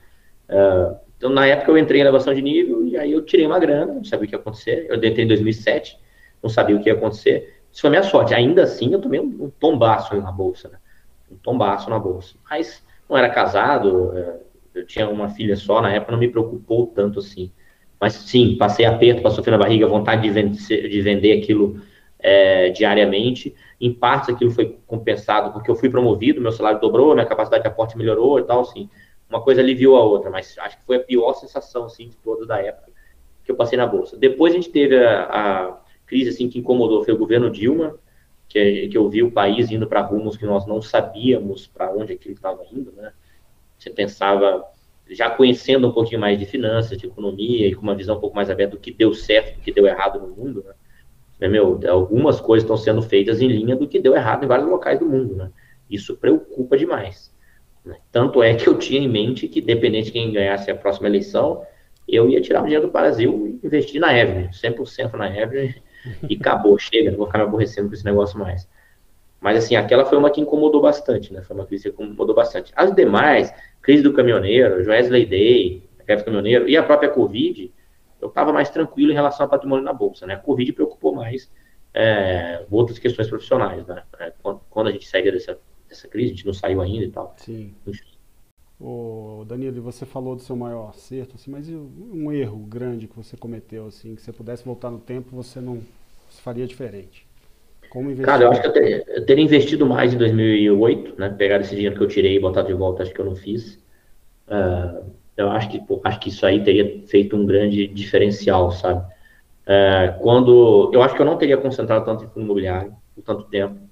Uh, 0.49 0.97
então, 1.17 1.31
na 1.31 1.47
época, 1.47 1.71
eu 1.71 1.79
entrei 1.79 2.01
em 2.01 2.03
elevação 2.03 2.33
de 2.33 2.43
nível 2.43 2.87
e 2.87 2.97
aí 2.97 3.13
eu 3.13 3.23
tirei 3.23 3.47
uma 3.47 3.59
grana, 3.59 3.95
não 3.95 4.05
sabia 4.05 4.27
o 4.27 4.29
que 4.29 4.35
ia 4.35 4.39
acontecer. 4.39 4.87
Eu 4.89 4.97
entrei 4.97 5.25
em 5.25 5.29
2007, 5.29 5.99
não 6.43 6.49
sabia 6.49 6.77
o 6.77 6.81
que 6.81 6.89
ia 6.89 6.95
acontecer. 6.95 7.61
Isso 7.73 7.81
foi 7.81 7.91
minha 7.91 8.03
sorte. 8.03 8.35
Ainda 8.35 8.63
assim, 8.63 8.93
eu 8.93 9.01
tomei 9.01 9.19
um, 9.19 9.45
um 9.45 9.51
tombaço 9.51 10.15
na 10.17 10.31
bolsa, 10.31 10.69
né? 10.69 10.79
Um 11.31 11.37
tombaço 11.37 11.91
na 11.91 11.99
bolsa. 11.99 12.37
Mas 12.49 12.85
não 13.09 13.17
era 13.17 13.29
casado, 13.29 14.17
é, 14.17 14.37
eu 14.79 14.87
tinha 14.87 15.09
uma 15.09 15.29
filha 15.31 15.57
só, 15.57 15.81
na 15.81 15.93
época 15.93 16.13
não 16.13 16.19
me 16.19 16.29
preocupou 16.29 16.87
tanto 16.89 17.19
assim. 17.19 17.53
Mas 18.01 18.15
sim, 18.15 18.57
passei 18.57 18.85
aperto, 18.87 19.23
passou 19.23 19.43
frio 19.43 19.57
na 19.57 19.63
barriga, 19.63 19.87
vontade 19.87 20.23
de 20.23 20.31
vender, 20.31 20.89
de 20.89 21.01
vender 21.01 21.43
aquilo 21.43 21.81
é, 22.19 22.71
diariamente. 22.71 23.55
Em 23.81 23.93
partes 23.93 24.35
aquilo 24.35 24.51
foi 24.51 24.79
compensado 24.87 25.53
porque 25.53 25.71
eu 25.71 25.75
fui 25.75 25.91
promovido, 25.91 26.41
meu 26.41 26.53
salário 26.53 26.81
dobrou, 26.81 27.15
minha 27.15 27.27
capacidade 27.27 27.63
de 27.63 27.69
aporte 27.69 27.97
melhorou 27.97 28.39
e 28.39 28.45
tal, 28.45 28.61
assim. 28.61 28.89
Uma 29.29 29.43
coisa 29.43 29.61
aliviou 29.61 29.97
a 29.97 30.05
outra, 30.05 30.31
mas 30.31 30.57
acho 30.59 30.79
que 30.79 30.85
foi 30.87 30.97
a 30.97 31.01
pior 31.01 31.35
sensação, 31.35 31.85
assim, 31.85 32.09
de 32.09 32.17
toda 32.17 32.47
da 32.47 32.59
época 32.59 32.93
que 33.49 33.53
eu 33.53 33.57
passei 33.57 33.79
na 33.79 33.87
bolsa. 33.87 34.15
Depois 34.15 34.53
a 34.53 34.57
gente 34.57 34.69
teve 34.69 34.95
a, 35.03 35.23
a 35.25 35.81
crise 36.07 36.29
assim 36.29 36.51
que 36.51 36.59
incomodou 36.59 37.03
foi 37.03 37.15
o 37.15 37.19
governo 37.19 37.51
Dilma, 37.51 37.99
que, 38.47 38.89
que 38.89 38.97
eu 38.97 39.09
vi 39.09 39.23
o 39.23 39.31
país 39.31 39.71
indo 39.71 39.87
para 39.87 40.03
rumos 40.03 40.37
que 40.37 40.45
nós 40.45 40.67
não 40.67 40.83
sabíamos 40.83 41.67
para 41.67 41.91
onde 41.91 42.13
aquilo 42.13 42.35
estava 42.35 42.63
indo, 42.71 42.93
né? 42.93 43.11
Você 43.79 43.91
pensava, 43.91 44.65
já 45.09 45.31
conhecendo 45.31 45.89
um 45.89 45.93
pouquinho 45.93 46.21
mais 46.21 46.39
de 46.39 46.45
finanças, 46.47 46.99
de 46.99 47.07
economia 47.07 47.69
e 47.69 47.75
com 47.75 47.83
uma 47.83 47.95
visão 47.95 48.17
um 48.17 48.21
pouco 48.21 48.37
mais 48.37 48.51
aberta 48.51 48.77
do 48.77 48.81
que 48.81 48.93
deu 48.93 49.15
certo, 49.15 49.57
do 49.57 49.61
que 49.61 49.73
deu 49.73 49.87
errado 49.87 50.21
no 50.21 50.29
mundo, 50.35 50.65
né? 51.39 51.49
Meu, 51.49 51.79
algumas 51.89 52.41
coisas 52.41 52.65
estão 52.65 52.77
sendo 52.77 53.01
feitas 53.01 53.41
em 53.41 53.47
linha 53.47 53.77
do 53.77 53.87
que 53.87 54.01
deu 54.01 54.15
errado 54.17 54.45
em 54.45 54.49
vários 54.49 54.69
locais 54.69 54.99
do 54.99 55.07
mundo, 55.07 55.37
né? 55.37 55.51
Isso 55.89 56.17
preocupa 56.17 56.77
demais. 56.77 57.33
Né? 57.85 57.97
Tanto 58.11 58.43
é 58.43 58.55
que 58.55 58.69
eu 58.69 58.77
tinha 58.77 59.01
em 59.01 59.09
mente 59.09 59.47
que, 59.47 59.61
dependente 59.61 60.07
de 60.07 60.13
quem 60.13 60.33
ganhasse 60.33 60.71
a 60.71 60.75
próxima 60.75 61.09
eleição, 61.09 61.63
eu 62.09 62.29
ia 62.29 62.41
tirar 62.41 62.61
o 62.61 62.65
dinheiro 62.65 62.87
do 62.87 62.93
Brasil 62.93 63.47
e 63.47 63.67
investir 63.67 64.01
na 64.01 64.17
Evelyn, 64.17 64.49
100% 64.51 65.13
na 65.15 65.35
Evelyn, 65.35 65.75
e 66.29 66.35
acabou, 66.37 66.77
chega, 66.81 67.11
não 67.11 67.19
vou 67.19 67.27
ficar 67.27 67.39
me 67.39 67.45
aborrecendo 67.45 67.89
com 67.89 67.95
esse 67.95 68.05
negócio 68.05 68.39
mais. 68.39 68.69
Mas 69.41 69.59
assim, 69.59 69.77
aquela 69.77 70.05
foi 70.05 70.19
uma 70.19 70.31
que 70.31 70.41
incomodou 70.41 70.81
bastante, 70.81 71.33
né? 71.33 71.43
Foi 71.43 71.55
uma 71.55 71.65
crise 71.65 71.85
que 71.85 72.03
incomodou 72.03 72.35
bastante. 72.35 72.73
As 72.75 72.93
demais, 72.93 73.55
crise 73.89 74.03
do 74.03 74.13
caminhoneiro, 74.13 74.85
Joesley 74.85 75.25
Day, 75.25 75.83
greve 76.05 76.21
do 76.21 76.25
caminhoneiro 76.27 76.69
e 76.69 76.77
a 76.77 76.83
própria 76.83 77.09
Covid, 77.09 77.73
eu 78.21 78.29
estava 78.29 78.53
mais 78.53 78.69
tranquilo 78.69 79.13
em 79.13 79.15
relação 79.15 79.47
ao 79.47 79.51
patrimônio 79.51 79.83
na 79.83 79.95
bolsa, 79.95 80.27
né? 80.27 80.35
A 80.35 80.39
Covid 80.39 80.75
preocupou 80.75 81.15
mais 81.15 81.51
é, 81.95 82.67
outras 82.71 82.99
questões 82.99 83.29
profissionais, 83.29 83.87
né? 83.87 84.03
É, 84.19 84.31
quando, 84.43 84.61
quando, 84.69 84.89
a 84.89 84.93
gente 84.93 85.09
saiu 85.09 85.33
dessa, 85.33 85.59
dessa 85.89 86.07
crise, 86.07 86.33
a 86.33 86.35
gente 86.35 86.45
não 86.45 86.53
saiu 86.53 86.83
ainda 86.83 87.07
e 87.07 87.11
tal. 87.11 87.35
Sim. 87.39 87.75
Ô, 88.79 89.47
Danilo, 89.49 89.81
você 89.81 90.05
falou 90.05 90.37
do 90.37 90.43
seu 90.43 90.55
maior 90.55 90.91
acerto, 90.91 91.37
assim, 91.37 91.51
mas 91.51 91.67
um 91.71 92.31
erro 92.31 92.59
grande 92.59 93.09
que 93.09 93.17
você 93.17 93.39
cometeu, 93.39 93.87
assim, 93.87 94.15
que 94.15 94.21
você 94.21 94.35
pudesse 94.35 94.67
voltar 94.67 94.91
no 94.91 94.99
tempo, 94.99 95.35
você 95.35 95.63
não 95.63 95.81
você 96.29 96.43
faria 96.43 96.67
diferente? 96.67 97.27
Como 97.91 98.11
investir? 98.11 98.27
Cara, 98.27 98.45
eu 98.45 98.51
acho 98.51 98.61
que 98.61 98.67
eu 98.67 98.73
teria, 98.73 99.05
eu 99.09 99.27
teria, 99.27 99.45
investido 99.45 99.87
mais 99.87 100.13
em 100.13 100.19
2008, 100.19 101.15
né? 101.19 101.29
Pegar 101.31 101.61
esse 101.61 101.75
dinheiro 101.75 101.97
que 101.97 102.03
eu 102.03 102.09
tirei 102.09 102.37
e 102.37 102.41
botar 102.41 102.63
de 102.63 102.73
volta, 102.75 103.03
acho 103.03 103.13
que 103.13 103.21
eu 103.21 103.25
não 103.25 103.35
fiz. 103.35 103.75
Uh, 104.47 105.11
eu 105.37 105.51
acho 105.51 105.71
que, 105.71 105.79
pô, 105.81 106.01
acho 106.05 106.19
que 106.21 106.29
isso 106.29 106.45
aí 106.45 106.63
teria 106.63 107.03
feito 107.07 107.37
um 107.37 107.47
grande 107.47 107.87
diferencial, 107.87 108.71
sabe? 108.71 109.01
Uh, 109.67 110.19
quando 110.21 110.91
eu 110.93 111.03
acho 111.03 111.15
que 111.15 111.21
eu 111.21 111.27
não 111.27 111.37
teria 111.37 111.57
concentrado 111.57 112.05
tanto 112.05 112.25
em 112.25 112.29
fundo 112.29 112.45
imobiliário 112.45 112.95
por 113.15 113.23
tanto 113.23 113.45
tempo 113.45 113.89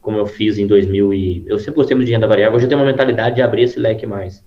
como 0.00 0.18
eu 0.18 0.26
fiz 0.26 0.58
em 0.58 0.66
2000 0.66 1.14
e 1.14 1.44
eu 1.46 1.58
sempre 1.58 1.76
gostei 1.76 1.96
muito 1.96 2.06
de 2.06 2.12
renda 2.12 2.26
variável, 2.26 2.56
hoje 2.56 2.66
eu 2.66 2.68
tenho 2.68 2.80
uma 2.80 2.86
mentalidade 2.86 3.36
de 3.36 3.42
abrir 3.42 3.62
esse 3.62 3.78
leque 3.78 4.06
mais, 4.06 4.44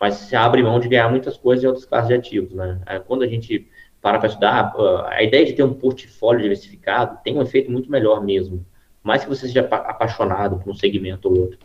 mas 0.00 0.14
se 0.14 0.34
abre 0.34 0.62
mão 0.62 0.80
de 0.80 0.88
ganhar 0.88 1.08
muitas 1.08 1.36
coisas 1.36 1.62
em 1.62 1.68
outras 1.68 1.86
classes 1.86 2.08
de 2.08 2.14
ativos, 2.14 2.52
né? 2.52 2.80
Quando 3.06 3.22
a 3.22 3.26
gente 3.26 3.68
para 4.04 4.18
para 4.18 4.28
estudar, 4.28 4.74
a 5.06 5.22
ideia 5.22 5.46
de 5.46 5.54
ter 5.54 5.62
um 5.62 5.72
portfólio 5.72 6.42
diversificado 6.42 7.18
tem 7.24 7.38
um 7.38 7.40
efeito 7.40 7.70
muito 7.70 7.90
melhor 7.90 8.22
mesmo, 8.22 8.66
mais 9.02 9.22
que 9.22 9.30
você 9.30 9.46
seja 9.46 9.62
apaixonado 9.62 10.58
por 10.58 10.70
um 10.70 10.74
segmento 10.74 11.28
ou 11.28 11.40
outro. 11.40 11.58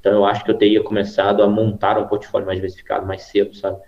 Então 0.00 0.12
eu 0.12 0.24
acho 0.24 0.42
que 0.42 0.50
eu 0.50 0.56
teria 0.56 0.82
começado 0.82 1.42
a 1.42 1.46
montar 1.46 1.98
um 1.98 2.06
portfólio 2.06 2.46
mais 2.46 2.56
diversificado 2.56 3.06
mais 3.06 3.24
cedo, 3.24 3.54
sabe? 3.54 3.78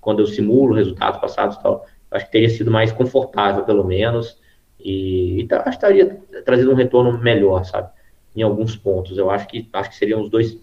Quando 0.00 0.20
eu 0.20 0.26
simulo 0.26 0.72
resultados 0.72 1.20
passados 1.20 1.56
e 1.56 1.62
tal, 1.62 1.84
acho 2.12 2.26
que 2.26 2.32
teria 2.32 2.48
sido 2.48 2.70
mais 2.70 2.92
confortável, 2.92 3.64
pelo 3.64 3.82
menos, 3.82 4.38
e, 4.78 5.42
e 5.42 5.48
acho 5.50 5.64
que 5.64 5.68
estaria 5.70 6.22
trazendo 6.44 6.70
um 6.70 6.76
retorno 6.76 7.18
melhor, 7.18 7.64
sabe? 7.64 7.90
em 8.34 8.42
alguns 8.42 8.76
pontos. 8.76 9.18
Eu 9.18 9.30
acho 9.30 9.46
que, 9.48 9.68
acho 9.72 9.90
que 9.90 9.96
seriam 9.96 10.20
os 10.20 10.30
dois 10.30 10.56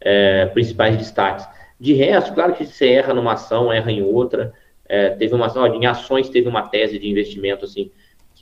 é, 0.00 0.46
principais 0.46 0.96
destaques. 0.96 1.46
De 1.78 1.92
resto, 1.92 2.32
claro 2.32 2.54
que 2.54 2.64
você 2.64 2.88
erra 2.88 3.14
numa 3.14 3.34
ação, 3.34 3.72
erra 3.72 3.90
em 3.90 4.02
outra. 4.02 4.52
É, 4.94 5.10
teve 5.10 5.34
uma 5.34 5.52
em 5.74 5.86
ações 5.86 6.28
teve 6.28 6.48
uma 6.48 6.62
tese 6.68 7.00
de 7.00 7.08
investimento 7.08 7.64
assim, 7.64 7.90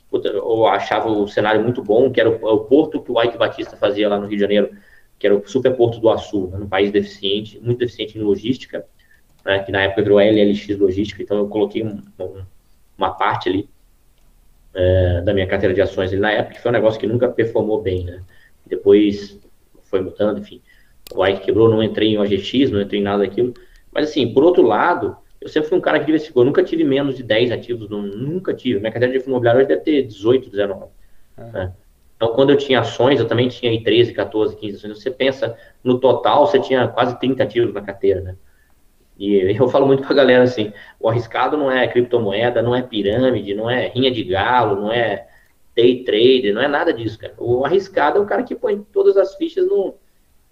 puta, 0.07 0.27
eu 0.27 0.67
achava 0.67 1.09
o 1.09 1.27
cenário 1.27 1.63
muito 1.63 1.81
bom, 1.81 2.11
que 2.11 2.19
era 2.19 2.29
o, 2.29 2.35
o, 2.35 2.59
porto 2.65 3.01
que 3.01 3.11
o 3.11 3.19
Ike 3.19 3.39
Batista 3.39 3.75
fazia 3.75 4.07
lá 4.07 4.19
no 4.19 4.27
Rio 4.27 4.35
de 4.35 4.41
Janeiro, 4.41 4.69
que 5.17 5.25
era 5.25 5.35
o 5.35 5.47
superporto 5.47 5.99
do 5.99 6.09
Açu, 6.09 6.49
né, 6.49 6.59
um 6.59 6.69
país 6.69 6.91
deficiente, 6.91 7.59
muito 7.59 7.79
deficiente 7.79 8.19
em 8.19 8.21
logística, 8.21 8.85
né, 9.43 9.59
que 9.63 9.71
na 9.71 9.81
época 9.81 10.03
virou 10.03 10.19
LLX 10.19 10.77
Logística, 10.77 11.23
então 11.23 11.37
eu 11.37 11.47
coloquei 11.47 11.83
um, 11.83 11.99
um, 12.19 12.43
uma 12.95 13.11
parte 13.11 13.49
ali 13.49 13.67
é, 14.75 15.21
da 15.21 15.33
minha 15.33 15.47
carteira 15.47 15.73
de 15.73 15.81
ações 15.81 16.11
ali 16.11 16.21
na 16.21 16.31
época, 16.31 16.55
que 16.55 16.61
foi 16.61 16.69
um 16.69 16.73
negócio 16.73 16.99
que 16.99 17.07
nunca 17.07 17.27
performou 17.29 17.81
bem, 17.81 18.03
né? 18.03 18.21
depois 18.67 19.39
foi 19.85 20.01
mudando, 20.01 20.39
enfim. 20.39 20.61
O 21.15 21.25
Ike 21.25 21.45
quebrou, 21.45 21.69
não 21.69 21.81
entrei 21.83 22.09
em 22.09 22.17
OGX, 22.19 22.69
não 22.69 22.81
entrei 22.81 22.99
em 22.99 23.03
nada 23.03 23.23
daquilo. 23.23 23.53
Mas 23.91 24.09
assim, 24.09 24.31
por 24.31 24.43
outro 24.43 24.63
lado, 24.63 25.17
eu 25.43 25.49
sempre 25.49 25.69
fui 25.69 25.77
um 25.77 25.81
cara 25.81 25.99
que 25.99 26.05
diversificou, 26.05 26.45
nunca 26.45 26.63
tive 26.63 26.83
menos 26.83 27.15
de 27.15 27.23
10 27.23 27.51
ativos, 27.51 27.89
não, 27.89 28.01
nunca 28.01 28.53
tive. 28.53 28.79
Minha 28.79 28.91
carteira 28.91 29.13
de 29.13 29.19
fundo 29.19 29.31
imobiliário 29.31 29.59
hoje 29.59 29.67
deve 29.67 29.81
ter 29.81 30.03
18, 30.03 30.49
19. 30.49 30.85
É. 31.37 31.43
Né? 31.43 31.73
Então, 32.15 32.33
quando 32.33 32.51
eu 32.51 32.57
tinha 32.57 32.79
ações, 32.79 33.19
eu 33.19 33.27
também 33.27 33.49
tinha 33.49 33.69
aí 33.69 33.83
13, 33.83 34.13
14, 34.13 34.55
15 34.55 34.77
ações. 34.77 35.01
Você 35.01 35.11
pensa, 35.11 35.57
no 35.83 35.99
total, 35.99 36.47
você 36.47 36.59
tinha 36.59 36.87
quase 36.87 37.19
30 37.19 37.43
ativos 37.43 37.73
na 37.73 37.81
carteira, 37.81 38.21
né? 38.21 38.35
E 39.19 39.35
eu 39.59 39.67
falo 39.67 39.85
muito 39.85 40.03
pra 40.03 40.15
galera 40.15 40.43
assim, 40.43 40.71
o 40.99 41.09
arriscado 41.09 41.57
não 41.57 41.69
é 41.69 41.85
criptomoeda, 41.87 42.61
não 42.61 42.73
é 42.73 42.81
pirâmide, 42.81 43.53
não 43.53 43.69
é 43.69 43.87
rinha 43.89 44.09
de 44.09 44.23
galo, 44.23 44.79
não 44.79 44.91
é 44.91 45.27
day 45.75 46.03
trader, 46.03 46.53
não 46.53 46.61
é 46.61 46.67
nada 46.67 46.93
disso, 46.93 47.19
cara. 47.19 47.33
O 47.37 47.65
arriscado 47.65 48.19
é 48.19 48.21
o 48.21 48.25
cara 48.25 48.43
que 48.43 48.55
põe 48.55 48.81
todas 48.93 49.17
as 49.17 49.35
fichas 49.35 49.67
no, 49.67 49.95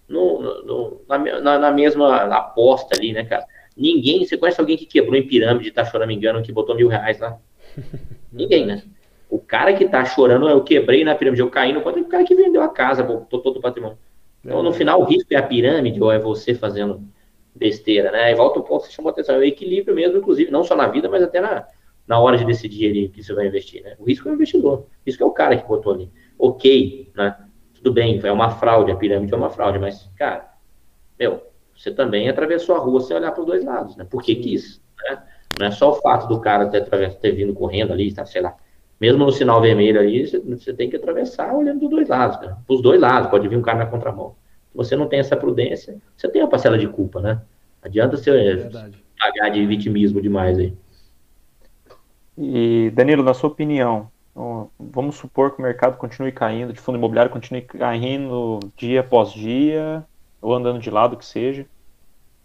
no, 0.10 0.64
no 0.64 1.02
na, 1.08 1.58
na, 1.58 1.72
mesma 1.72 2.24
aposta 2.36 2.98
ali, 2.98 3.14
né, 3.14 3.24
cara? 3.24 3.46
Ninguém, 3.76 4.26
você 4.26 4.38
conhece 4.38 4.60
alguém 4.60 4.78
que 4.78 4.86
quebrou 4.86 5.16
em 5.16 5.26
pirâmide, 5.26 5.72
tá 5.72 5.86
chorando, 5.86 6.10
me 6.10 6.16
engano, 6.16 6.44
que 6.44 6.52
botou 6.52 6.76
mil 6.76 6.88
reais 6.88 7.20
lá? 7.20 7.38
Ninguém, 8.32 8.66
né? 8.66 8.84
O 9.30 9.40
cara 9.40 9.74
que 9.74 9.88
tá 9.88 10.04
chorando, 10.04 10.50
eu 10.50 10.64
quebrei 10.64 11.04
na 11.04 11.16
pirâmide, 11.16 11.42
eu 11.42 11.50
caí 11.50 11.72
no 11.72 11.82
quanto 11.82 12.00
é 12.00 12.02
o 12.02 12.06
cara 12.06 12.24
que 12.24 12.36
vendeu 12.36 12.62
a 12.62 12.70
casa, 12.70 13.02
botou 13.02 13.40
todo 13.40 13.58
o 13.58 13.62
patrimônio. 13.62 13.98
Então, 14.44 14.62
no 14.62 14.74
final, 14.74 15.00
o 15.02 15.06
risco 15.06 15.34
é 15.34 15.38
a 15.38 15.44
pirâmide 15.44 16.02
ou 16.02 16.12
é 16.12 16.20
você 16.20 16.54
fazendo 16.54 17.08
besteira, 17.56 18.12
né? 18.12 18.32
E 18.32 18.36
volta 18.36 18.60
o 18.60 18.64
ponto 18.64 18.82
que 18.82 18.88
você 18.88 18.94
chamou 18.94 19.12
atenção, 19.12 19.36
é 19.36 19.40
o 19.40 19.44
equilíbrio 19.44 19.96
mesmo, 19.96 20.18
inclusive, 20.18 20.52
não 20.52 20.64
só 20.64 20.76
na 20.76 20.88
vida, 20.88 21.08
mas 21.08 21.22
até 21.22 21.40
na, 21.40 21.68
na 22.08 22.20
hora 22.20 22.38
de 22.38 22.46
decidir 22.46 22.90
ali 22.90 23.10
que 23.10 23.24
você 23.24 23.34
vai 23.34 23.48
investir, 23.48 23.84
né? 23.84 23.96
O 24.00 24.06
risco 24.06 24.28
é 24.28 24.32
o 24.32 24.36
investidor, 24.36 24.80
o 24.80 24.88
risco 25.06 25.24
é 25.24 25.26
o 25.26 25.32
cara 25.32 25.56
que 25.56 25.68
botou 25.68 25.94
ali. 25.94 26.12
Ok, 26.38 27.12
né? 27.16 27.38
Tudo 27.74 27.94
bem, 27.94 28.20
é 28.24 28.32
uma 28.32 28.50
fraude, 28.50 28.92
a 28.92 28.96
pirâmide 28.96 29.34
é 29.34 29.38
uma 29.38 29.50
fraude, 29.50 29.80
mas, 29.80 30.10
cara, 30.18 30.52
meu, 31.20 31.42
você 31.82 31.90
também 31.90 32.30
atravessou 32.30 32.76
a 32.76 32.80
rua 32.80 33.02
sem 33.02 33.18
olhar 33.18 33.32
para 33.32 33.42
os 33.42 33.48
dois 33.48 33.66
lados, 33.66 33.96
né? 33.96 34.06
Por 34.08 34.22
que 34.22 34.36
quis, 34.36 34.80
né? 35.04 35.24
Não 35.60 35.66
é 35.66 35.72
só 35.72 35.90
o 35.90 35.96
fato 35.96 36.28
do 36.28 36.40
cara 36.40 36.68
ter, 36.68 36.86
ter 37.20 37.32
vindo 37.32 37.56
correndo 37.56 37.92
ali, 37.92 38.14
tá, 38.14 38.24
sei 38.24 38.40
lá. 38.40 38.56
Mesmo 39.00 39.26
no 39.26 39.32
sinal 39.32 39.60
vermelho 39.60 40.00
ali, 40.00 40.28
você, 40.28 40.40
você 40.40 40.74
tem 40.74 40.92
que 40.92 40.96
atravessar 40.96 41.52
olhando 41.52 41.80
dos 41.80 41.90
dois 41.90 42.08
lados, 42.08 42.38
cara. 42.38 42.60
Para 42.68 42.76
os 42.76 42.84
dois 42.84 43.02
lados, 43.02 43.32
pode 43.32 43.48
vir 43.48 43.58
um 43.58 43.64
cara 43.64 43.80
na 43.80 43.88
contramão. 43.88 44.36
Se 44.70 44.78
você 44.78 44.96
não 44.96 45.08
tem 45.08 45.20
essa 45.20 45.36
prudência, 45.36 45.98
você 46.16 46.30
tem 46.30 46.44
uma 46.44 46.50
parcela 46.50 46.78
de 46.78 46.88
culpa, 46.88 47.20
né? 47.20 47.42
Adianta 47.82 48.16
você 48.16 48.30
é 48.30 48.70
pagar 49.20 49.50
de 49.50 49.66
vitimismo 49.66 50.22
demais 50.22 50.60
aí. 50.60 50.78
E, 52.38 52.92
Danilo, 52.94 53.24
na 53.24 53.34
sua 53.34 53.50
opinião, 53.50 54.08
vamos 54.80 55.16
supor 55.16 55.52
que 55.52 55.60
o 55.60 55.64
mercado 55.64 55.98
continue 55.98 56.32
caindo, 56.32 56.74
de 56.74 56.80
fundo 56.80 57.00
imobiliário 57.00 57.32
continue 57.32 57.64
caindo 57.64 58.60
dia 58.78 59.00
após 59.00 59.34
dia, 59.34 60.06
ou 60.42 60.54
andando 60.54 60.80
de 60.80 60.90
lado, 60.90 61.18
que 61.18 61.26
seja. 61.26 61.66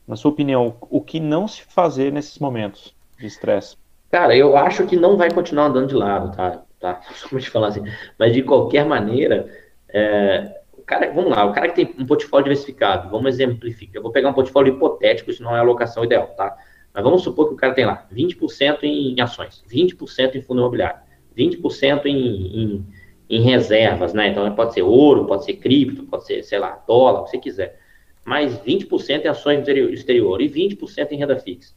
Na 0.06 0.14
sua 0.14 0.30
opinião, 0.30 0.76
o 0.82 1.00
que 1.00 1.18
não 1.18 1.48
se 1.48 1.62
fazer 1.62 2.12
nesses 2.12 2.38
momentos 2.38 2.94
de 3.18 3.26
estresse? 3.26 3.76
Cara, 4.10 4.36
eu 4.36 4.56
acho 4.56 4.86
que 4.86 4.96
não 4.96 5.16
vai 5.16 5.30
continuar 5.30 5.66
andando 5.66 5.88
de 5.88 5.94
lado, 5.94 6.36
tá? 6.36 6.62
tá? 6.78 7.00
Pra 7.28 7.40
te 7.40 7.50
falar 7.50 7.68
assim. 7.68 7.82
Mas 8.18 8.32
de 8.32 8.42
qualquer 8.42 8.84
maneira, 8.84 9.48
é, 9.88 10.60
o 10.72 10.82
cara, 10.82 11.10
vamos 11.12 11.30
lá, 11.30 11.44
o 11.44 11.52
cara 11.52 11.68
que 11.68 11.84
tem 11.84 11.94
um 11.98 12.06
portfólio 12.06 12.44
diversificado, 12.44 13.10
vamos 13.10 13.34
exemplificar. 13.34 13.96
Eu 13.96 14.02
vou 14.02 14.12
pegar 14.12 14.28
um 14.28 14.34
portfólio 14.34 14.74
hipotético, 14.74 15.30
isso 15.30 15.42
não 15.42 15.54
é 15.54 15.58
a 15.58 15.62
alocação 15.62 16.04
ideal, 16.04 16.28
tá? 16.36 16.56
Mas 16.94 17.04
vamos 17.04 17.22
supor 17.22 17.48
que 17.48 17.54
o 17.54 17.56
cara 17.56 17.74
tem 17.74 17.84
lá 17.84 18.06
20% 18.12 18.84
em 18.84 19.20
ações, 19.20 19.62
20% 19.68 20.36
em 20.36 20.40
fundo 20.40 20.60
imobiliário, 20.60 21.00
20% 21.36 22.06
em, 22.06 22.16
em, 22.16 22.86
em 23.28 23.42
reservas, 23.42 24.14
né? 24.14 24.28
Então 24.28 24.50
pode 24.54 24.72
ser 24.72 24.82
ouro, 24.82 25.26
pode 25.26 25.44
ser 25.44 25.54
cripto, 25.54 26.04
pode 26.04 26.24
ser, 26.24 26.42
sei 26.42 26.58
lá, 26.58 26.82
dólar, 26.86 27.20
o 27.20 27.24
que 27.24 27.30
você 27.30 27.38
quiser. 27.38 27.85
Mais 28.26 28.58
20% 28.58 29.24
em 29.24 29.28
ações 29.28 29.64
do 29.64 29.70
exterior 29.70 30.40
e 30.42 30.48
20% 30.48 31.12
em 31.12 31.16
renda 31.16 31.38
fixa. 31.38 31.74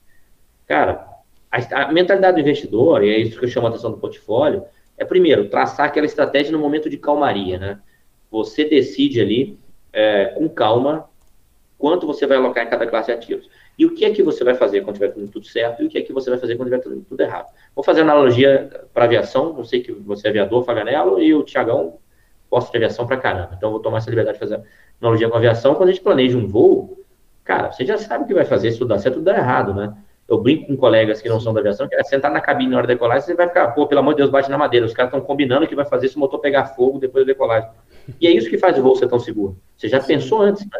Cara, 0.67 1.07
a, 1.51 1.83
a, 1.83 1.91
mentalidade 1.91 2.35
do 2.35 2.41
investidor, 2.41 3.03
e 3.03 3.09
é 3.09 3.19
isso 3.19 3.39
que 3.39 3.45
eu 3.45 3.49
chamo 3.49 3.67
a 3.67 3.69
atenção 3.69 3.91
do 3.91 3.97
portfólio, 3.97 4.63
é 4.97 5.05
primeiro, 5.05 5.47
traçar 5.47 5.85
aquela 5.85 6.05
estratégia 6.05 6.51
no 6.51 6.59
momento 6.59 6.89
de 6.89 6.97
calmaria, 6.97 7.57
né? 7.57 7.79
Você 8.29 8.65
decide 8.65 9.21
ali, 9.21 9.57
é, 9.93 10.25
com 10.25 10.49
calma, 10.49 11.09
quanto 11.77 12.05
você 12.05 12.27
vai 12.27 12.37
alocar 12.37 12.65
em 12.65 12.69
cada 12.69 12.85
classe 12.85 13.07
de 13.07 13.13
ativos. 13.13 13.49
E 13.77 13.85
o 13.85 13.95
que 13.95 14.03
é 14.03 14.11
que 14.11 14.21
você 14.21 14.43
vai 14.43 14.53
fazer 14.53 14.81
quando 14.81 14.95
tiver 14.95 15.13
tudo, 15.13 15.45
certo 15.45 15.81
e 15.81 15.85
o 15.85 15.89
que 15.89 15.97
é 15.97 16.01
que 16.01 16.11
você 16.11 16.29
vai 16.29 16.37
fazer 16.37 16.57
quando 16.57 16.67
tiver 16.67 16.81
tudo, 16.81 17.05
tudo 17.07 17.21
errado. 17.21 17.47
Vou 17.73 17.83
fazer 17.83 18.01
analogia 18.01 18.69
para 18.93 19.05
aviação, 19.05 19.53
não 19.53 19.63
sei 19.63 19.81
que 19.81 19.93
você 19.93 20.27
é 20.27 20.29
aviador, 20.31 20.63
Faganello, 20.65 21.21
e 21.21 21.33
o 21.33 21.43
Tiagão 21.43 21.97
gosta 22.51 22.69
de 22.71 22.77
aviação 22.77 23.07
para 23.07 23.15
caramba. 23.15 23.53
Então, 23.55 23.71
vou 23.71 23.79
tomar 23.79 23.99
essa 23.99 24.09
liberdade 24.09 24.35
de 24.35 24.39
fazer 24.39 24.61
analogia 25.01 25.29
com 25.29 25.37
aviação. 25.37 25.75
Quando 25.75 25.89
a 25.89 25.91
gente 25.91 26.03
planeja 26.03 26.37
um 26.37 26.47
voo, 26.47 27.03
cara, 27.43 27.71
você 27.71 27.85
já 27.85 27.97
sabe 27.97 28.23
o 28.23 28.27
que 28.27 28.33
vai 28.33 28.45
fazer 28.45 28.71
se 28.71 28.77
tudo 28.77 28.89
dar 28.89 28.99
certo 28.99 29.15
ou 29.15 29.21
tudo 29.21 29.25
dar 29.25 29.37
errado, 29.37 29.73
né? 29.73 29.93
Eu 30.27 30.37
brinco 30.39 30.67
com 30.67 30.77
colegas 30.77 31.21
que 31.21 31.27
não 31.27 31.39
são 31.39 31.53
da 31.53 31.59
aviação, 31.59 31.87
que 31.87 31.95
é 31.95 32.03
sentar 32.03 32.31
na 32.31 32.39
cabine 32.39 32.69
na 32.69 32.77
hora 32.77 32.87
de 32.87 32.93
decolar, 32.93 33.19
você 33.19 33.33
vai 33.33 33.47
ficar, 33.47 33.69
pô, 33.69 33.87
pelo 33.87 34.01
amor 34.01 34.11
de 34.11 34.17
Deus, 34.17 34.29
bate 34.29 34.49
na 34.49 34.59
madeira. 34.59 34.85
Os 34.85 34.93
caras 34.93 35.11
estão 35.11 35.25
combinando 35.25 35.65
o 35.65 35.67
que 35.67 35.75
vai 35.75 35.85
fazer 35.85 36.07
se 36.07 36.15
o 36.15 36.19
motor 36.19 36.39
pegar 36.39 36.67
fogo 36.67 36.99
depois 36.99 37.25
da 37.25 37.33
decolagem. 37.33 37.69
E 38.21 38.27
é 38.27 38.31
isso 38.31 38.47
que 38.49 38.57
faz 38.57 38.77
o 38.77 38.83
voo 38.83 38.95
ser 38.95 39.07
tão 39.07 39.19
seguro. 39.19 39.57
Você 39.75 39.87
já 39.87 39.99
pensou 39.99 40.41
antes, 40.41 40.63
né? 40.65 40.79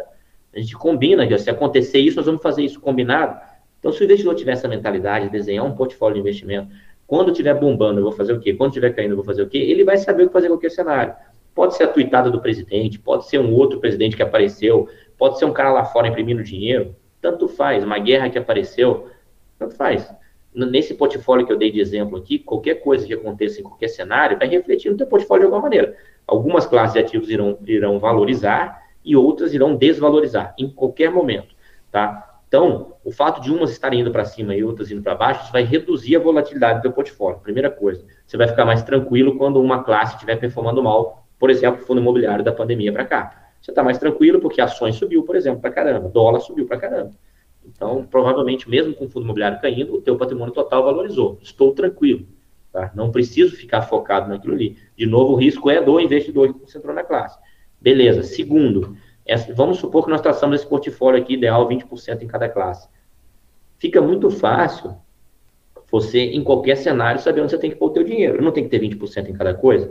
A 0.54 0.60
gente 0.60 0.76
combina, 0.76 1.26
que 1.26 1.36
se 1.38 1.50
acontecer 1.50 1.98
isso, 1.98 2.16
nós 2.16 2.26
vamos 2.26 2.42
fazer 2.42 2.62
isso 2.62 2.80
combinado. 2.80 3.40
Então, 3.78 3.92
se 3.92 4.02
o 4.02 4.04
investidor 4.04 4.34
tiver 4.34 4.52
essa 4.52 4.68
mentalidade, 4.68 5.28
desenhar 5.28 5.64
um 5.64 5.72
portfólio 5.72 6.14
de 6.14 6.20
investimento, 6.20 6.68
quando 7.06 7.30
estiver 7.30 7.54
bombando, 7.54 7.98
eu 7.98 8.04
vou 8.04 8.12
fazer 8.12 8.32
o 8.32 8.40
quê? 8.40 8.54
Quando 8.54 8.70
estiver 8.70 8.94
caindo, 8.94 9.12
eu 9.12 9.16
vou 9.16 9.24
fazer 9.24 9.42
o 9.42 9.48
quê? 9.48 9.58
Ele 9.58 9.84
vai 9.84 9.96
saber 9.96 10.24
o 10.24 10.26
que 10.28 10.32
fazer 10.32 10.46
em 10.46 10.50
qualquer 10.50 10.70
cenário. 10.70 11.14
Pode 11.60 11.76
ser 11.76 11.82
a 11.82 11.88
tuitada 11.88 12.30
do 12.30 12.40
presidente, 12.40 12.98
pode 12.98 13.26
ser 13.26 13.38
um 13.38 13.52
outro 13.52 13.80
presidente 13.80 14.16
que 14.16 14.22
apareceu, 14.22 14.88
pode 15.18 15.38
ser 15.38 15.44
um 15.44 15.52
cara 15.52 15.70
lá 15.70 15.84
fora 15.84 16.08
imprimindo 16.08 16.42
dinheiro, 16.42 16.96
tanto 17.20 17.46
faz. 17.48 17.84
Uma 17.84 17.98
guerra 17.98 18.30
que 18.30 18.38
apareceu, 18.38 19.10
tanto 19.58 19.74
faz 19.74 20.10
nesse 20.54 20.94
portfólio 20.94 21.44
que 21.44 21.52
eu 21.52 21.58
dei 21.58 21.70
de 21.70 21.78
exemplo 21.78 22.16
aqui, 22.16 22.38
qualquer 22.38 22.76
coisa 22.76 23.06
que 23.06 23.12
aconteça 23.12 23.60
em 23.60 23.62
qualquer 23.62 23.88
cenário 23.88 24.38
vai 24.38 24.48
refletir 24.48 24.90
no 24.90 24.96
teu 24.96 25.06
portfólio 25.06 25.42
de 25.42 25.44
alguma 25.44 25.60
maneira. 25.60 25.94
Algumas 26.26 26.64
classes 26.64 26.94
de 26.94 27.00
ativos 27.00 27.28
irão, 27.28 27.58
irão 27.66 27.98
valorizar 27.98 28.82
e 29.04 29.14
outras 29.14 29.52
irão 29.52 29.76
desvalorizar 29.76 30.54
em 30.58 30.66
qualquer 30.66 31.10
momento, 31.10 31.54
tá? 31.92 32.40
Então, 32.48 32.94
o 33.04 33.12
fato 33.12 33.42
de 33.42 33.52
umas 33.52 33.70
estarem 33.70 34.00
indo 34.00 34.10
para 34.10 34.24
cima 34.24 34.56
e 34.56 34.64
outras 34.64 34.90
indo 34.90 35.02
para 35.02 35.14
baixo, 35.14 35.52
vai 35.52 35.62
reduzir 35.62 36.16
a 36.16 36.20
volatilidade 36.20 36.78
do 36.78 36.82
teu 36.84 36.92
portfólio. 36.92 37.38
Primeira 37.40 37.70
coisa, 37.70 38.02
você 38.26 38.38
vai 38.38 38.48
ficar 38.48 38.64
mais 38.64 38.82
tranquilo 38.82 39.36
quando 39.36 39.60
uma 39.60 39.84
classe 39.84 40.14
estiver 40.14 40.36
performando 40.36 40.82
mal, 40.82 41.20
por 41.40 41.50
exemplo, 41.50 41.84
fundo 41.84 42.00
imobiliário 42.00 42.44
da 42.44 42.52
pandemia 42.52 42.92
para 42.92 43.06
cá. 43.06 43.50
Você 43.60 43.70
está 43.70 43.82
mais 43.82 43.98
tranquilo 43.98 44.40
porque 44.40 44.60
ações 44.60 44.96
subiu, 44.96 45.22
por 45.22 45.34
exemplo, 45.34 45.60
para 45.60 45.70
caramba, 45.70 46.08
dólar 46.08 46.40
subiu 46.40 46.66
para 46.66 46.76
caramba. 46.76 47.10
Então, 47.64 48.06
provavelmente, 48.08 48.68
mesmo 48.68 48.94
com 48.94 49.06
o 49.06 49.08
fundo 49.08 49.24
imobiliário 49.24 49.60
caindo, 49.60 49.94
o 49.94 50.00
teu 50.00 50.16
patrimônio 50.16 50.52
total 50.52 50.84
valorizou. 50.84 51.38
Estou 51.42 51.72
tranquilo. 51.72 52.26
Tá? 52.72 52.90
Não 52.94 53.10
preciso 53.10 53.56
ficar 53.56 53.82
focado 53.82 54.28
naquilo 54.28 54.54
ali. 54.54 54.76
De 54.96 55.06
novo, 55.06 55.32
o 55.32 55.36
risco 55.36 55.70
é 55.70 55.82
do 55.82 55.98
investidor 55.98 56.52
que 56.52 56.60
concentrou 56.60 56.94
na 56.94 57.02
classe. 57.02 57.38
Beleza. 57.80 58.22
Segundo, 58.22 58.96
é, 59.26 59.36
vamos 59.36 59.78
supor 59.78 60.04
que 60.04 60.10
nós 60.10 60.20
traçamos 60.20 60.60
esse 60.60 60.68
portfólio 60.68 61.20
aqui 61.20 61.34
ideal 61.34 61.68
20% 61.68 62.22
em 62.22 62.26
cada 62.26 62.48
classe. 62.48 62.88
Fica 63.78 64.00
muito 64.00 64.30
fácil 64.30 64.94
você, 65.90 66.20
em 66.20 66.44
qualquer 66.44 66.76
cenário, 66.76 67.20
saber 67.20 67.40
onde 67.40 67.50
você 67.50 67.58
tem 67.58 67.70
que 67.70 67.76
pôr 67.76 67.86
o 67.86 67.92
teu 67.92 68.04
dinheiro. 68.04 68.42
Não 68.42 68.52
tem 68.52 68.64
que 68.64 68.70
ter 68.70 68.80
20% 68.80 69.28
em 69.28 69.32
cada 69.32 69.54
coisa. 69.54 69.90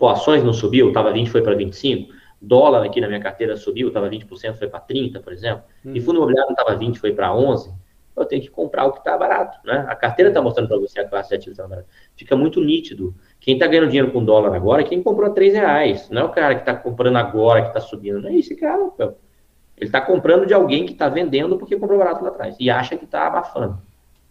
Pô, 0.00 0.08
ações 0.08 0.42
não 0.42 0.52
subiu, 0.52 0.88
estava 0.88 1.12
20, 1.12 1.30
foi 1.30 1.42
para 1.42 1.54
25 1.54 2.12
dólar 2.40 2.84
aqui 2.84 3.00
na 3.00 3.06
minha 3.06 3.20
carteira 3.20 3.54
subiu, 3.54 3.88
estava 3.88 4.08
20%, 4.08 4.54
foi 4.54 4.66
para 4.66 4.80
30%, 4.80 5.20
por 5.20 5.30
exemplo, 5.30 5.62
hum. 5.84 5.92
e 5.94 6.00
fundo 6.00 6.16
imobiliário 6.16 6.54
não 6.54 6.58
estava 6.58 6.78
20%, 6.78 6.96
foi 6.96 7.12
para 7.12 7.28
11%, 7.28 7.74
eu 8.16 8.24
tenho 8.24 8.42
que 8.42 8.48
comprar 8.48 8.86
o 8.86 8.92
que 8.92 8.98
está 8.98 9.16
barato, 9.16 9.58
né? 9.64 9.84
A 9.88 9.94
carteira 9.94 10.30
está 10.30 10.42
mostrando 10.42 10.68
para 10.68 10.78
você 10.78 11.00
a 11.00 11.08
classe 11.08 11.30
de 11.30 11.36
ativos 11.36 11.58
está 11.58 11.66
barata. 11.66 11.88
Fica 12.14 12.36
muito 12.36 12.60
nítido. 12.60 13.14
Quem 13.38 13.54
está 13.54 13.66
ganhando 13.66 13.86
dinheiro 13.86 14.10
com 14.10 14.22
dólar 14.22 14.54
agora 14.54 14.82
é 14.82 14.84
quem 14.84 15.02
comprou 15.02 15.30
a 15.30 15.32
3 15.32 15.54
reais, 15.54 16.10
não 16.10 16.22
é 16.22 16.24
o 16.24 16.28
cara 16.30 16.54
que 16.54 16.62
está 16.62 16.74
comprando 16.74 17.16
agora, 17.16 17.62
que 17.62 17.68
está 17.68 17.80
subindo, 17.80 18.20
não 18.20 18.28
é 18.28 18.34
esse 18.36 18.54
cara, 18.56 18.90
Ele 18.98 19.86
está 19.86 20.00
comprando 20.00 20.46
de 20.46 20.52
alguém 20.52 20.84
que 20.84 20.92
está 20.92 21.08
vendendo 21.08 21.56
porque 21.56 21.76
comprou 21.76 21.98
barato 21.98 22.22
lá 22.22 22.30
atrás 22.30 22.56
e 22.58 22.68
acha 22.68 22.96
que 22.96 23.04
está 23.04 23.26
abafando. 23.26 23.78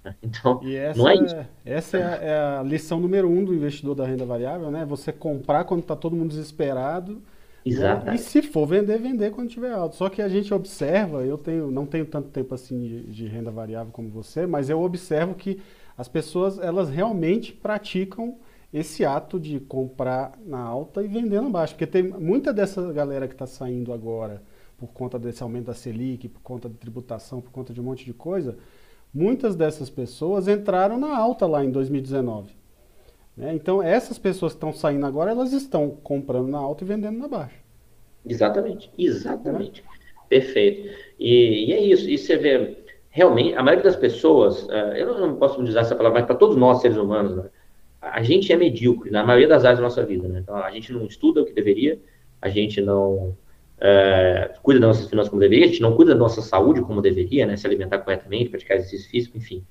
Né? 0.04 0.16
Então, 0.24 0.62
não 0.96 1.10
é, 1.10 1.16
isso. 1.16 1.36
Essa 1.66 1.98
é 1.98 2.04
a, 2.04 2.16
é 2.16 2.58
a, 2.60 2.64
lição 2.64 3.00
número 3.00 3.30
um 3.30 3.44
do 3.44 3.54
investidor 3.54 3.96
da 3.96 4.06
renda 4.06 4.26
variável, 4.26 4.72
né? 4.72 4.86
Você 4.86 5.12
comprar 5.12 5.64
quando 5.66 5.82
está 5.82 5.96
todo 5.96 6.16
mundo 6.16 6.30
desesperado 6.30 7.22
Exato. 7.66 8.12
E 8.12 8.18
se 8.18 8.42
for 8.42 8.66
vender, 8.66 8.98
vender 9.00 9.32
quando 9.32 9.50
tiver 9.50 9.72
alto. 9.72 9.96
Só 9.96 10.10
que 10.10 10.22
a 10.22 10.30
gente 10.30 10.54
observa, 10.54 11.24
eu 11.24 11.38
tenho, 11.38 11.70
não 11.70 11.86
tenho 11.86 12.06
tanto 12.06 12.30
tempo 12.30 12.54
assim 12.56 12.80
de, 12.80 13.04
de, 13.04 13.28
renda 13.28 13.52
variável 13.52 13.92
como 13.92 14.10
você, 14.10 14.46
mas 14.46 14.70
eu 14.70 14.82
observo 14.82 15.36
que 15.36 15.62
as 15.98 16.08
pessoas 16.08 16.58
elas 16.60 16.90
realmente 16.90 17.52
praticam 17.54 18.38
esse 18.72 19.04
ato 19.04 19.40
de 19.40 19.60
comprar 19.60 20.38
na 20.46 20.60
alta 20.60 21.04
e 21.04 21.08
vender 21.08 21.42
na 21.42 21.50
baixa. 21.50 21.74
Porque 21.74 21.88
tem 21.88 22.04
muita 22.04 22.54
dessa 22.54 22.94
galera 22.94 23.28
que 23.28 23.34
está 23.34 23.48
saindo 23.48 23.92
agora 23.92 24.42
por 24.78 24.88
conta 24.88 25.20
desse 25.20 25.44
aumento 25.44 25.66
da 25.66 25.74
Selic, 25.74 26.30
por 26.30 26.42
conta 26.42 26.70
de 26.70 26.76
tributação, 26.76 27.42
por 27.42 27.52
conta 27.52 27.74
de 27.74 27.82
um 27.82 27.84
monte 27.84 28.06
de 28.06 28.14
coisa, 28.14 28.58
muitas 29.14 29.56
dessas 29.56 29.90
pessoas 29.90 30.48
entraram 30.48 31.00
na 31.00 31.18
alta 31.18 31.46
lá 31.46 31.64
em 31.64 31.72
2019. 31.72 32.54
Né? 33.36 33.54
Então, 33.56 33.82
essas 33.82 34.18
pessoas 34.18 34.54
que 34.54 34.58
estão 34.58 34.74
saindo 34.74 35.06
agora, 35.06 35.32
elas 35.32 35.54
estão 35.54 35.90
comprando 36.04 36.48
na 36.48 36.58
alta 36.58 36.84
e 36.84 36.88
vendendo 36.88 37.18
na 37.18 37.28
baixa. 37.28 37.56
Exatamente, 38.26 38.92
exatamente. 38.98 39.84
Perfeito. 40.28 40.90
E, 41.18 41.70
e, 41.70 41.74
é 41.74 41.82
isso. 41.82 42.10
E 42.10 42.18
você 42.18 42.38
vê, 42.38 42.78
realmente, 43.10 43.56
a 43.56 43.64
maioria 43.64 43.84
das 43.84 43.96
pessoas, 43.96 44.64
uh, 44.64 44.94
eu 44.96 45.18
não 45.20 45.36
posso 45.38 45.62
usar 45.62 45.82
essa 45.82 45.96
palavra, 45.96 46.20
mas 46.20 46.28
para 46.28 46.36
todos 46.36 46.56
nós, 46.56 46.82
seres 46.82 46.98
humanos, 46.98 47.36
né? 47.36 47.50
a 48.02 48.22
gente 48.22 48.52
é 48.54 48.58
medíocre 48.58 49.10
na 49.10 49.24
maioria 49.24 49.48
das 49.48 49.64
áreas 49.66 49.80
da 49.80 49.84
nossa 49.84 50.06
vida. 50.06 50.28
Né? 50.28 50.40
Então, 50.40 50.56
a 50.56 50.70
gente 50.72 50.94
não 50.94 51.06
estuda 51.06 51.42
o 51.42 51.46
que 51.46 51.54
deveria, 51.54 52.00
a 52.42 52.50
gente 52.50 52.82
não 52.82 53.36
uh, 53.82 54.62
cuida 54.62 54.80
das 54.80 54.90
nossas 54.90 55.10
finanças 55.10 55.30
como 55.30 55.40
deveria, 55.40 55.66
a 55.66 55.68
gente 55.68 55.82
não 55.82 55.96
cuida 55.96 56.14
da 56.14 56.20
nossa 56.20 56.42
saúde 56.42 56.82
como 56.82 57.02
deveria, 57.02 57.46
né? 57.46 57.58
se 57.58 57.66
alimentar 57.66 58.00
corretamente, 58.00 58.50
praticar 58.50 58.78
exercício 58.78 59.10
físico, 59.10 59.38
enfim 59.38 59.66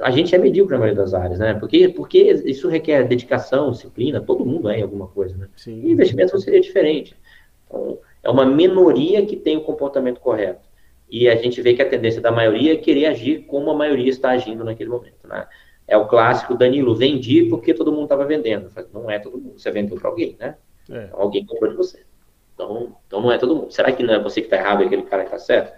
a 0.00 0.10
gente 0.10 0.34
é 0.34 0.38
medíocre 0.38 0.74
na 0.74 0.80
maioria 0.80 1.02
das 1.02 1.14
áreas, 1.14 1.38
né? 1.38 1.54
Porque, 1.54 1.88
porque 1.88 2.18
isso 2.44 2.68
requer 2.68 3.06
dedicação, 3.06 3.70
disciplina, 3.70 4.20
todo 4.20 4.44
mundo 4.44 4.68
é 4.68 4.78
em 4.78 4.82
alguma 4.82 5.08
coisa, 5.08 5.36
né? 5.36 5.48
Sim. 5.56 5.80
E 5.82 5.92
investimento 5.92 6.38
seria 6.40 6.60
diferente. 6.60 7.16
Então, 7.66 7.98
é 8.22 8.28
uma 8.28 8.44
minoria 8.44 9.24
que 9.24 9.36
tem 9.36 9.56
o 9.56 9.62
comportamento 9.62 10.20
correto. 10.20 10.68
E 11.08 11.28
a 11.28 11.36
gente 11.36 11.60
vê 11.62 11.74
que 11.74 11.82
a 11.82 11.88
tendência 11.88 12.20
da 12.20 12.30
maioria 12.30 12.74
é 12.74 12.76
querer 12.76 13.06
agir 13.06 13.44
como 13.46 13.70
a 13.70 13.74
maioria 13.74 14.10
está 14.10 14.30
agindo 14.30 14.64
naquele 14.64 14.90
momento, 14.90 15.26
né? 15.26 15.46
É 15.86 15.96
o 15.96 16.06
clássico, 16.06 16.56
Danilo, 16.56 16.94
vendi 16.94 17.44
porque 17.48 17.74
todo 17.74 17.90
mundo 17.90 18.04
estava 18.04 18.24
vendendo. 18.24 18.70
Não 18.92 19.10
é 19.10 19.18
todo 19.18 19.38
mundo, 19.38 19.58
você 19.58 19.70
vendeu 19.70 19.98
para 19.98 20.08
alguém, 20.08 20.36
né? 20.38 20.56
É. 20.88 21.04
Então, 21.04 21.20
alguém 21.20 21.44
comprou 21.44 21.70
de 21.70 21.76
você. 21.76 22.04
Então, 22.60 22.92
então 23.06 23.20
não 23.22 23.32
é 23.32 23.38
todo 23.38 23.56
mundo. 23.56 23.72
Será 23.72 23.90
que 23.90 24.02
não 24.02 24.12
é 24.12 24.22
você 24.22 24.40
que 24.42 24.46
está 24.46 24.58
errado 24.58 24.82
e 24.82 24.86
aquele 24.86 25.02
cara 25.02 25.22
que 25.24 25.34
está 25.34 25.38
certo? 25.38 25.72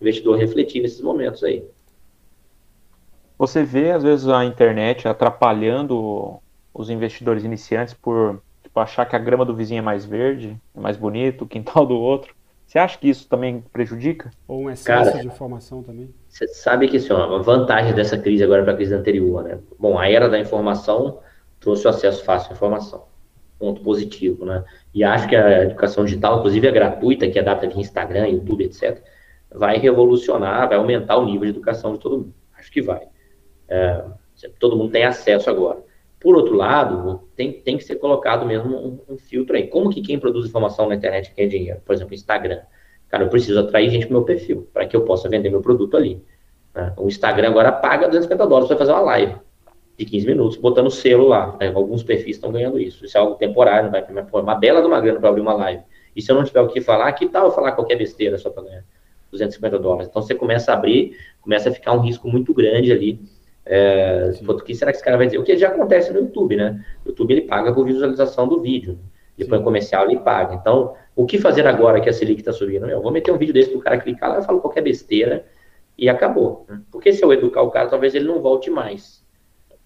O 0.00 0.02
investidor 0.02 0.36
refletir 0.36 0.82
nesses 0.82 1.00
momentos 1.00 1.44
aí. 1.44 1.64
Você 3.38 3.62
vê, 3.62 3.92
às 3.92 4.02
vezes, 4.02 4.28
a 4.28 4.44
internet 4.44 5.06
atrapalhando 5.06 6.38
os 6.74 6.90
investidores 6.90 7.44
iniciantes 7.44 7.94
por 7.94 8.42
tipo, 8.62 8.80
achar 8.80 9.06
que 9.06 9.14
a 9.14 9.18
grama 9.18 9.44
do 9.44 9.54
vizinho 9.54 9.78
é 9.78 9.82
mais 9.82 10.04
verde, 10.04 10.56
é 10.74 10.80
mais 10.80 10.96
bonito, 10.96 11.44
o 11.44 11.46
quintal 11.46 11.86
do 11.86 11.94
outro. 11.94 12.34
Você 12.66 12.78
acha 12.78 12.98
que 12.98 13.08
isso 13.08 13.28
também 13.28 13.62
prejudica? 13.72 14.30
Ou 14.48 14.62
um 14.62 14.70
excesso 14.70 15.10
Cara, 15.10 15.20
de 15.20 15.26
informação 15.26 15.82
também? 15.82 16.12
Você 16.28 16.48
sabe 16.48 16.88
que 16.88 16.96
assim, 16.96 17.12
ó, 17.12 17.36
a 17.36 17.42
vantagem 17.42 17.94
dessa 17.94 18.16
crise 18.16 18.42
agora 18.42 18.62
para 18.62 18.72
a 18.72 18.76
crise 18.76 18.94
anterior, 18.94 19.44
né? 19.44 19.58
Bom, 19.78 19.98
a 19.98 20.08
era 20.08 20.28
da 20.28 20.38
informação 20.38 21.18
trouxe 21.60 21.86
o 21.86 21.90
acesso 21.90 22.24
fácil 22.24 22.50
à 22.50 22.54
informação. 22.54 23.11
Ponto 23.62 23.80
positivo, 23.80 24.44
né? 24.44 24.64
E 24.92 25.04
acho 25.04 25.28
que 25.28 25.36
a 25.36 25.62
educação 25.62 26.04
digital, 26.04 26.40
inclusive 26.40 26.66
a 26.66 26.72
gratuita, 26.72 27.30
que 27.30 27.38
adapta 27.38 27.68
via 27.68 27.80
Instagram, 27.80 28.26
YouTube, 28.26 28.64
etc., 28.64 29.00
vai 29.54 29.78
revolucionar, 29.78 30.68
vai 30.68 30.76
aumentar 30.76 31.16
o 31.16 31.24
nível 31.24 31.42
de 31.42 31.50
educação 31.50 31.92
de 31.92 32.00
todo 32.00 32.18
mundo. 32.18 32.34
Acho 32.58 32.72
que 32.72 32.82
vai. 32.82 33.06
É, 33.68 34.02
todo 34.58 34.76
mundo 34.76 34.90
tem 34.90 35.04
acesso 35.04 35.48
agora. 35.48 35.78
Por 36.18 36.34
outro 36.34 36.56
lado, 36.56 37.22
tem, 37.36 37.52
tem 37.52 37.76
que 37.76 37.84
ser 37.84 37.94
colocado 38.00 38.44
mesmo 38.44 38.76
um, 38.76 39.14
um, 39.14 39.16
filtro 39.16 39.54
aí. 39.54 39.68
Como 39.68 39.90
que 39.90 40.02
quem 40.02 40.18
produz 40.18 40.44
informação 40.48 40.88
na 40.88 40.96
internet 40.96 41.32
ganha 41.36 41.48
dinheiro? 41.48 41.80
Por 41.84 41.94
exemplo, 41.94 42.14
Instagram. 42.14 42.62
Cara, 43.08 43.22
eu 43.22 43.28
preciso 43.28 43.60
atrair 43.60 43.90
gente 43.90 44.08
para 44.08 44.16
meu 44.16 44.24
perfil, 44.24 44.68
para 44.74 44.86
que 44.86 44.96
eu 44.96 45.04
possa 45.04 45.28
vender 45.28 45.50
meu 45.50 45.60
produto 45.60 45.96
ali. 45.96 46.20
Né? 46.74 46.92
O 46.96 47.06
Instagram 47.06 47.50
agora 47.50 47.70
paga 47.70 48.08
250 48.08 48.44
dólares 48.44 48.66
para 48.66 48.76
fazer 48.76 48.90
uma 48.90 49.02
live. 49.02 49.36
De 50.04 50.10
15 50.10 50.26
minutos, 50.26 50.56
botando 50.56 50.90
selo 50.90 51.26
lá. 51.26 51.56
Né? 51.60 51.72
Alguns 51.74 52.02
perfis 52.02 52.36
estão 52.36 52.50
ganhando 52.50 52.78
isso. 52.78 53.04
Isso 53.04 53.16
é 53.16 53.20
algo 53.20 53.34
temporário, 53.36 53.90
vai 53.90 54.04
uma 54.32 54.54
bela 54.54 54.80
de 54.80 54.86
uma 54.86 55.00
grana 55.00 55.20
para 55.20 55.28
abrir 55.28 55.40
uma 55.40 55.54
live. 55.54 55.82
E 56.14 56.20
se 56.20 56.30
eu 56.30 56.36
não 56.36 56.44
tiver 56.44 56.60
o 56.60 56.68
que 56.68 56.80
falar, 56.80 57.10
que 57.12 57.28
tal 57.28 57.46
eu 57.46 57.52
falar 57.52 57.72
qualquer 57.72 57.96
besteira 57.96 58.36
só 58.36 58.50
para 58.50 58.64
ganhar 58.64 58.84
250 59.30 59.78
dólares? 59.78 60.08
Então 60.08 60.20
você 60.20 60.34
começa 60.34 60.72
a 60.72 60.74
abrir, 60.74 61.16
começa 61.40 61.68
a 61.68 61.72
ficar 61.72 61.92
um 61.92 62.00
risco 62.00 62.28
muito 62.28 62.52
grande 62.52 62.92
ali. 62.92 63.20
É, 63.64 64.32
o 64.46 64.56
que 64.56 64.74
será 64.74 64.90
que 64.90 64.96
esse 64.96 65.04
cara 65.04 65.16
vai 65.16 65.26
dizer? 65.26 65.38
O 65.38 65.44
que 65.44 65.56
já 65.56 65.68
acontece 65.68 66.12
no 66.12 66.18
YouTube, 66.18 66.56
né? 66.56 66.84
O 67.04 67.08
YouTube 67.08 67.32
ele 67.32 67.42
paga 67.42 67.72
por 67.72 67.84
visualização 67.86 68.48
do 68.48 68.60
vídeo. 68.60 68.98
Ele 69.38 69.48
põe 69.48 69.62
comercial, 69.62 70.04
ele 70.10 70.20
paga. 70.20 70.54
Então, 70.54 70.94
o 71.16 71.24
que 71.24 71.38
fazer 71.38 71.66
agora 71.66 72.00
que 72.00 72.08
a 72.08 72.12
Selic 72.12 72.40
está 72.40 72.52
subindo? 72.52 72.88
Eu 72.88 73.00
vou 73.00 73.10
meter 73.10 73.32
um 73.32 73.38
vídeo 73.38 73.54
desse 73.54 73.70
para 73.70 73.78
o 73.78 73.82
cara 73.82 73.98
clicar 73.98 74.30
lá, 74.30 74.36
eu 74.36 74.42
falo 74.42 74.60
qualquer 74.60 74.82
besteira 74.82 75.46
e 75.96 76.08
acabou. 76.08 76.66
Né? 76.68 76.80
Porque 76.90 77.12
se 77.12 77.24
eu 77.24 77.32
educar 77.32 77.62
o 77.62 77.70
cara, 77.70 77.88
talvez 77.88 78.14
ele 78.14 78.26
não 78.26 78.40
volte 78.40 78.70
mais. 78.70 79.22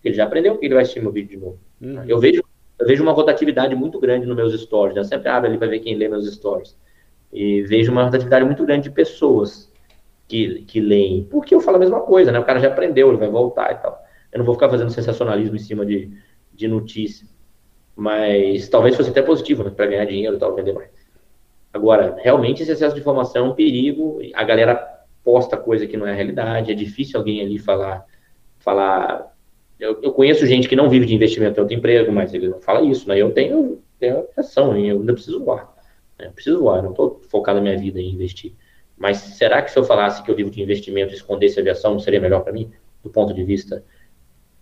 Ele 0.09 0.15
já 0.15 0.25
aprendeu 0.25 0.57
que 0.57 0.67
ele 0.67 0.75
vai 0.75 0.83
assistir 0.83 1.01
meu 1.01 1.13
vídeo 1.13 1.31
de 1.31 1.37
novo. 1.37 1.59
Uhum. 1.81 2.05
Eu, 2.07 2.19
vejo, 2.19 2.43
eu 2.79 2.87
vejo 2.87 3.03
uma 3.03 3.13
rotatividade 3.13 3.75
muito 3.75 3.99
grande 3.99 4.27
nos 4.27 4.37
meus 4.37 4.59
stories. 4.61 4.95
Né? 4.95 5.01
Eu 5.01 5.05
sempre 5.05 5.29
abro 5.29 5.49
ali 5.49 5.59
para 5.59 5.69
ver 5.69 5.81
quem 5.81 5.97
lê 5.97 6.09
meus 6.09 6.27
stories. 6.33 6.77
E 7.33 7.63
vejo 7.63 7.93
uma 7.93 8.05
rotatividade 8.05 8.45
muito 8.45 8.65
grande 8.65 8.89
de 8.89 8.95
pessoas 8.95 9.71
que, 10.29 10.63
que 10.63 10.81
leem. 10.81 11.25
Porque 11.25 11.55
eu 11.55 11.61
falo 11.61 11.77
a 11.77 11.81
mesma 11.81 12.01
coisa, 12.01 12.33
né? 12.33 12.39
O 12.39 12.45
cara 12.45 12.61
já 12.61 12.69
aprendeu, 12.69 13.09
ele 13.09 13.19
vai 13.19 13.29
voltar 13.29 13.73
e 13.73 13.77
tal. 13.77 14.03
Eu 14.33 14.39
não 14.39 14.45
vou 14.45 14.55
ficar 14.55 14.69
fazendo 14.69 14.91
sensacionalismo 14.91 15.57
em 15.57 15.59
cima 15.59 15.85
de, 15.85 16.11
de 16.53 16.69
notícia. 16.69 17.27
Mas 17.95 18.69
talvez 18.69 18.95
fosse 18.97 19.11
até 19.11 19.23
positivo, 19.23 19.65
né? 19.65 19.71
Para 19.71 19.87
ganhar 19.87 20.05
dinheiro 20.05 20.37
e 20.37 20.39
tal, 20.39 20.55
vender 20.55 20.73
mais. 20.73 20.91
Agora, 21.73 22.17
realmente 22.19 22.63
esse 22.63 22.73
excesso 22.73 22.95
de 22.95 23.01
informação 23.01 23.47
é 23.47 23.49
um 23.49 23.55
perigo. 23.55 24.19
A 24.35 24.45
galera 24.45 24.75
posta 25.25 25.57
coisa 25.57 25.87
que 25.87 25.97
não 25.97 26.07
é 26.07 26.15
realidade. 26.15 26.71
É 26.71 26.75
difícil 26.75 27.19
alguém 27.19 27.41
ali 27.41 27.59
falar. 27.59 28.05
falar 28.59 29.36
eu, 29.79 30.01
eu 30.03 30.13
conheço 30.13 30.47
gente 30.47 30.69
que 30.69 30.77
não 30.77 30.89
vive 30.89 31.07
de 31.07 31.15
investimento, 31.15 31.55
tem 31.55 31.63
outro 31.63 31.77
emprego, 31.77 32.13
mas 32.13 32.33
ele 32.33 32.49
não 32.49 32.61
fala 32.61 32.83
isso, 32.83 33.09
né? 33.09 33.19
Eu 33.19 33.33
tenho, 33.33 33.83
tenho 33.99 34.27
ação, 34.37 34.77
eu 34.77 35.01
ainda 35.01 35.13
preciso 35.13 35.45
voar. 35.45 35.75
Né? 36.19 36.27
Eu 36.27 36.33
preciso 36.33 36.61
voar, 36.61 36.79
eu 36.79 36.83
não 36.83 36.91
estou 36.91 37.21
focado 37.29 37.59
na 37.59 37.63
minha 37.63 37.79
vida 37.79 38.01
em 38.01 38.13
investir. 38.13 38.53
Mas 38.97 39.19
será 39.19 39.61
que 39.61 39.71
se 39.71 39.79
eu 39.79 39.85
falasse 39.85 40.23
que 40.23 40.31
eu 40.31 40.35
vivo 40.35 40.51
de 40.51 40.63
investimento 40.63 41.13
e 41.13 41.17
escondesse 41.17 41.59
a 41.59 41.63
aviação, 41.63 41.99
seria 41.99 42.21
melhor 42.21 42.43
para 42.43 42.53
mim? 42.53 42.71
Do 43.03 43.11
ponto 43.11 43.35
de 43.35 43.45
vista 43.45 43.85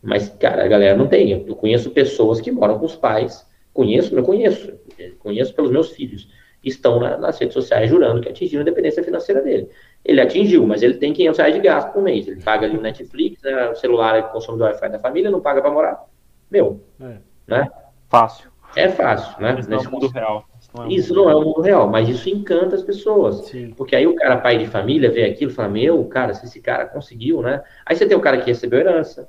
mas, 0.04 0.28
cara, 0.28 0.64
a 0.64 0.68
galera 0.68 0.96
não 0.96 1.08
tem. 1.08 1.30
Eu 1.30 1.56
conheço 1.56 1.90
pessoas 1.90 2.38
que 2.38 2.52
moram 2.52 2.78
com 2.78 2.84
os 2.84 2.94
pais, 2.94 3.46
conheço, 3.72 4.14
eu 4.14 4.22
conheço, 4.22 4.74
conheço 5.18 5.54
pelos 5.54 5.70
meus 5.70 5.92
filhos, 5.92 6.28
estão 6.68 7.00
na, 7.00 7.16
nas 7.16 7.38
redes 7.38 7.54
sociais 7.54 7.88
jurando 7.88 8.20
que 8.20 8.28
atingiram 8.28 8.60
a 8.60 8.62
independência 8.62 9.02
financeira 9.02 9.40
dele. 9.42 9.68
Ele 10.04 10.20
atingiu, 10.20 10.66
mas 10.66 10.82
ele 10.82 10.94
tem 10.94 11.12
500 11.12 11.38
reais 11.38 11.54
de 11.54 11.60
gasto 11.60 11.92
por 11.92 12.02
mês. 12.02 12.26
Ele 12.26 12.42
paga 12.42 12.66
ali 12.66 12.76
o 12.76 12.80
Netflix, 12.80 13.42
né, 13.42 13.70
o 13.70 13.74
celular 13.74 14.16
é 14.16 14.22
consome 14.22 14.58
do 14.58 14.64
Wi-Fi 14.64 14.88
da 14.88 14.98
família, 14.98 15.30
não 15.30 15.40
paga 15.40 15.60
para 15.60 15.70
morar. 15.70 16.04
Meu, 16.50 16.80
é. 17.00 17.16
né? 17.46 17.70
Fácil. 18.08 18.54
É 18.76 18.88
fácil, 18.88 19.40
né? 19.40 19.56
Isso 19.58 19.70
não 19.70 19.78
é 19.78 19.80
o 19.80 19.90
mundo 19.90 20.08
real. 20.08 20.44
Não 20.74 20.84
é 20.84 20.88
isso 20.88 21.14
não 21.14 21.30
é 21.30 21.34
o 21.34 21.40
mundo 21.40 21.60
real, 21.60 21.88
mas 21.88 22.08
isso 22.08 22.28
encanta 22.28 22.74
as 22.74 22.82
pessoas. 22.82 23.46
Sim. 23.46 23.72
Porque 23.76 23.94
aí 23.94 24.06
o 24.06 24.16
cara, 24.16 24.38
pai 24.38 24.58
de 24.58 24.66
família, 24.66 25.10
vê 25.10 25.24
aquilo 25.24 25.52
e 25.52 25.54
fala, 25.54 25.68
meu, 25.68 26.04
cara, 26.06 26.34
se 26.34 26.44
esse 26.44 26.60
cara 26.60 26.86
conseguiu, 26.86 27.40
né? 27.40 27.62
Aí 27.86 27.94
você 27.94 28.06
tem 28.06 28.16
o 28.16 28.20
cara 28.20 28.38
que 28.38 28.46
recebeu 28.46 28.80
herança, 28.80 29.28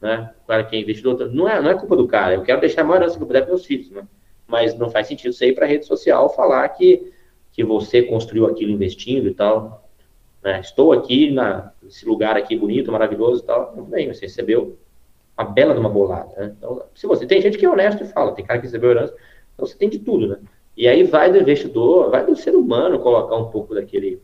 né? 0.00 0.30
O 0.44 0.46
cara 0.46 0.64
que 0.64 0.76
é 0.76 0.80
investidor, 0.80 1.30
não 1.32 1.48
é, 1.48 1.60
não 1.60 1.70
é 1.70 1.74
culpa 1.74 1.96
do 1.96 2.06
cara, 2.06 2.34
eu 2.34 2.42
quero 2.42 2.60
deixar 2.60 2.82
a 2.82 2.84
maior 2.84 3.02
herança 3.02 3.16
que 3.16 3.22
eu 3.22 3.26
puder 3.26 3.40
para 3.40 3.50
meus 3.50 3.66
filhos, 3.66 3.90
né? 3.90 4.04
Mas 4.46 4.76
não 4.76 4.90
faz 4.90 5.06
sentido 5.06 5.32
você 5.32 5.48
ir 5.48 5.54
para 5.54 5.64
a 5.64 5.68
rede 5.68 5.86
social 5.86 6.28
falar 6.34 6.68
que, 6.70 7.12
que 7.52 7.64
você 7.64 8.02
construiu 8.02 8.46
aquilo 8.46 8.70
investindo 8.70 9.28
e 9.28 9.34
tal. 9.34 9.88
Né? 10.42 10.60
Estou 10.60 10.92
aqui 10.92 11.30
na, 11.30 11.72
nesse 11.82 12.06
lugar 12.06 12.36
aqui 12.36 12.56
bonito, 12.56 12.92
maravilhoso 12.92 13.42
e 13.42 13.46
tal. 13.46 13.72
Muito 13.74 13.90
bem, 13.90 14.12
você 14.12 14.26
recebeu 14.26 14.78
uma 15.36 15.46
bela 15.46 15.72
de 15.74 15.80
uma 15.80 15.88
bolada. 15.88 16.32
Né? 16.36 16.54
Então, 16.56 16.82
se 16.94 17.06
você 17.06 17.26
tem 17.26 17.40
gente 17.40 17.58
que 17.58 17.64
é 17.64 17.70
honesto 17.70 18.04
e 18.04 18.06
fala, 18.06 18.32
tem 18.32 18.44
cara 18.44 18.60
que 18.60 18.66
recebeu 18.66 18.90
herança, 18.90 19.14
então 19.54 19.66
você 19.66 19.76
tem 19.76 19.88
de 19.88 19.98
tudo, 19.98 20.28
né? 20.28 20.38
E 20.76 20.88
aí 20.88 21.04
vai 21.04 21.30
do 21.30 21.38
investidor, 21.38 22.10
vai 22.10 22.26
do 22.26 22.34
ser 22.34 22.54
humano 22.56 22.98
colocar 22.98 23.36
um 23.36 23.48
pouco 23.48 23.74
daquele 23.74 24.20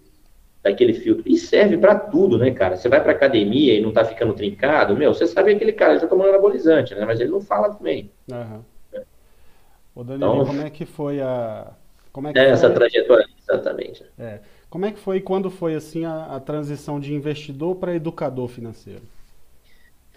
daquele 0.62 0.92
filtro. 0.92 1.24
E 1.26 1.38
serve 1.38 1.78
para 1.78 1.94
tudo, 1.94 2.36
né, 2.36 2.50
cara? 2.50 2.76
Você 2.76 2.88
vai 2.88 3.02
para 3.02 3.12
academia 3.12 3.74
e 3.74 3.80
não 3.80 3.92
tá 3.92 4.04
ficando 4.04 4.34
trincado, 4.34 4.94
meu, 4.94 5.14
você 5.14 5.26
sabe 5.26 5.50
que 5.50 5.56
aquele 5.56 5.72
cara 5.72 5.94
já 5.94 6.00
tá 6.00 6.08
tomando 6.08 6.28
anabolizante, 6.28 6.94
né? 6.94 7.04
Mas 7.06 7.18
ele 7.18 7.30
não 7.30 7.40
fala 7.40 7.72
também. 7.72 8.10
Uhum. 8.30 8.60
Ô, 9.94 10.04
Danilo, 10.04 10.34
então, 10.34 10.46
como 10.46 10.62
é 10.62 10.70
que 10.70 10.84
foi 10.84 11.20
a. 11.20 11.72
Como 12.12 12.28
é 12.28 12.32
que 12.32 12.38
é 12.38 12.44
foi... 12.44 12.52
essa 12.52 12.70
trajetória, 12.70 13.26
exatamente. 13.40 14.04
É. 14.18 14.40
Como 14.68 14.86
é 14.86 14.92
que 14.92 15.00
foi 15.00 15.16
e 15.16 15.20
quando 15.20 15.50
foi 15.50 15.74
assim 15.74 16.04
a, 16.04 16.36
a 16.36 16.40
transição 16.40 17.00
de 17.00 17.12
investidor 17.12 17.76
para 17.76 17.94
educador 17.94 18.48
financeiro? 18.48 19.02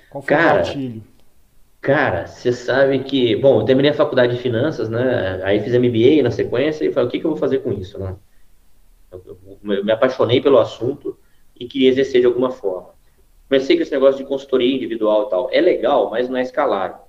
Qual 0.09 0.21
foi 0.21 0.36
cara, 0.36 0.61
o 0.61 0.65
gatilho? 0.65 1.03
Cara, 1.82 2.28
você 2.28 2.53
sabe 2.53 2.99
que. 2.99 3.36
Bom, 3.36 3.61
eu 3.61 3.65
terminei 3.65 3.91
a 3.91 3.95
faculdade 3.95 4.36
de 4.36 4.41
finanças, 4.41 4.89
né? 4.89 5.41
Aí 5.43 5.59
fiz 5.59 5.74
MBA 5.74 6.21
na 6.24 6.30
sequência 6.30 6.86
e 6.86 6.93
falei, 6.93 7.07
o 7.07 7.11
que, 7.11 7.19
que 7.19 7.26
eu 7.26 7.32
vou 7.32 7.39
fazer 7.39 7.59
com 7.59 7.74
isso, 7.74 7.97
né? 7.99 8.15
Eu 9.11 9.38
me 9.84 9.91
apaixonei 9.91 10.39
pelo 10.39 10.59
assunto 10.59 11.17
e 11.59 11.67
queria 11.67 11.89
exercer 11.89 12.21
de 12.21 12.28
alguma 12.28 12.51
forma. 12.51 12.89
Comecei 13.49 13.76
com 13.76 13.84
esse 13.84 13.91
negócio 13.91 14.17
de 14.17 14.28
consultoria 14.28 14.76
individual 14.76 15.28
e 15.28 15.30
tal. 15.30 15.49
É 15.51 15.61
legal, 15.61 16.09
mas 16.09 16.30
não 16.30 16.38
é 16.38 16.41
escalável. 16.41 17.03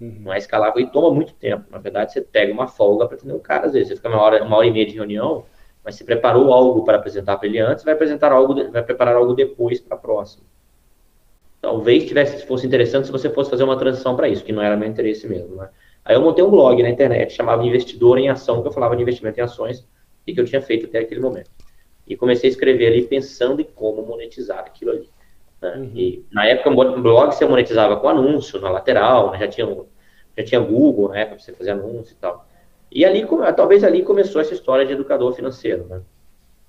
Uhum. 0.00 0.20
Não 0.20 0.32
é 0.32 0.38
escalável 0.38 0.80
e 0.80 0.90
toma 0.90 1.10
muito 1.10 1.32
tempo. 1.34 1.64
Na 1.70 1.78
verdade, 1.78 2.12
você 2.12 2.20
pega 2.20 2.52
uma 2.52 2.68
folga 2.68 3.06
para 3.06 3.16
atender 3.16 3.32
um 3.32 3.38
cara, 3.38 3.66
às 3.66 3.72
vezes. 3.72 3.88
Você 3.88 3.96
fica 3.96 4.08
uma 4.08 4.20
hora, 4.20 4.42
uma 4.44 4.56
hora 4.56 4.66
e 4.66 4.70
meia 4.70 4.86
de 4.86 4.94
reunião, 4.94 5.44
mas 5.84 5.94
você 5.94 6.04
preparou 6.04 6.52
algo 6.52 6.84
para 6.84 6.98
apresentar 6.98 7.36
para 7.38 7.48
ele 7.48 7.58
antes, 7.58 7.84
vai 7.84 7.94
apresentar 7.94 8.32
algo, 8.32 8.70
vai 8.70 8.82
preparar 8.82 9.16
algo 9.16 9.34
depois 9.34 9.80
para 9.80 9.96
a 9.96 10.00
próxima. 10.00 10.44
Talvez 11.60 12.06
tivesse, 12.06 12.46
fosse 12.46 12.66
interessante 12.66 13.06
se 13.06 13.12
você 13.12 13.30
fosse 13.30 13.50
fazer 13.50 13.64
uma 13.64 13.78
transição 13.78 14.14
para 14.14 14.28
isso, 14.28 14.44
que 14.44 14.52
não 14.52 14.62
era 14.62 14.76
meu 14.76 14.88
interesse 14.88 15.26
mesmo. 15.26 15.56
Né? 15.56 15.68
Aí 16.04 16.14
eu 16.14 16.20
montei 16.20 16.44
um 16.44 16.50
blog 16.50 16.80
na 16.82 16.90
internet, 16.90 17.32
chamava 17.32 17.64
Investidor 17.64 18.18
em 18.18 18.28
Ação, 18.28 18.62
que 18.62 18.68
eu 18.68 18.72
falava 18.72 18.94
de 18.94 19.02
investimento 19.02 19.40
em 19.40 19.42
ações 19.42 19.86
e 20.26 20.34
que 20.34 20.40
eu 20.40 20.44
tinha 20.44 20.60
feito 20.60 20.86
até 20.86 20.98
aquele 20.98 21.20
momento. 21.20 21.50
E 22.06 22.16
comecei 22.16 22.48
a 22.48 22.52
escrever 22.52 22.88
ali 22.88 23.02
pensando 23.02 23.60
em 23.60 23.64
como 23.64 24.02
monetizar 24.02 24.60
aquilo 24.60 24.92
ali. 24.92 25.10
Né? 25.70 25.76
Uhum. 25.76 25.90
E 25.94 26.24
na 26.32 26.46
época 26.46 26.70
o 26.70 27.02
blog 27.02 27.34
você 27.34 27.44
monetizava 27.46 27.96
com 27.96 28.08
anúncio 28.08 28.60
na 28.60 28.70
lateral, 28.70 29.32
né? 29.32 29.38
já, 29.38 29.48
tinha, 29.48 29.66
já 30.36 30.44
tinha 30.44 30.60
Google 30.60 31.08
na 31.08 31.18
época 31.18 31.36
para 31.36 31.44
você 31.44 31.52
fazer 31.52 31.70
anúncio 31.70 32.12
e 32.12 32.16
tal. 32.16 32.46
E 32.90 33.04
ali, 33.04 33.26
talvez 33.56 33.82
ali 33.84 34.02
começou 34.02 34.40
essa 34.40 34.54
história 34.54 34.86
de 34.86 34.92
educador 34.92 35.32
financeiro. 35.34 35.86
Né? 35.86 36.00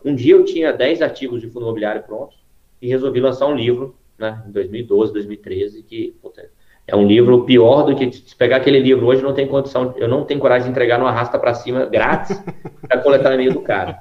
Um 0.03 0.15
dia 0.15 0.33
eu 0.33 0.43
tinha 0.45 0.73
10 0.73 1.01
artigos 1.01 1.41
de 1.41 1.47
fundo 1.47 1.65
imobiliário 1.65 2.03
prontos 2.03 2.37
e 2.81 2.87
resolvi 2.87 3.19
lançar 3.19 3.47
um 3.47 3.55
livro, 3.55 3.95
né, 4.17 4.43
em 4.47 4.51
2012, 4.51 5.13
2013, 5.13 5.83
que 5.83 6.15
puta, 6.21 6.49
é 6.87 6.95
um 6.95 7.05
livro 7.05 7.43
pior 7.43 7.83
do 7.83 7.95
que 7.95 8.11
se 8.11 8.35
pegar 8.35 8.57
aquele 8.57 8.79
livro 8.79 9.05
hoje, 9.05 9.21
não 9.21 9.33
tem 9.33 9.47
condição, 9.47 9.93
eu 9.97 10.07
não 10.07 10.23
tenho 10.23 10.39
coragem 10.39 10.65
de 10.65 10.71
entregar 10.71 10.97
no 10.97 11.05
arrasta 11.05 11.37
para 11.37 11.53
cima 11.53 11.85
grátis 11.85 12.41
para 12.87 12.99
coletar 12.99 13.31
no 13.31 13.37
meio 13.37 13.53
do 13.53 13.61
cara. 13.61 13.99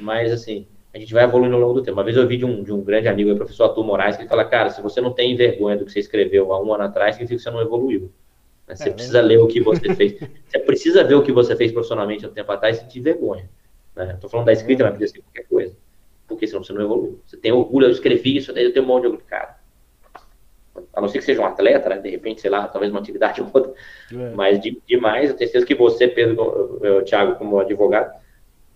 Mas 0.00 0.30
assim, 0.30 0.66
a 0.94 0.98
gente 0.98 1.12
vai 1.12 1.24
evoluindo 1.24 1.54
ao 1.54 1.60
longo 1.60 1.74
do 1.74 1.82
tempo. 1.82 1.96
Uma 1.96 2.04
vez 2.04 2.16
eu 2.16 2.26
vi 2.26 2.36
de 2.36 2.44
um, 2.44 2.62
de 2.62 2.72
um 2.72 2.82
grande 2.82 3.08
amigo, 3.08 3.32
o 3.32 3.36
professor 3.36 3.64
Arthur 3.64 3.84
Moraes, 3.84 4.16
que 4.16 4.22
ele 4.22 4.28
fala, 4.28 4.44
cara, 4.44 4.70
se 4.70 4.82
você 4.82 5.00
não 5.00 5.12
tem 5.12 5.34
vergonha 5.34 5.76
do 5.76 5.86
que 5.86 5.92
você 5.92 6.00
escreveu 6.00 6.52
há 6.52 6.62
um 6.62 6.72
ano 6.72 6.84
atrás, 6.84 7.14
significa 7.14 7.38
que 7.38 7.42
você 7.42 7.50
não 7.50 7.62
evoluiu. 7.62 8.12
Você 8.68 8.90
é, 8.90 8.92
precisa 8.92 9.20
ler 9.20 9.38
o 9.38 9.46
que 9.46 9.60
você 9.60 9.94
fez. 9.94 10.16
Você 10.46 10.58
precisa 10.58 11.02
ver 11.02 11.14
o 11.14 11.22
que 11.22 11.32
você 11.32 11.56
fez 11.56 11.72
profissionalmente 11.72 12.24
há 12.24 12.28
um 12.28 12.32
tempo 12.32 12.52
atrás 12.52 12.76
e 12.76 12.80
sentir 12.80 13.00
vergonha. 13.00 13.48
Né? 13.96 14.12
Estou 14.14 14.28
falando 14.28 14.46
da 14.46 14.52
escrita, 14.52 14.84
mas 14.84 14.92
podia 14.92 15.08
ser 15.08 15.20
qualquer 15.20 15.46
coisa. 15.48 15.76
Porque 16.28 16.46
senão 16.46 16.62
você 16.62 16.72
não 16.72 16.82
evoluiu. 16.82 17.20
Você 17.26 17.36
tem 17.36 17.52
orgulho, 17.52 17.86
eu 17.86 17.90
escrevi 17.90 18.36
isso, 18.36 18.52
daí 18.52 18.64
eu 18.64 18.72
tenho 18.72 18.84
um 18.84 18.88
monte 18.88 19.02
de 19.02 19.06
orgulho. 19.08 19.26
Cara, 19.26 19.58
a 20.92 21.00
não 21.00 21.08
ser 21.08 21.18
que 21.18 21.24
seja 21.24 21.40
um 21.40 21.46
atleta, 21.46 21.88
né? 21.88 21.98
de 21.98 22.10
repente, 22.10 22.40
sei 22.40 22.50
lá, 22.50 22.68
talvez 22.68 22.92
uma 22.92 23.00
atividade 23.00 23.40
ou 23.40 23.50
outra, 23.52 23.72
é. 24.12 24.30
mas 24.34 24.60
de, 24.60 24.80
demais, 24.86 25.30
eu 25.30 25.36
tenho 25.36 25.50
certeza 25.50 25.66
que 25.66 25.74
você, 25.74 26.06
Pedro, 26.06 26.78
eu, 26.82 27.04
Thiago, 27.04 27.36
como 27.36 27.58
advogado, 27.58 28.14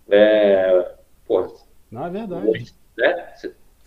é, 0.09 0.91
pô, 1.27 1.47
não, 1.91 2.05
é 2.05 2.09
verdade. 2.09 2.73
Né? 2.97 3.25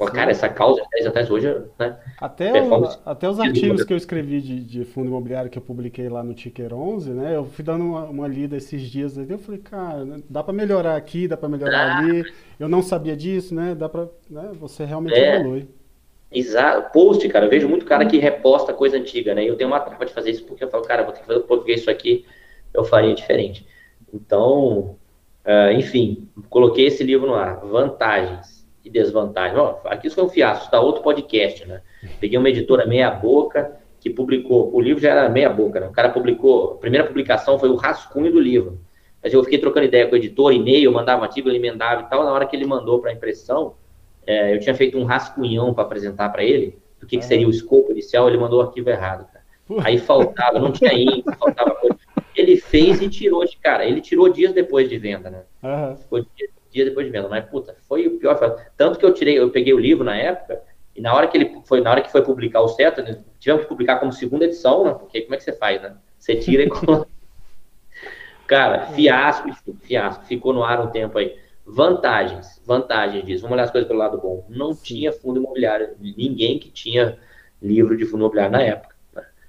Pô, 0.01 0.07
cara, 0.07 0.31
essa 0.31 0.49
causa 0.49 0.83
10 0.93 1.07
atrás 1.09 1.31
hoje, 1.31 1.47
né? 1.79 1.99
Até, 2.19 2.63
o, 2.63 2.85
até 3.05 3.29
os 3.29 3.39
artigos 3.39 3.85
que 3.85 3.93
eu 3.93 3.99
escrevi 3.99 4.41
de, 4.41 4.65
de, 4.65 4.85
fundo 4.87 5.09
imobiliário 5.09 5.51
que 5.51 5.59
eu 5.59 5.63
publiquei 5.63 6.09
lá 6.09 6.23
no 6.23 6.33
Ticker 6.33 6.73
11, 6.73 7.11
né? 7.11 7.37
Eu 7.37 7.45
fui 7.45 7.63
dando 7.63 7.85
uma, 7.85 8.05
uma 8.05 8.27
lida 8.27 8.57
esses 8.57 8.81
dias 8.81 9.19
aí, 9.19 9.27
eu 9.29 9.39
falei, 9.39 9.61
cara, 9.61 10.03
né, 10.07 10.23
dá 10.27 10.43
para 10.43 10.55
melhorar 10.55 10.97
aqui, 10.97 11.29
dá 11.29 11.37
para 11.37 11.51
melhorar 11.51 11.97
ah. 11.97 11.99
ali. 11.99 12.25
Eu 12.59 12.67
não 12.67 12.83
sabia 12.83 13.15
disso, 13.15 13.55
né? 13.55 13.75
Dá 13.75 13.91
para, 13.91 14.09
né? 14.31 14.53
Você 14.55 14.87
realmente 14.87 15.17
é. 15.17 15.37
evolui. 15.37 15.69
Exato. 16.33 16.93
Post, 16.93 17.29
cara, 17.29 17.45
eu 17.45 17.51
vejo 17.51 17.69
muito 17.69 17.85
cara 17.85 18.07
que 18.07 18.17
reposta 18.17 18.73
coisa 18.73 18.97
antiga, 18.97 19.35
né? 19.35 19.45
Eu 19.45 19.57
tenho 19.57 19.69
uma 19.69 19.81
trava 19.81 20.07
de 20.07 20.15
fazer 20.15 20.31
isso 20.31 20.45
porque 20.45 20.65
eu 20.65 20.71
falo, 20.71 20.85
cara, 20.85 21.03
vou 21.03 21.13
ter 21.13 21.21
que 21.21 21.27
fazer 21.27 21.41
porque 21.41 21.75
isso 21.75 21.91
aqui 21.91 22.25
eu 22.73 22.85
faria 22.85 23.15
diferente. 23.15 23.67
Então, 24.15 24.97
uh, 25.51 25.73
enfim, 25.73 26.29
coloquei 26.49 26.87
esse 26.87 27.03
livro 27.03 27.27
no 27.27 27.35
ar. 27.35 27.61
Vantagens 27.61 28.67
e 28.85 28.91
desvantagens. 28.91 29.59
Ó, 29.59 29.81
aqui 29.85 30.07
isso 30.07 30.17
foi 30.17 30.25
um 30.25 30.29
fiasco, 30.29 30.71
tá 30.71 30.81
outro 30.81 31.03
podcast, 31.03 31.67
né? 31.67 31.83
Peguei 32.21 32.39
uma 32.39 32.49
editora 32.49 32.87
meia 32.87 33.11
boca 33.11 33.79
que 34.01 34.09
publicou, 34.09 34.75
o 34.75 34.81
livro 34.81 35.03
já 35.03 35.11
era 35.11 35.29
meia 35.29 35.51
boca, 35.51 35.79
né? 35.79 35.87
O 35.87 35.93
cara 35.93 36.09
publicou, 36.09 36.73
a 36.73 36.77
primeira 36.77 37.07
publicação 37.07 37.59
foi 37.59 37.69
o 37.69 37.77
rascunho 37.77 38.33
do 38.33 38.41
livro. 38.41 38.81
Mas 39.23 39.35
eu 39.35 39.45
fiquei 39.45 39.59
trocando 39.59 39.85
ideia 39.85 40.07
com 40.07 40.15
o 40.15 40.17
editor, 40.17 40.53
e-mail, 40.53 40.91
mandava 40.91 41.21
um 41.21 41.25
artigo, 41.25 41.51
ele 41.51 41.59
emendava 41.59 42.03
e 42.03 42.05
tal. 42.09 42.25
Na 42.25 42.33
hora 42.33 42.47
que 42.47 42.57
ele 42.57 42.65
mandou 42.65 43.01
para 43.01 43.11
a 43.11 43.13
impressão, 43.13 43.75
é, 44.27 44.55
eu 44.55 44.61
tinha 44.61 44.75
feito 44.75 44.97
um 44.97 45.05
rascunhão 45.05 45.75
para 45.75 45.85
apresentar 45.85 46.31
para 46.31 46.43
ele 46.43 46.79
do 46.99 47.07
que, 47.07 47.19
que, 47.19 47.25
seria 47.25 47.47
o 47.47 47.51
escopo 47.51 47.91
inicial, 47.91 48.29
ele 48.29 48.39
mandou 48.39 48.61
o 48.61 48.63
arquivo 48.63 48.89
errado. 48.89 49.27
Cara. 49.31 49.45
Aí 49.87 49.99
faltava, 49.99 50.59
não 50.59 50.73
tinha 50.73 50.93
índice, 50.95 51.37
faltava 51.39 51.71
coisa. 51.73 51.90
Fez 52.71 53.03
e 53.03 53.09
tirou 53.09 53.45
de 53.45 53.57
cara. 53.57 53.85
Ele 53.85 54.01
tirou 54.01 54.29
dias 54.29 54.53
depois 54.53 54.89
de 54.89 54.97
venda, 54.97 55.29
né? 55.29 55.43
Uhum. 55.63 55.97
Ficou 55.97 56.21
dias, 56.21 56.51
dias 56.71 56.89
depois 56.89 57.05
de 57.05 57.13
venda. 57.13 57.29
Mas, 57.29 57.45
puta, 57.47 57.77
foi 57.89 58.07
o 58.07 58.19
pior. 58.19 58.39
Tanto 58.77 58.99
que 58.99 59.05
eu 59.05 59.13
tirei, 59.13 59.39
eu 59.39 59.51
peguei 59.51 59.75
o 59.75 59.79
livro 59.79 60.05
na 60.05 60.17
época, 60.17 60.63
e 60.95 61.01
na 61.01 61.15
hora 61.15 61.27
que 61.27 61.37
ele 61.37 61.61
foi, 61.65 61.81
na 61.81 61.91
hora 61.91 62.01
que 62.01 62.13
foi 62.13 62.23
publicar 62.23 62.61
o 62.61 62.69
certo, 62.69 63.03
né, 63.03 63.19
tivemos 63.39 63.65
que 63.65 63.69
publicar 63.69 63.99
como 63.99 64.13
segunda 64.13 64.45
edição, 64.45 64.85
né? 64.85 64.95
Porque 64.95 65.23
como 65.23 65.35
é 65.35 65.39
que 65.39 65.45
você 65.45 65.53
faz, 65.53 65.83
né? 65.83 65.97
Você 66.19 66.37
tira 66.37 66.63
e 66.63 66.69
coloca. 66.71 67.09
Cara, 68.47 68.87
fiasco, 68.87 69.49
fiasco. 69.83 70.25
Ficou 70.25 70.53
no 70.53 70.63
ar 70.63 70.81
um 70.81 70.91
tempo 70.91 71.19
aí. 71.19 71.37
Vantagens, 71.67 72.61
vantagens 72.65 73.25
disso. 73.25 73.43
Vamos 73.43 73.55
olhar 73.55 73.65
as 73.65 73.71
coisas 73.71 73.87
pelo 73.87 74.01
lado 74.01 74.19
bom. 74.19 74.45
Não 74.49 74.75
tinha 74.75 75.13
fundo 75.13 75.39
imobiliário, 75.39 75.91
ninguém 76.01 76.59
que 76.59 76.71
tinha 76.71 77.19
livro 77.63 77.97
de 77.97 78.05
fundo 78.05 78.21
imobiliário 78.21 78.53
na 78.53 78.63
época. 78.63 78.95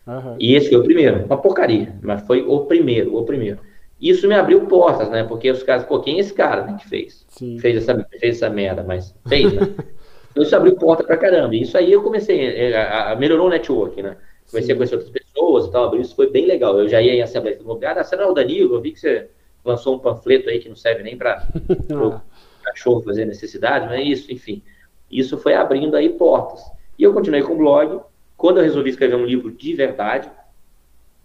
Uhum. 0.07 0.35
E 0.39 0.55
esse 0.55 0.69
foi 0.69 0.79
o 0.79 0.83
primeiro, 0.83 1.25
uma 1.25 1.37
porcaria, 1.37 1.95
mas 2.01 2.21
foi 2.23 2.41
o 2.41 2.61
primeiro, 2.61 3.15
o 3.15 3.23
primeiro. 3.23 3.59
Isso 4.01 4.27
me 4.27 4.33
abriu 4.33 4.65
portas, 4.65 5.09
né? 5.09 5.23
Porque 5.23 5.51
os 5.51 5.61
caras, 5.61 5.85
pô, 5.85 5.99
quem 5.99 6.17
é 6.17 6.19
esse 6.21 6.33
cara 6.33 6.65
né, 6.65 6.77
que 6.79 6.89
fez? 6.89 7.23
Sim. 7.29 7.59
Fez 7.59 7.77
essa, 7.77 8.07
fez 8.19 8.37
essa 8.37 8.49
merda, 8.49 8.83
mas 8.83 9.15
fez, 9.27 9.53
né? 9.53 9.61
então 10.31 10.41
isso 10.43 10.55
abriu 10.55 10.75
porta 10.75 11.03
pra 11.03 11.15
caramba. 11.17 11.55
E 11.55 11.61
isso 11.61 11.77
aí 11.77 11.91
eu 11.91 12.01
comecei, 12.01 12.41
é, 12.41 12.75
a, 12.75 13.11
a, 13.11 13.15
melhorou 13.15 13.45
o 13.45 13.49
network, 13.49 14.01
né? 14.01 14.17
Comecei 14.49 14.67
Sim. 14.67 14.73
a 14.73 14.75
conhecer 14.75 14.95
outras 14.95 15.11
pessoas 15.11 15.67
e 15.67 15.71
tal, 15.71 15.85
abriu, 15.85 16.01
isso 16.01 16.15
foi 16.15 16.31
bem 16.31 16.47
legal. 16.47 16.79
Eu 16.79 16.89
já 16.89 16.99
ia 16.99 17.13
em 17.13 17.21
Assembleia 17.21 17.59
Imobiliária, 17.59 18.01
ah, 18.01 18.03
você 18.03 18.15
não 18.15 18.23
é 18.23 18.27
o 18.27 18.33
Danilo, 18.33 18.73
eu 18.73 18.81
vi 18.81 18.91
que 18.91 18.99
você 18.99 19.29
lançou 19.63 19.95
um 19.95 19.99
panfleto 19.99 20.49
aí 20.49 20.57
que 20.57 20.67
não 20.67 20.75
serve 20.75 21.03
nem 21.03 21.15
para 21.15 21.47
o 21.93 22.19
cachorro 22.63 23.03
fazer 23.03 23.25
necessidade, 23.25 23.85
não 23.85 23.93
é 23.93 24.01
isso, 24.01 24.31
enfim. 24.31 24.63
Isso 25.11 25.37
foi 25.37 25.53
abrindo 25.53 25.95
aí 25.95 26.09
portas. 26.09 26.63
E 26.97 27.03
eu 27.03 27.13
continuei 27.13 27.43
com 27.43 27.53
o 27.53 27.57
blog. 27.57 27.99
Quando 28.41 28.57
eu 28.57 28.63
resolvi 28.63 28.89
escrever 28.89 29.13
um 29.13 29.23
livro 29.23 29.51
de 29.51 29.75
verdade, 29.75 30.27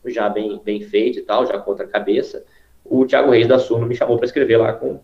já 0.05 0.29
bem, 0.29 0.61
bem 0.62 0.83
feito 0.83 1.19
e 1.19 1.23
tal, 1.23 1.47
já 1.47 1.59
contra 1.59 1.87
a 1.87 1.89
cabeça, 1.89 2.45
o 2.85 3.07
Thiago 3.07 3.31
Reis 3.31 3.47
da 3.47 3.59
Suno 3.59 3.87
me 3.87 3.95
chamou 3.95 4.19
para 4.19 4.27
escrever 4.27 4.59
lá 4.59 4.75
com, 4.75 5.01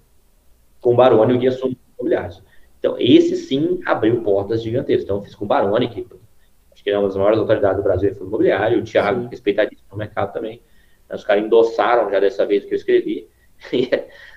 com 0.78 0.92
o 0.92 0.94
Baroni 0.94 1.32
e 1.32 1.36
o 1.36 1.40
Guia 1.40 1.52
Suno 1.52 1.74
Imobiliários. 1.98 2.42
Então, 2.78 2.96
esse 2.98 3.34
sim 3.34 3.80
abriu 3.86 4.20
portas 4.22 4.62
gigantescas. 4.62 5.04
Então, 5.04 5.16
eu 5.16 5.22
fiz 5.22 5.34
com 5.34 5.46
o 5.46 5.48
Baroni, 5.48 5.88
que 5.88 6.06
acho 6.70 6.84
que 6.84 6.90
é 6.90 6.98
uma 6.98 7.08
das 7.08 7.16
maiores 7.16 7.38
autoridades 7.38 7.78
do 7.78 7.82
Brasil 7.82 8.10
em 8.10 8.14
fundo 8.14 8.28
imobiliário, 8.28 8.80
o 8.80 8.84
Thiago, 8.84 9.28
respeitadíssimo 9.28 9.88
no 9.90 9.96
mercado 9.96 10.34
também. 10.34 10.60
Os 11.10 11.24
caras 11.24 11.42
endossaram 11.42 12.10
já 12.10 12.20
dessa 12.20 12.44
vez 12.44 12.66
que 12.66 12.74
eu 12.74 12.76
escrevi. 12.76 13.26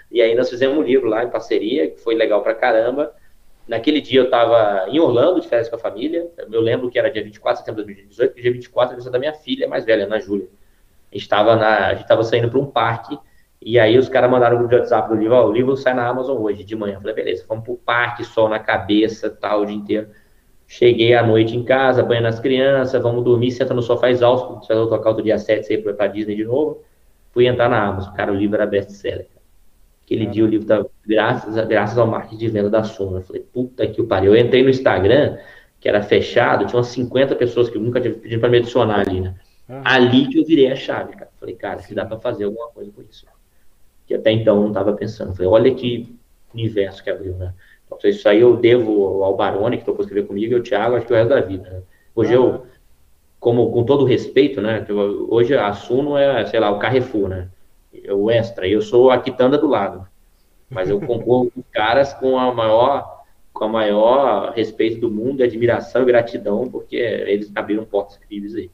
e 0.09 0.21
aí 0.21 0.33
nós 0.33 0.49
fizemos 0.49 0.77
um 0.77 0.81
livro 0.81 1.09
lá 1.09 1.25
em 1.25 1.29
parceria, 1.29 1.91
que 1.91 1.99
foi 1.99 2.15
legal 2.15 2.41
pra 2.41 2.55
caramba. 2.55 3.13
Naquele 3.67 3.99
dia 3.99 4.19
eu 4.19 4.25
estava 4.25 4.87
em 4.89 4.99
Orlando, 4.99 5.41
de 5.41 5.47
férias 5.47 5.67
com 5.67 5.75
a 5.75 5.79
família. 5.79 6.29
Eu 6.51 6.61
lembro 6.61 6.89
que 6.89 6.99
era 6.99 7.09
dia 7.09 7.23
24 7.23 7.53
de 7.53 7.65
setembro 7.65 7.81
de 7.81 7.93
2018, 7.93 8.35
dia 8.35 8.51
24 8.51 9.01
era 9.01 9.09
da 9.09 9.19
minha 9.19 9.33
filha 9.33 9.67
mais 9.67 9.85
velha, 9.85 10.05
Ana 10.05 10.19
Júlia. 10.19 10.47
A 11.11 11.15
gente 11.15 11.23
estava 11.23 12.23
saindo 12.23 12.49
para 12.49 12.59
um 12.59 12.65
parque, 12.65 13.17
e 13.61 13.79
aí 13.79 13.97
os 13.97 14.07
caras 14.09 14.29
mandaram 14.29 14.55
no 14.55 14.59
grupo 14.59 14.75
de 14.75 14.81
WhatsApp 14.81 15.09
do 15.09 15.15
livro, 15.15 15.33
ó, 15.33 15.47
o 15.47 15.51
livro 15.51 15.75
sai 15.75 15.93
na 15.93 16.07
Amazon 16.07 16.37
hoje, 16.37 16.63
de 16.63 16.75
manhã. 16.75 16.95
Eu 16.95 17.01
falei, 17.01 17.15
beleza, 17.15 17.45
vamos 17.47 17.63
pro 17.63 17.77
parque, 17.77 18.23
sol 18.23 18.47
na 18.49 18.59
cabeça, 18.59 19.29
tal, 19.29 19.61
o 19.61 19.65
dia 19.65 19.75
inteiro. 19.75 20.09
Cheguei 20.67 21.13
à 21.15 21.23
noite 21.25 21.55
em 21.55 21.63
casa, 21.63 22.03
banho 22.03 22.21
nas 22.21 22.39
crianças, 22.39 23.01
vamos 23.01 23.23
dormir, 23.23 23.51
senta 23.51 23.73
no 23.73 23.81
sofá 23.81 24.09
exausto, 24.09 24.55
você 24.55 24.73
vai 24.75 24.87
tocar 24.87 25.09
outro 25.09 25.23
dia 25.23 25.37
7, 25.37 25.65
sair 25.65 25.77
para 25.81 26.07
Disney 26.07 26.35
de 26.35 26.43
novo. 26.43 26.83
Fui 27.31 27.47
entrar 27.47 27.69
na 27.69 27.83
Amazon, 27.83 28.13
cara, 28.13 28.31
o 28.31 28.35
livro 28.35 28.55
era 28.55 28.65
best-seller. 28.65 29.27
Aquele 30.05 30.27
dia 30.27 30.43
o 30.43 30.47
livro 30.47 30.67
tava, 30.67 30.87
graças, 31.05 31.67
graças 31.67 31.97
ao 31.97 32.05
marketing 32.05 32.37
de 32.37 32.47
venda 32.47 32.69
da 32.69 32.83
Soma. 32.83 33.17
Eu 33.17 33.23
falei, 33.23 33.41
puta 33.41 33.87
que 33.87 33.99
o 33.99 34.05
pariu. 34.05 34.35
Eu 34.35 34.45
entrei 34.45 34.61
no 34.61 34.69
Instagram, 34.69 35.37
que 35.79 35.89
era 35.89 36.03
fechado, 36.03 36.65
tinha 36.65 36.77
umas 36.77 36.87
50 36.87 37.35
pessoas 37.35 37.69
que 37.69 37.77
eu 37.77 37.81
nunca 37.81 37.99
tinha 37.99 38.13
pedido 38.13 38.39
para 38.39 38.49
me 38.49 38.57
adicionar 38.57 38.99
ali, 38.99 39.21
né? 39.21 39.35
Uhum. 39.67 39.81
Ali 39.83 40.27
que 40.27 40.37
eu 40.37 40.45
virei 40.45 40.71
a 40.71 40.75
chave, 40.75 41.13
cara. 41.13 41.31
Falei, 41.39 41.55
cara, 41.55 41.79
se 41.79 41.95
dá 41.95 42.05
para 42.05 42.19
fazer 42.19 42.43
alguma 42.43 42.67
coisa 42.67 42.91
com 42.91 43.01
isso. 43.01 43.25
Que 44.05 44.13
até 44.13 44.31
então 44.31 44.57
eu 44.57 44.61
não 44.61 44.67
estava 44.67 44.93
pensando. 44.93 45.33
Falei, 45.35 45.49
olha 45.49 45.73
que 45.73 46.15
universo 46.53 47.03
que 47.03 47.09
abriu, 47.09 47.33
né? 47.33 47.51
Então, 47.85 48.09
isso 48.09 48.29
aí 48.29 48.41
eu 48.41 48.57
devo 48.57 49.23
ao 49.23 49.35
Baroni, 49.35 49.77
que 49.77 49.85
tocou 49.85 50.03
escrever 50.03 50.27
comigo, 50.27 50.53
e 50.53 50.55
ao 50.55 50.61
Thiago, 50.61 50.95
acho 50.95 51.07
que 51.07 51.13
o 51.13 51.15
resto 51.15 51.29
da 51.29 51.41
vida. 51.41 51.69
Né? 51.69 51.81
Hoje 52.15 52.37
uhum. 52.37 52.45
eu, 52.45 52.65
como, 53.39 53.71
com 53.71 53.83
todo 53.83 54.05
respeito, 54.05 54.61
né? 54.61 54.85
Hoje 55.29 55.55
a 55.55 55.73
Suno 55.73 56.15
é, 56.15 56.45
sei 56.45 56.59
lá, 56.59 56.69
o 56.71 56.79
Carrefour, 56.79 57.29
né? 57.29 57.49
O 58.09 58.29
Extra, 58.29 58.67
eu 58.67 58.81
sou 58.81 59.11
a 59.11 59.19
quitanda 59.19 59.57
do 59.57 59.67
lado. 59.67 60.07
Mas 60.69 60.89
eu 60.89 60.99
concordo 61.01 61.51
com 61.51 61.63
caras 61.71 62.13
com 62.13 62.37
a 62.37 62.53
maior 62.53 63.15
com 63.55 63.63
a 63.63 63.69
maior 63.69 64.51
respeito 64.51 64.99
do 64.99 65.09
mundo, 65.09 65.41
admiração 65.41 66.01
e 66.03 66.05
gratidão, 66.05 66.69
porque 66.69 66.97
eles 66.97 67.49
abriram 67.55 67.85
portas 67.85 68.17
incríveis 68.17 68.53
aí. 68.53 68.69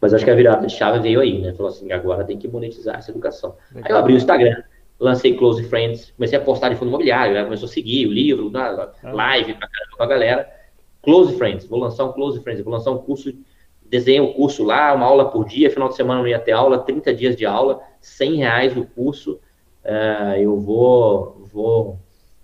Mas 0.00 0.14
acho 0.14 0.24
que 0.24 0.30
a 0.30 0.34
virada 0.36 0.64
de 0.64 0.72
chave 0.72 1.00
veio 1.00 1.20
aí, 1.20 1.40
né? 1.40 1.52
Falou 1.52 1.72
assim, 1.72 1.90
agora 1.90 2.24
tem 2.24 2.38
que 2.38 2.46
monetizar 2.46 2.96
essa 2.96 3.10
educação. 3.10 3.56
Legal. 3.74 3.84
Aí 3.84 3.92
eu 3.92 3.96
abri 3.98 4.14
o 4.14 4.16
Instagram, 4.16 4.62
lancei 5.00 5.36
Close 5.36 5.64
Friends, 5.64 6.12
comecei 6.12 6.38
a 6.38 6.40
postar 6.40 6.68
de 6.68 6.76
fundo 6.76 6.88
imobiliário, 6.90 7.38
a 7.38 7.44
começou 7.44 7.66
a 7.66 7.72
seguir 7.72 8.06
o 8.06 8.12
livro, 8.12 8.52
ah. 8.54 8.92
live 9.02 9.54
pra 9.54 9.68
caramba 9.68 9.96
com 9.96 10.02
a 10.04 10.06
galera. 10.06 10.48
Close 11.02 11.36
Friends, 11.36 11.66
vou 11.66 11.80
lançar 11.80 12.04
um 12.04 12.12
Close 12.12 12.40
Friends, 12.40 12.62
vou 12.62 12.72
lançar 12.72 12.92
um 12.92 12.98
curso, 12.98 13.32
desenhei 13.88 14.20
um 14.20 14.32
curso 14.32 14.64
lá, 14.64 14.92
uma 14.94 15.06
aula 15.06 15.30
por 15.30 15.44
dia, 15.44 15.70
final 15.70 15.88
de 15.88 15.96
semana 15.96 16.20
não 16.20 16.28
ia 16.28 16.38
ter 16.38 16.52
aula, 16.52 16.78
30 16.78 17.14
dias 17.14 17.36
de 17.36 17.46
aula, 17.46 17.80
100 18.00 18.36
reais 18.36 18.76
o 18.76 18.84
curso, 18.84 19.40
uh, 19.84 20.36
eu 20.38 20.58
vou, 20.58 21.42
vou 21.52 21.98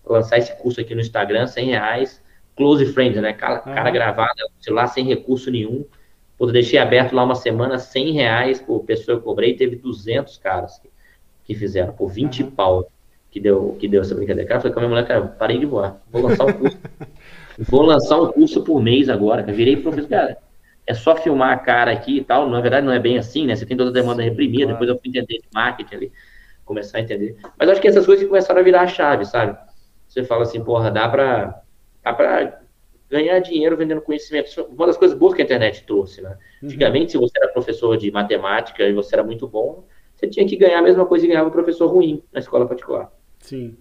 lançar 0.04 0.38
esse 0.38 0.54
curso 0.56 0.80
aqui 0.80 0.94
no 0.94 1.00
Instagram, 1.00 1.46
100 1.46 1.66
reais, 1.66 2.22
Close 2.56 2.86
Friends, 2.86 3.20
né, 3.20 3.32
cara, 3.32 3.62
uhum. 3.66 3.74
cara 3.74 3.90
gravada, 3.90 4.34
celular 4.60 4.86
sem 4.88 5.04
recurso 5.04 5.50
nenhum, 5.50 5.84
Pô, 6.36 6.46
deixei 6.46 6.78
aberto 6.80 7.12
lá 7.12 7.22
uma 7.22 7.36
semana, 7.36 7.78
100 7.78 8.12
reais 8.12 8.60
por 8.60 8.80
pessoa 8.80 9.16
eu 9.16 9.22
cobrei, 9.22 9.54
teve 9.54 9.76
200 9.76 10.36
caras 10.38 10.78
que, 10.78 10.88
que 11.44 11.54
fizeram, 11.54 11.92
por 11.92 12.08
20 12.08 12.42
uhum. 12.42 12.50
pau 12.50 12.90
que 13.30 13.38
deu, 13.38 13.76
que 13.78 13.86
deu 13.86 14.00
essa 14.00 14.14
brincadeira. 14.14 14.48
Cara, 14.48 14.58
eu 14.58 14.62
falei 14.62 14.74
com 14.74 14.80
a 14.80 14.82
minha 14.82 14.90
mulher, 14.90 15.06
cara, 15.06 15.22
parei 15.26 15.58
de 15.58 15.66
voar, 15.66 16.02
vou 16.10 16.22
lançar 16.22 16.44
um 16.46 16.52
curso. 16.52 16.78
vou 17.58 17.82
lançar 17.82 18.20
um 18.20 18.32
curso 18.32 18.62
por 18.62 18.82
mês 18.82 19.08
agora, 19.08 19.42
cara. 19.42 19.56
Virei 19.56 19.76
professor, 19.76 20.08
cara. 20.08 20.38
É 20.86 20.92
só 20.92 21.16
filmar 21.16 21.52
a 21.52 21.56
cara 21.56 21.90
aqui 21.92 22.18
e 22.18 22.24
tal. 22.24 22.48
Na 22.48 22.60
verdade, 22.60 22.86
não 22.86 22.92
é 22.92 22.98
bem 22.98 23.18
assim, 23.18 23.46
né? 23.46 23.56
Você 23.56 23.64
tem 23.64 23.76
toda 23.76 23.90
a 23.90 23.92
demanda 23.92 24.22
reprimida, 24.22 24.72
depois 24.72 24.88
eu 24.88 24.98
fui 24.98 25.08
entender 25.08 25.38
de 25.38 25.48
marketing 25.54 25.94
ali, 25.94 26.12
começar 26.64 26.98
a 26.98 27.00
entender. 27.00 27.36
Mas 27.58 27.68
acho 27.68 27.80
que 27.80 27.88
essas 27.88 28.04
coisas 28.04 28.26
começaram 28.26 28.60
a 28.60 28.64
virar 28.64 28.82
a 28.82 28.86
chave, 28.86 29.24
sabe? 29.24 29.56
Você 30.06 30.24
fala 30.24 30.42
assim, 30.42 30.62
porra, 30.62 30.90
dá 30.90 31.08
pra, 31.08 31.62
dá 32.02 32.12
pra 32.12 32.60
ganhar 33.10 33.38
dinheiro 33.40 33.76
vendendo 33.76 34.00
conhecimento. 34.00 34.48
Isso 34.48 34.60
é 34.60 34.64
uma 34.64 34.86
das 34.86 34.96
coisas 34.96 35.16
boas 35.16 35.34
que 35.34 35.42
a 35.42 35.44
internet 35.44 35.84
trouxe, 35.86 36.20
né? 36.20 36.36
Uhum. 36.62 36.68
Antigamente, 36.68 37.12
se 37.12 37.18
você 37.18 37.32
era 37.38 37.52
professor 37.52 37.96
de 37.96 38.10
matemática 38.10 38.82
e 38.84 38.92
você 38.92 39.14
era 39.14 39.24
muito 39.24 39.48
bom, 39.48 39.84
você 40.14 40.28
tinha 40.28 40.46
que 40.46 40.56
ganhar 40.56 40.78
a 40.78 40.82
mesma 40.82 41.06
coisa 41.06 41.24
que 41.24 41.32
ganhava 41.32 41.48
um 41.48 41.52
professor 41.52 41.86
ruim 41.86 42.22
na 42.32 42.40
escola 42.40 42.66
particular. 42.66 43.10
Sim. 43.40 43.76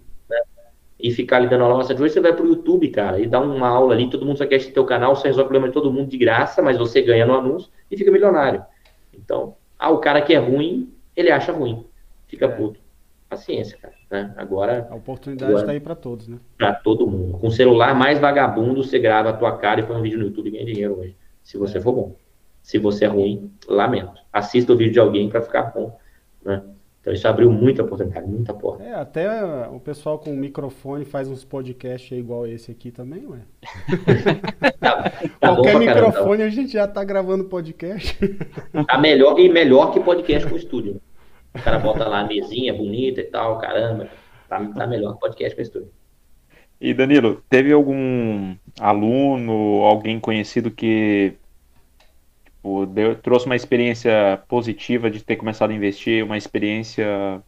E 1.04 1.10
ficar 1.10 1.36
ali 1.36 1.48
dando 1.48 1.64
aula 1.64 1.76
maçante. 1.76 2.00
Hoje 2.00 2.14
você 2.14 2.20
vai 2.20 2.32
pro 2.32 2.46
YouTube, 2.46 2.88
cara, 2.88 3.20
e 3.20 3.26
dá 3.26 3.38
uma 3.38 3.68
aula 3.68 3.92
ali, 3.92 4.08
todo 4.08 4.24
mundo 4.24 4.38
só 4.38 4.46
quer 4.46 4.58
teu 4.72 4.86
canal, 4.86 5.14
você 5.14 5.28
resolve 5.28 5.44
o 5.44 5.48
problema 5.48 5.68
de 5.68 5.74
todo 5.74 5.92
mundo 5.92 6.08
de 6.08 6.16
graça, 6.16 6.62
mas 6.62 6.78
você 6.78 7.02
ganha 7.02 7.26
no 7.26 7.34
anúncio 7.34 7.70
e 7.90 7.96
fica 7.98 8.10
milionário. 8.10 8.64
Então, 9.12 9.54
ah, 9.78 9.90
o 9.90 9.98
cara 9.98 10.22
que 10.22 10.32
é 10.32 10.38
ruim, 10.38 10.90
ele 11.14 11.30
acha 11.30 11.52
ruim. 11.52 11.84
Fica 12.26 12.46
é. 12.46 12.48
puto. 12.48 12.80
Paciência, 13.28 13.76
cara. 13.76 13.92
Né? 14.10 14.32
Agora. 14.34 14.88
A 14.90 14.94
oportunidade 14.94 15.52
está 15.52 15.72
aí 15.72 15.80
para 15.80 15.94
todos, 15.94 16.26
né? 16.26 16.38
Para 16.56 16.72
todo 16.72 17.06
mundo. 17.06 17.36
Com 17.36 17.48
o 17.48 17.50
celular 17.50 17.94
mais 17.94 18.18
vagabundo, 18.18 18.82
você 18.82 18.98
grava 18.98 19.28
a 19.28 19.34
tua 19.34 19.58
cara 19.58 19.80
e 19.80 19.82
põe 19.82 19.98
um 19.98 20.02
vídeo 20.02 20.18
no 20.18 20.24
YouTube 20.24 20.48
e 20.48 20.52
ganha 20.52 20.64
dinheiro 20.64 21.00
hoje. 21.00 21.14
Se 21.42 21.58
você 21.58 21.76
é. 21.76 21.80
for 21.82 21.92
bom. 21.92 22.16
Se 22.62 22.78
você 22.78 23.04
é 23.04 23.08
ruim, 23.08 23.52
lamento. 23.68 24.22
Assista 24.32 24.72
o 24.72 24.76
vídeo 24.76 24.94
de 24.94 25.00
alguém 25.00 25.28
para 25.28 25.42
ficar 25.42 25.64
bom. 25.64 25.98
Né? 26.42 26.62
Então 27.04 27.12
isso 27.12 27.28
abriu 27.28 27.52
muita 27.52 27.82
oportunidade, 27.82 28.26
muita 28.26 28.54
porta. 28.54 28.82
É, 28.82 28.94
até 28.94 29.44
o 29.68 29.78
pessoal 29.78 30.18
com 30.18 30.30
microfone 30.34 31.04
faz 31.04 31.28
uns 31.28 31.44
podcasts 31.44 32.10
igual 32.18 32.46
esse 32.46 32.70
aqui 32.70 32.90
também, 32.90 33.26
ué. 33.26 33.40
tá, 34.80 35.10
tá 35.38 35.54
Qualquer 35.54 35.78
microfone 35.78 36.38
tá. 36.38 36.44
a 36.44 36.48
gente 36.48 36.72
já 36.72 36.88
tá 36.88 37.04
gravando 37.04 37.44
podcast. 37.44 38.18
Tá 38.88 38.98
melhor 38.98 39.38
e 39.38 39.50
melhor 39.50 39.92
que 39.92 40.00
podcast 40.00 40.48
com 40.48 40.56
estúdio. 40.56 40.98
O 41.54 41.60
cara 41.62 41.78
bota 41.78 42.08
lá 42.08 42.20
a 42.20 42.26
mesinha 42.26 42.72
bonita 42.72 43.20
e 43.20 43.24
tal, 43.24 43.58
caramba. 43.58 44.08
Tá, 44.48 44.64
tá 44.64 44.86
melhor 44.86 45.12
que 45.14 45.20
podcast 45.20 45.54
com 45.54 45.60
estúdio. 45.62 45.90
E 46.80 46.94
Danilo, 46.94 47.42
teve 47.50 47.70
algum 47.70 48.56
aluno, 48.80 49.82
alguém 49.84 50.18
conhecido 50.18 50.70
que 50.70 51.34
tipo, 52.64 52.86
deu, 52.86 53.14
trouxe 53.14 53.44
uma 53.44 53.54
experiência 53.54 54.40
positiva 54.48 55.10
de 55.10 55.22
ter 55.22 55.36
começado 55.36 55.70
a 55.70 55.74
investir, 55.74 56.24
uma 56.24 56.38
experiência 56.38 57.42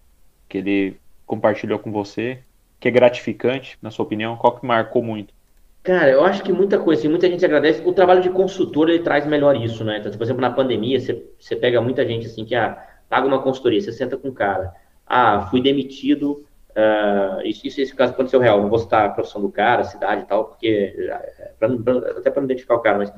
que 0.46 0.58
ele 0.58 0.96
compartilhou 1.24 1.78
com 1.78 1.90
você, 1.90 2.40
que 2.78 2.86
é 2.86 2.90
gratificante, 2.90 3.78
na 3.80 3.90
sua 3.90 4.04
opinião? 4.04 4.36
Qual 4.36 4.54
que 4.58 4.66
marcou 4.66 5.02
muito? 5.02 5.34
Cara, 5.82 6.10
eu 6.10 6.24
acho 6.24 6.42
que 6.42 6.52
muita 6.52 6.78
coisa, 6.78 7.00
assim, 7.00 7.08
muita 7.08 7.28
gente 7.28 7.44
agradece. 7.44 7.80
O 7.84 7.92
trabalho 7.92 8.20
de 8.20 8.28
consultor, 8.28 8.90
ele 8.90 9.02
traz 9.02 9.26
melhor 9.26 9.56
isso, 9.56 9.84
né? 9.84 9.98
Então, 9.98 10.12
por 10.12 10.22
exemplo, 10.22 10.42
na 10.42 10.50
pandemia, 10.50 11.00
você, 11.00 11.24
você 11.38 11.56
pega 11.56 11.80
muita 11.80 12.04
gente, 12.06 12.26
assim, 12.26 12.44
que, 12.44 12.54
ah, 12.54 12.76
paga 13.08 13.26
uma 13.26 13.40
consultoria, 13.40 13.80
você 13.80 13.92
senta 13.92 14.16
com 14.16 14.28
o 14.28 14.32
cara, 14.32 14.74
ah, 15.06 15.46
fui 15.48 15.62
demitido, 15.62 16.44
uh, 16.72 17.40
isso, 17.44 17.66
isso, 17.66 17.80
esse 17.80 17.94
caso 17.94 18.12
aconteceu 18.12 18.40
real, 18.40 18.60
não 18.60 18.68
vou 18.68 18.80
citar 18.80 19.06
a 19.06 19.10
profissão 19.10 19.40
do 19.40 19.48
cara, 19.48 19.82
a 19.82 19.84
cidade 19.84 20.22
e 20.22 20.26
tal, 20.26 20.46
porque, 20.46 20.92
é, 20.98 21.52
pra, 21.58 21.68
pra, 21.68 21.98
até 22.10 22.30
para 22.30 22.40
não 22.40 22.46
identificar 22.46 22.74
o 22.74 22.80
cara, 22.80 22.98
mas 22.98 23.12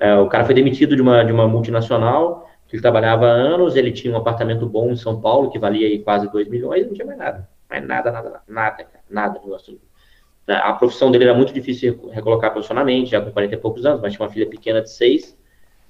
É, 0.00 0.14
o 0.16 0.28
cara 0.28 0.44
foi 0.44 0.54
demitido 0.54 0.94
de 0.94 1.02
uma, 1.02 1.24
de 1.24 1.32
uma 1.32 1.48
multinacional, 1.48 2.48
que 2.66 2.76
ele 2.76 2.82
trabalhava 2.82 3.26
há 3.26 3.30
anos, 3.30 3.76
ele 3.76 3.90
tinha 3.92 4.12
um 4.12 4.16
apartamento 4.16 4.66
bom 4.66 4.90
em 4.90 4.96
São 4.96 5.20
Paulo, 5.20 5.50
que 5.50 5.58
valia 5.58 5.86
aí 5.86 5.98
quase 5.98 6.30
2 6.30 6.48
milhões, 6.48 6.86
não 6.86 6.94
tinha 6.94 7.06
mais 7.06 7.18
nada. 7.18 7.48
Mais 7.68 7.86
nada, 7.86 8.10
nada, 8.12 8.42
nada, 8.46 8.86
nada. 9.08 9.40
Negócio. 9.40 9.80
A 10.46 10.72
profissão 10.74 11.10
dele 11.10 11.24
era 11.24 11.34
muito 11.34 11.52
difícil 11.52 12.08
recolocar 12.10 12.50
profissionalmente, 12.52 13.10
já 13.10 13.20
com 13.20 13.30
40 13.30 13.54
e 13.54 13.58
poucos 13.58 13.84
anos, 13.84 14.00
mas 14.00 14.12
tinha 14.12 14.24
uma 14.24 14.32
filha 14.32 14.48
pequena 14.48 14.80
de 14.80 14.90
6. 14.90 15.36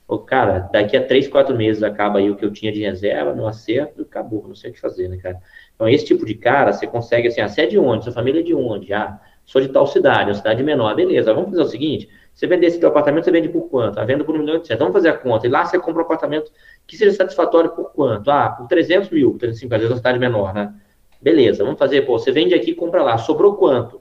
O 0.07 0.19
cara, 0.19 0.69
daqui 0.73 0.97
a 0.97 1.05
3, 1.05 1.29
4 1.29 1.55
meses 1.57 1.83
acaba 1.83 2.19
aí 2.19 2.31
o 2.31 2.37
que 2.37 2.45
eu 2.45 2.51
tinha 2.51 2.73
de 2.73 2.81
reserva, 2.81 3.35
no 3.35 3.47
acerto, 3.47 4.03
acabou, 4.03 4.49
não 4.49 4.55
sei 4.55 4.71
o 4.71 4.73
que 4.73 4.81
fazer, 4.81 5.07
né, 5.09 5.19
cara? 5.19 5.39
Então, 5.75 5.89
esse 5.89 6.05
tipo 6.07 6.25
de 6.25 6.35
cara, 6.35 6.73
você 6.73 6.87
consegue, 6.87 7.29
assim, 7.29 7.41
ah, 7.41 7.49
você 7.49 7.63
é 7.63 7.67
de 7.67 7.79
onde? 7.79 8.05
Sua 8.05 8.13
família 8.13 8.41
é 8.41 8.43
de 8.43 8.55
onde? 8.55 8.93
Ah, 8.93 9.21
sou 9.45 9.61
de 9.61 9.69
tal 9.69 9.87
cidade, 9.87 10.31
uma 10.31 10.35
cidade 10.35 10.63
menor. 10.63 10.95
Beleza, 10.95 11.35
vamos 11.35 11.51
fazer 11.51 11.63
o 11.63 11.67
seguinte, 11.67 12.09
você 12.39 12.47
vender 12.47 12.68
esse 12.68 12.78
teu 12.78 12.89
apartamento, 12.89 13.24
você 13.24 13.32
vende 13.32 13.49
por 13.49 13.62
quanto? 13.62 13.99
A 13.99 14.05
venda 14.05 14.22
por 14.22 14.36
1 14.36 14.39
milhão 14.39 14.62
e 14.64 14.76
Vamos 14.76 14.93
fazer 14.93 15.09
a 15.09 15.18
conta. 15.18 15.49
E 15.49 15.51
lá 15.51 15.64
você 15.64 15.76
compra 15.76 16.03
um 16.03 16.05
apartamento 16.05 16.53
que 16.86 16.97
seja 16.97 17.11
satisfatório 17.11 17.70
por 17.70 17.91
quanto? 17.93 18.30
Ah, 18.30 18.51
por 18.51 18.68
300 18.68 19.11
mil, 19.11 19.36
350, 19.36 19.74
às 19.74 19.80
vezes 19.80 19.91
uma 19.91 19.97
cidade 19.97 20.20
menor, 20.20 20.55
né? 20.55 20.72
Beleza, 21.20 21.64
vamos 21.64 21.80
fazer, 21.80 22.03
pô, 22.03 22.16
você 22.16 22.30
vende 22.30 22.55
aqui 22.55 22.70
e 22.70 22.74
compra 22.76 23.03
lá. 23.03 23.18
Sobrou 23.18 23.57
quanto? 23.57 24.01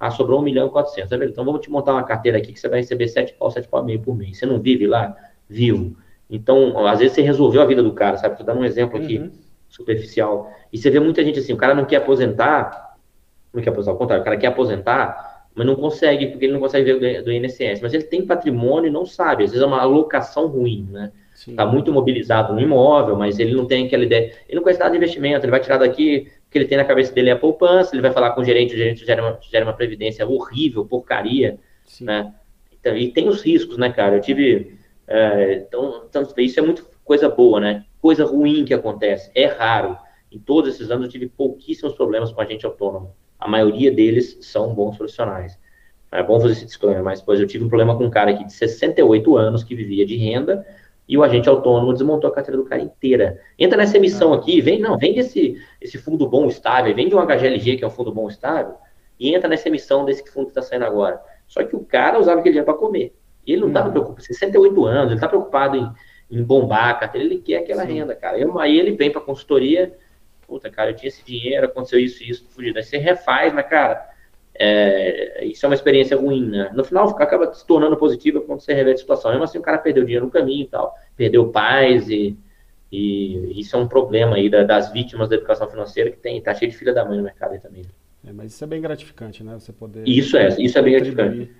Ah, 0.00 0.10
sobrou 0.10 0.40
1 0.40 0.42
milhão 0.42 0.66
e 0.66 0.70
400. 0.70 1.08
Tá 1.08 1.24
então 1.24 1.44
vamos 1.44 1.60
te 1.60 1.70
montar 1.70 1.92
uma 1.92 2.02
carteira 2.02 2.38
aqui 2.38 2.52
que 2.52 2.58
você 2.58 2.68
vai 2.68 2.80
receber 2.80 3.06
7 3.06 3.34
pau, 3.34 3.52
7 3.52 3.68
pau 3.68 3.84
meio 3.84 4.00
por 4.00 4.16
mês. 4.16 4.36
Você 4.36 4.46
não 4.46 4.58
vive 4.60 4.84
lá? 4.88 5.16
Vivo. 5.48 5.96
Então, 6.28 6.88
às 6.88 6.98
vezes 6.98 7.14
você 7.14 7.22
resolveu 7.22 7.62
a 7.62 7.66
vida 7.66 7.84
do 7.84 7.92
cara, 7.92 8.16
sabe? 8.16 8.34
Estou 8.34 8.44
dando 8.44 8.62
um 8.62 8.64
exemplo 8.64 8.98
aqui 8.98 9.18
uhum. 9.18 9.30
superficial. 9.68 10.50
E 10.72 10.78
você 10.78 10.90
vê 10.90 10.98
muita 10.98 11.22
gente 11.22 11.38
assim, 11.38 11.52
o 11.52 11.56
cara 11.56 11.72
não 11.72 11.84
quer 11.84 11.98
aposentar, 11.98 12.96
não 13.54 13.62
quer 13.62 13.70
aposentar, 13.70 13.92
ao 13.92 13.96
contrário, 13.96 14.22
o 14.22 14.24
cara 14.24 14.36
quer 14.36 14.48
aposentar, 14.48 15.35
mas 15.56 15.66
não 15.66 15.74
consegue, 15.74 16.26
porque 16.26 16.44
ele 16.44 16.52
não 16.52 16.60
consegue 16.60 16.92
ver 16.92 17.22
do 17.22 17.32
INSS. 17.32 17.80
Mas 17.80 17.94
ele 17.94 18.04
tem 18.04 18.26
patrimônio 18.26 18.88
e 18.88 18.92
não 18.92 19.06
sabe. 19.06 19.44
Às 19.44 19.52
vezes 19.52 19.64
é 19.64 19.66
uma 19.66 19.80
alocação 19.80 20.46
ruim, 20.46 20.86
né? 20.92 21.10
Está 21.34 21.64
muito 21.64 21.92
mobilizado 21.92 22.52
no 22.52 22.60
imóvel, 22.60 23.16
mas 23.16 23.38
ele 23.38 23.54
não 23.54 23.66
tem 23.66 23.86
aquela 23.86 24.04
ideia. 24.04 24.34
Ele 24.46 24.56
não 24.56 24.62
conhece 24.62 24.80
nada 24.80 24.90
de 24.90 24.98
investimento, 24.98 25.44
ele 25.44 25.50
vai 25.50 25.60
tirar 25.60 25.78
daqui, 25.78 26.28
o 26.46 26.50
que 26.50 26.58
ele 26.58 26.66
tem 26.66 26.76
na 26.76 26.84
cabeça 26.84 27.12
dele 27.12 27.30
é 27.30 27.32
a 27.32 27.38
poupança, 27.38 27.94
ele 27.94 28.02
vai 28.02 28.12
falar 28.12 28.30
com 28.32 28.42
o 28.42 28.44
gerente, 28.44 28.74
o 28.74 28.76
gerente 28.76 29.04
gera 29.04 29.22
uma, 29.22 29.38
gera 29.50 29.64
uma 29.64 29.72
previdência 29.72 30.26
horrível, 30.26 30.84
porcaria, 30.84 31.58
Sim. 31.86 32.04
né? 32.04 32.34
Então, 32.78 32.96
e 32.96 33.10
tem 33.10 33.28
os 33.28 33.42
riscos, 33.42 33.78
né, 33.78 33.90
cara? 33.90 34.16
Eu 34.16 34.20
tive. 34.20 34.78
É, 35.06 35.54
então, 35.66 36.04
então, 36.08 36.26
isso 36.38 36.60
é 36.60 36.62
muito 36.62 36.86
coisa 37.04 37.28
boa, 37.28 37.60
né? 37.60 37.84
Coisa 38.00 38.24
ruim 38.24 38.64
que 38.64 38.74
acontece. 38.74 39.30
É 39.34 39.46
raro. 39.46 39.96
Em 40.30 40.38
todos 40.38 40.74
esses 40.74 40.90
anos 40.90 41.06
eu 41.06 41.10
tive 41.10 41.28
pouquíssimos 41.28 41.94
problemas 41.94 42.32
com 42.32 42.40
a 42.40 42.44
gente 42.44 42.66
autônomo. 42.66 43.14
A 43.38 43.48
maioria 43.48 43.90
deles 43.90 44.38
são 44.40 44.74
bons 44.74 44.96
profissionais. 44.96 45.58
É 46.12 46.22
bom 46.22 46.40
fazer 46.40 46.52
esse 46.52 46.64
disclaimer, 46.64 47.02
mas 47.02 47.20
pois 47.20 47.40
eu 47.40 47.46
tive 47.46 47.64
um 47.64 47.68
problema 47.68 47.96
com 47.96 48.04
um 48.04 48.10
cara 48.10 48.30
aqui 48.30 48.44
de 48.44 48.52
68 48.52 49.36
anos 49.36 49.64
que 49.64 49.74
vivia 49.74 50.06
de 50.06 50.16
renda, 50.16 50.64
e 51.08 51.16
o 51.16 51.22
agente 51.22 51.48
autônomo 51.48 51.92
desmontou 51.92 52.30
a 52.30 52.32
carteira 52.32 52.60
do 52.60 52.66
cara 52.66 52.82
inteira. 52.82 53.40
Entra 53.58 53.76
nessa 53.76 53.96
emissão 53.96 54.32
ah. 54.32 54.36
aqui, 54.36 54.60
vem, 54.60 54.80
não, 54.80 54.98
vende 54.98 55.20
esse, 55.20 55.56
esse 55.80 55.98
fundo 55.98 56.28
bom 56.28 56.46
estável, 56.46 56.94
vende 56.94 57.14
um 57.14 57.24
HGLG, 57.24 57.76
que 57.76 57.84
é 57.84 57.86
um 57.86 57.90
fundo 57.90 58.12
bom 58.12 58.28
estável, 58.28 58.74
e 59.18 59.34
entra 59.34 59.48
nessa 59.48 59.68
emissão 59.68 60.04
desse 60.04 60.28
fundo 60.30 60.46
que 60.46 60.50
está 60.50 60.62
saindo 60.62 60.84
agora. 60.84 61.20
Só 61.46 61.62
que 61.62 61.76
o 61.76 61.80
cara 61.80 62.18
usava 62.18 62.40
aquele 62.40 62.54
dinheiro 62.54 62.66
para 62.66 62.74
comer. 62.74 63.14
Ele 63.46 63.60
não 63.60 63.68
estava 63.68 63.86
uhum. 63.86 63.92
preocupado, 63.92 64.22
68 64.22 64.84
anos, 64.84 65.06
ele 65.06 65.14
está 65.14 65.28
preocupado 65.28 65.76
em, 65.76 65.88
em 66.30 66.42
bombar 66.42 66.90
a 66.90 66.94
carteira, 66.94 67.26
ele 67.26 67.38
quer 67.38 67.58
aquela 67.58 67.86
Sim. 67.86 67.94
renda, 67.94 68.14
cara. 68.16 68.38
Eu, 68.38 68.58
aí 68.58 68.76
ele 68.76 68.92
vem 68.92 69.10
para 69.10 69.20
consultoria, 69.20 69.96
puta, 70.46 70.70
cara, 70.70 70.90
eu 70.90 70.96
tinha 70.96 71.08
esse 71.08 71.24
dinheiro, 71.24 71.66
aconteceu 71.66 71.98
isso 71.98 72.22
e 72.22 72.30
isso, 72.30 72.46
fugido. 72.50 72.78
Aí 72.78 72.84
você 72.84 72.98
refaz, 72.98 73.52
mas, 73.52 73.66
cara, 73.66 74.10
é, 74.54 75.44
isso 75.44 75.64
é 75.66 75.68
uma 75.68 75.74
experiência 75.74 76.16
ruim, 76.16 76.48
né? 76.48 76.70
No 76.74 76.84
final, 76.84 77.08
acaba 77.08 77.52
se 77.52 77.66
tornando 77.66 77.96
positiva 77.96 78.40
quando 78.40 78.60
você 78.60 78.72
revê 78.72 78.92
a 78.92 78.96
situação. 78.96 79.30
Mesmo 79.30 79.44
assim, 79.44 79.58
o 79.58 79.62
cara 79.62 79.78
perdeu 79.78 80.04
dinheiro 80.04 80.26
no 80.26 80.30
caminho 80.30 80.64
e 80.64 80.68
tal, 80.68 80.94
perdeu 81.16 81.48
pais 81.50 82.08
e, 82.08 82.36
e 82.90 83.60
isso 83.60 83.76
é 83.76 83.78
um 83.78 83.88
problema 83.88 84.36
aí 84.36 84.48
das 84.48 84.92
vítimas 84.92 85.28
da 85.28 85.36
educação 85.36 85.68
financeira 85.68 86.10
que 86.10 86.18
tem, 86.18 86.40
tá 86.40 86.54
cheio 86.54 86.70
de 86.70 86.76
filha 86.76 86.94
da 86.94 87.04
mãe 87.04 87.18
no 87.18 87.24
mercado 87.24 87.52
aí 87.52 87.60
também. 87.60 87.84
É, 88.26 88.32
mas 88.32 88.52
isso 88.52 88.64
é 88.64 88.66
bem 88.66 88.80
gratificante, 88.80 89.44
né? 89.44 89.54
Você 89.58 89.72
poder. 89.72 90.02
Isso 90.06 90.36
é, 90.36 90.48
isso 90.58 90.78
é 90.78 90.82
bem 90.82 90.94
gratificante. 90.94 91.50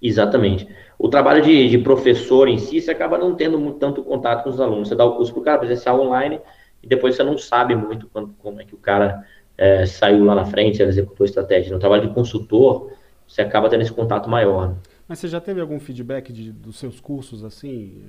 Exatamente. 0.00 0.68
O 0.98 1.08
trabalho 1.08 1.42
de, 1.42 1.68
de, 1.68 1.78
professor 1.78 2.48
em 2.48 2.58
si, 2.58 2.80
você 2.80 2.90
acaba 2.90 3.18
não 3.18 3.34
tendo 3.34 3.58
muito, 3.58 3.78
tanto 3.78 4.02
contato 4.02 4.44
com 4.44 4.50
os 4.50 4.60
alunos. 4.60 4.88
Você 4.88 4.94
dá 4.94 5.04
o 5.04 5.16
curso 5.16 5.32
para 5.32 5.40
o 5.40 5.44
cara 5.44 5.58
presencial 5.58 6.00
online 6.00 6.40
e 6.86 6.88
depois 6.88 7.16
você 7.16 7.24
não 7.24 7.36
sabe 7.36 7.74
muito 7.74 8.06
quando, 8.06 8.32
como 8.38 8.60
é 8.60 8.64
que 8.64 8.74
o 8.74 8.78
cara 8.78 9.26
é, 9.58 9.84
saiu 9.84 10.24
lá 10.24 10.36
na 10.36 10.44
frente, 10.44 10.80
executou 10.80 11.26
estratégia. 11.26 11.72
No 11.72 11.80
trabalho 11.80 12.06
de 12.06 12.14
consultor, 12.14 12.92
você 13.26 13.42
acaba 13.42 13.68
tendo 13.68 13.82
esse 13.82 13.92
contato 13.92 14.30
maior. 14.30 14.68
Né? 14.68 14.76
Mas 15.08 15.18
você 15.18 15.26
já 15.26 15.40
teve 15.40 15.60
algum 15.60 15.80
feedback 15.80 16.32
de, 16.32 16.52
dos 16.52 16.78
seus 16.78 17.00
cursos, 17.00 17.44
assim, 17.44 18.04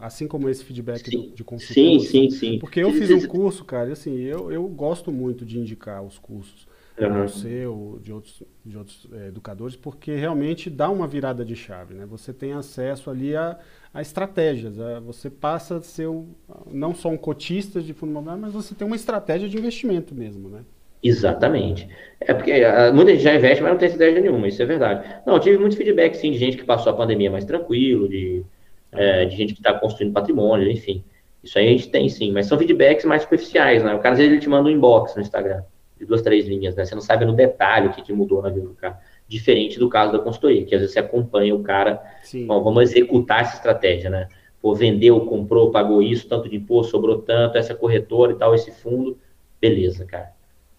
assim 0.00 0.26
como 0.26 0.48
esse 0.48 0.64
feedback 0.64 1.10
sim, 1.10 1.28
do, 1.28 1.34
de 1.34 1.44
consultor? 1.44 1.74
Sim, 1.74 1.98
sim, 1.98 2.30
sim. 2.30 2.58
Porque 2.58 2.80
eu 2.80 2.90
fiz 2.92 3.10
um 3.10 3.26
curso, 3.26 3.66
cara, 3.66 3.90
e 3.90 3.92
assim, 3.92 4.18
eu, 4.20 4.50
eu 4.50 4.66
gosto 4.68 5.12
muito 5.12 5.44
de 5.44 5.58
indicar 5.58 6.02
os 6.02 6.18
cursos. 6.18 6.66
Uhum. 7.08 7.28
Você 7.28 7.66
ou 7.66 7.98
de 7.98 8.12
outros, 8.12 8.42
de 8.64 8.78
outros 8.78 9.08
é, 9.12 9.28
educadores, 9.28 9.76
porque 9.76 10.14
realmente 10.14 10.68
dá 10.68 10.90
uma 10.90 11.06
virada 11.06 11.44
de 11.44 11.56
chave, 11.56 11.94
né? 11.94 12.06
Você 12.06 12.32
tem 12.32 12.52
acesso 12.52 13.10
ali 13.10 13.34
a, 13.36 13.58
a 13.92 14.02
estratégias, 14.02 14.78
a, 14.78 15.00
você 15.00 15.30
passa 15.30 15.76
a 15.76 15.82
ser 15.82 16.08
um, 16.08 16.28
não 16.70 16.94
só 16.94 17.08
um 17.08 17.16
cotista 17.16 17.80
de 17.80 17.92
fundo 17.92 18.10
imobiliário, 18.10 18.42
mas 18.42 18.52
você 18.52 18.74
tem 18.74 18.86
uma 18.86 18.96
estratégia 18.96 19.48
de 19.48 19.56
investimento 19.56 20.14
mesmo, 20.14 20.48
né? 20.48 20.64
Exatamente. 21.02 21.88
É 22.20 22.32
porque 22.32 22.52
uh, 22.52 22.94
muita 22.94 23.12
gente 23.12 23.24
já 23.24 23.34
investe, 23.34 23.62
mas 23.62 23.72
não 23.72 23.78
tem 23.78 23.88
estratégia 23.88 24.20
nenhuma, 24.20 24.46
isso 24.46 24.62
é 24.62 24.66
verdade. 24.66 25.22
Não, 25.26 25.34
eu 25.34 25.40
tive 25.40 25.58
muito 25.58 25.76
feedback, 25.76 26.14
sim, 26.14 26.30
de 26.30 26.38
gente 26.38 26.56
que 26.56 26.64
passou 26.64 26.92
a 26.92 26.96
pandemia 26.96 27.30
mais 27.30 27.44
tranquilo, 27.44 28.08
de, 28.08 28.44
é, 28.92 29.24
de 29.24 29.36
gente 29.36 29.54
que 29.54 29.60
está 29.60 29.74
construindo 29.74 30.12
patrimônio, 30.12 30.70
enfim. 30.70 31.04
Isso 31.42 31.58
aí 31.58 31.66
a 31.66 31.70
gente 31.72 31.90
tem, 31.90 32.08
sim, 32.08 32.30
mas 32.30 32.46
são 32.46 32.56
feedbacks 32.56 33.04
mais 33.04 33.22
superficiais, 33.22 33.82
né? 33.82 33.92
O 33.94 33.98
cara, 33.98 34.12
às 34.12 34.18
vezes, 34.18 34.32
ele 34.32 34.40
te 34.40 34.48
manda 34.48 34.68
um 34.68 34.72
inbox 34.72 35.16
no 35.16 35.22
Instagram, 35.22 35.62
de 36.02 36.06
duas, 36.06 36.22
três 36.22 36.46
linhas, 36.46 36.74
né? 36.74 36.84
Você 36.84 36.94
não 36.94 37.02
sabe 37.02 37.24
no 37.24 37.32
detalhe 37.32 37.88
o 37.88 37.92
que, 37.92 38.02
que 38.02 38.12
mudou 38.12 38.42
na 38.42 38.50
vida 38.50 38.66
do 38.66 38.74
cara. 38.74 38.98
Diferente 39.26 39.78
do 39.78 39.88
caso 39.88 40.12
da 40.12 40.18
consultoria, 40.18 40.64
que 40.64 40.74
às 40.74 40.80
vezes 40.80 40.92
você 40.92 41.00
acompanha 41.00 41.54
o 41.54 41.62
cara, 41.62 42.02
bom, 42.46 42.62
vamos 42.62 42.82
executar 42.82 43.42
essa 43.42 43.56
estratégia, 43.56 44.10
né? 44.10 44.28
Pô, 44.60 44.74
vendeu, 44.74 45.20
comprou, 45.26 45.70
pagou 45.70 46.02
isso, 46.02 46.28
tanto 46.28 46.48
de 46.48 46.56
imposto, 46.56 46.92
sobrou 46.92 47.22
tanto, 47.22 47.58
essa 47.58 47.74
corretora 47.74 48.32
e 48.32 48.36
tal, 48.36 48.54
esse 48.54 48.70
fundo. 48.70 49.18
Beleza, 49.60 50.04
cara 50.04 50.32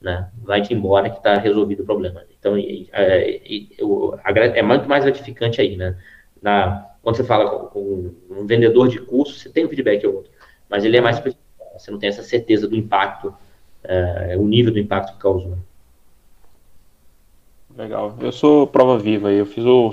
né? 0.03 0.29
Vai-te 0.43 0.73
embora 0.73 1.09
que 1.09 1.17
está 1.17 1.37
resolvido 1.37 1.81
o 1.81 1.85
problema. 1.85 2.23
Então, 2.37 2.57
é, 2.57 3.39
é, 4.59 4.61
muito 4.61 4.89
mais 4.89 5.05
gratificante 5.05 5.61
aí, 5.61 5.77
né? 5.77 5.97
Na, 6.41 6.89
quando 7.01 7.15
você 7.15 7.23
fala 7.23 7.49
com, 7.49 7.67
com, 7.69 8.13
um 8.29 8.45
vendedor 8.45 8.89
de 8.89 8.99
curso, 8.99 9.39
você 9.39 9.49
tem 9.49 9.65
um 9.65 9.69
feedback 9.69 10.05
ou 10.05 10.15
outro, 10.15 10.31
mas 10.69 10.83
ele 10.83 10.97
é 10.97 11.01
mais 11.01 11.23
você 11.77 11.89
não 11.89 11.97
tem 11.97 12.09
essa 12.09 12.21
certeza 12.21 12.67
do 12.67 12.75
impacto, 12.75 13.33
é, 13.83 14.35
o 14.37 14.47
nível 14.47 14.73
do 14.73 14.79
impacto 14.79 15.13
que 15.13 15.19
causou. 15.19 15.57
Legal. 17.75 18.15
Eu 18.19 18.31
sou 18.31 18.67
prova 18.67 18.97
viva, 18.97 19.31
eu 19.31 19.45
fiz 19.45 19.65
o 19.65 19.91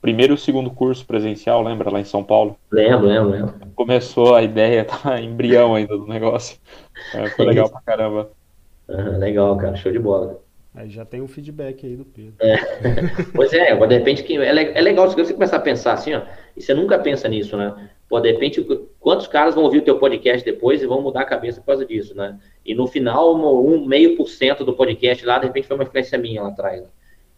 primeiro 0.00 0.34
e 0.34 0.36
o 0.36 0.38
segundo 0.38 0.70
curso 0.70 1.04
presencial, 1.06 1.62
lembra, 1.62 1.90
lá 1.90 2.00
em 2.00 2.04
São 2.04 2.22
Paulo? 2.22 2.56
Lembro, 2.70 3.06
lembro, 3.06 3.30
lembro. 3.30 3.54
Começou 3.74 4.34
a 4.34 4.42
ideia, 4.42 4.84
tá 4.84 5.18
embrião 5.20 5.74
ainda 5.74 5.96
do 5.96 6.06
negócio. 6.06 6.58
É, 7.14 7.28
foi 7.30 7.46
legal 7.46 7.68
pra 7.70 7.80
caramba. 7.80 8.30
Uhum, 8.88 9.18
legal, 9.18 9.56
cara, 9.56 9.76
show 9.76 9.90
de 9.90 9.98
bola. 9.98 10.40
Aí 10.76 10.90
já 10.90 11.06
tem 11.06 11.22
um 11.22 11.26
feedback 11.26 11.86
aí 11.86 11.96
do 11.96 12.04
Pedro. 12.04 12.34
É. 12.38 12.56
pois 13.34 13.50
é, 13.54 13.74
de 13.74 13.94
repente 13.94 14.22
que 14.22 14.36
é, 14.36 14.78
é 14.78 14.80
legal 14.82 15.08
você 15.08 15.32
começar 15.32 15.56
a 15.56 15.60
pensar 15.60 15.94
assim, 15.94 16.12
ó, 16.12 16.20
e 16.54 16.60
você 16.60 16.74
nunca 16.74 16.98
pensa 16.98 17.26
nisso, 17.28 17.56
né? 17.56 17.88
Pô, 18.06 18.20
de 18.20 18.30
repente, 18.30 18.62
quantos 19.00 19.26
caras 19.26 19.54
vão 19.54 19.64
ouvir 19.64 19.78
o 19.78 19.82
teu 19.82 19.98
podcast 19.98 20.44
depois 20.44 20.82
e 20.82 20.86
vão 20.86 21.00
mudar 21.00 21.22
a 21.22 21.24
cabeça 21.24 21.60
por 21.60 21.68
causa 21.68 21.86
disso, 21.86 22.14
né? 22.14 22.38
E 22.62 22.74
no 22.74 22.86
final, 22.86 23.34
um 23.34 23.86
meio 23.86 24.18
por 24.18 24.28
cento 24.28 24.66
do 24.66 24.74
podcast 24.74 25.24
lá, 25.24 25.38
de 25.38 25.46
repente 25.46 25.66
foi 25.66 25.76
uma 25.76 25.84
influência 25.84 26.18
minha 26.18 26.42
lá 26.42 26.50
atrás. 26.50 26.82
Né? 26.82 26.88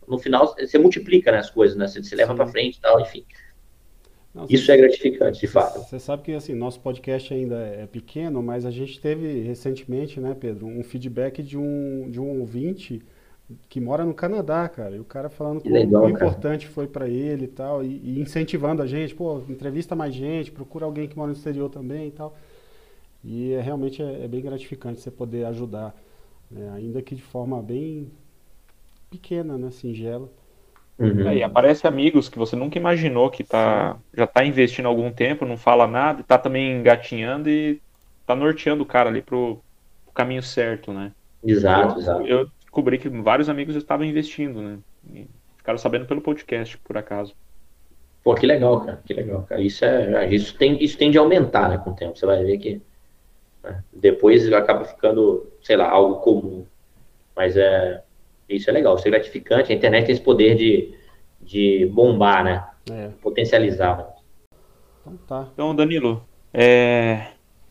No 0.09 0.19
final, 0.19 0.55
você 0.59 0.77
multiplica 0.77 1.31
né, 1.31 1.39
as 1.39 1.49
coisas, 1.49 1.77
né? 1.77 1.87
Você, 1.87 2.03
você 2.03 2.17
leva 2.17 2.35
para 2.35 2.47
frente 2.49 2.79
e 2.79 2.81
tal, 2.81 3.01
enfim. 3.01 3.25
Não, 4.35 4.47
Isso 4.51 4.67
você, 4.67 4.73
é 4.73 4.77
gratificante, 4.79 5.41
de 5.41 5.47
fato. 5.47 5.79
Você 5.79 6.01
sabe 6.01 6.25
que 6.25 6.33
assim, 6.33 6.55
nosso 6.55 6.81
podcast 6.81 7.33
ainda 7.33 7.57
é 7.57 7.87
pequeno, 7.87 8.43
mas 8.43 8.67
a 8.67 8.71
gente 8.71 9.01
teve 9.01 9.43
recentemente, 9.43 10.19
né, 10.19 10.37
Pedro, 10.39 10.67
um 10.67 10.83
feedback 10.83 11.41
de 11.41 11.57
um, 11.57 12.11
de 12.11 12.21
um 12.21 12.41
ouvinte 12.41 13.01
que 13.69 13.81
mora 13.81 14.05
no 14.05 14.15
Canadá, 14.15 14.69
cara. 14.69 14.97
E 14.97 15.01
o 15.01 15.05
cara 15.05 15.29
falando 15.29 15.63
que 15.63 15.69
legal, 15.69 16.05
o 16.05 16.11
importante 16.11 16.67
foi 16.67 16.87
para 16.87 17.09
ele 17.09 17.45
e 17.45 17.49
tal, 17.49 17.83
e, 17.83 18.01
e, 18.05 18.21
incentivando 18.21 18.83
a 18.83 18.87
gente, 18.87 19.15
pô, 19.15 19.43
entrevista 19.49 19.95
mais 19.95 20.15
gente, 20.15 20.51
procura 20.51 20.85
alguém 20.85 21.09
que 21.09 21.17
mora 21.17 21.31
no 21.31 21.37
exterior 21.37 21.71
também 21.71 22.09
e 22.09 22.11
tal. 22.11 22.37
E 23.25 23.53
é, 23.53 23.61
realmente 23.61 24.03
é, 24.03 24.25
é 24.25 24.29
bem 24.29 24.43
gratificante 24.43 25.01
você 25.01 25.11
poder 25.11 25.47
ajudar, 25.47 25.95
né, 26.51 26.73
ainda 26.77 27.03
que 27.03 27.15
de 27.15 27.23
forma 27.23 27.61
bem 27.63 28.11
pequena, 29.11 29.57
né, 29.57 29.71
singela. 29.71 30.29
Uhum. 30.99 31.29
É, 31.29 31.37
e 31.37 31.43
aparece 31.43 31.87
amigos 31.87 32.29
que 32.29 32.39
você 32.39 32.57
nunca 32.57 32.77
imaginou 32.77 33.31
que 33.31 33.45
tá, 33.45 33.97
já 34.13 34.25
está 34.25 34.45
investindo 34.45 34.87
há 34.87 34.89
algum 34.89 35.13
tempo, 35.13 35.47
não 35.47 35.57
fala 35.57 35.87
nada, 35.87 36.21
está 36.21 36.37
também 36.37 36.73
engatinhando 36.73 37.49
e 37.49 37.81
está 38.21 38.35
norteando 38.35 38.83
o 38.83 38.87
cara 38.87 39.09
ali 39.09 39.23
pro, 39.23 39.61
pro 40.05 40.13
caminho 40.13 40.43
certo, 40.43 40.93
né? 40.93 41.13
Exato, 41.45 41.95
eu, 41.95 41.99
exato. 42.01 42.27
Eu 42.27 42.51
descobri 42.79 42.99
que 42.99 43.09
vários 43.09 43.49
amigos 43.49 43.75
estavam 43.75 44.07
investindo, 44.07 44.63
né? 44.63 44.79
E 45.13 45.27
ficaram 45.57 45.79
sabendo 45.79 46.07
pelo 46.07 46.21
podcast, 46.21 46.79
por 46.79 46.97
acaso. 46.97 47.35
Pô, 48.23 48.35
que 48.35 48.47
legal, 48.47 48.81
cara, 48.81 49.03
que 49.05 49.13
legal, 49.13 49.43
cara. 49.43 49.61
Isso, 49.61 49.85
é, 49.85 50.33
isso, 50.33 50.57
tem, 50.57 50.83
isso 50.83 50.97
tende 50.97 51.19
a 51.19 51.21
aumentar, 51.21 51.69
né, 51.69 51.79
com 51.79 51.91
o 51.91 51.95
tempo. 51.95 52.17
Você 52.17 52.25
vai 52.25 52.45
ver 52.45 52.59
que 52.59 52.81
né, 53.65 53.83
depois 53.93 54.51
acaba 54.53 54.85
ficando, 54.85 55.51
sei 55.63 55.77
lá, 55.77 55.91
algo 55.91 56.21
comum. 56.21 56.65
Mas 57.35 57.57
é, 57.57 58.03
isso 58.49 58.71
é 58.71 58.73
legal, 58.73 58.95
isso 58.95 59.09
é 59.09 59.11
gratificante. 59.11 59.73
A 59.73 59.75
internet 59.75 60.07
tem 60.07 60.15
esse 60.15 60.23
poder 60.23 60.55
de, 60.57 60.95
de 61.41 61.87
bombar, 61.87 62.45
né? 62.45 62.65
É. 62.91 63.09
Potencializar. 63.21 64.15
Então 65.01 65.17
tá. 65.27 65.49
Então, 65.53 65.75
Danilo, 65.75 66.25
é, 66.53 67.29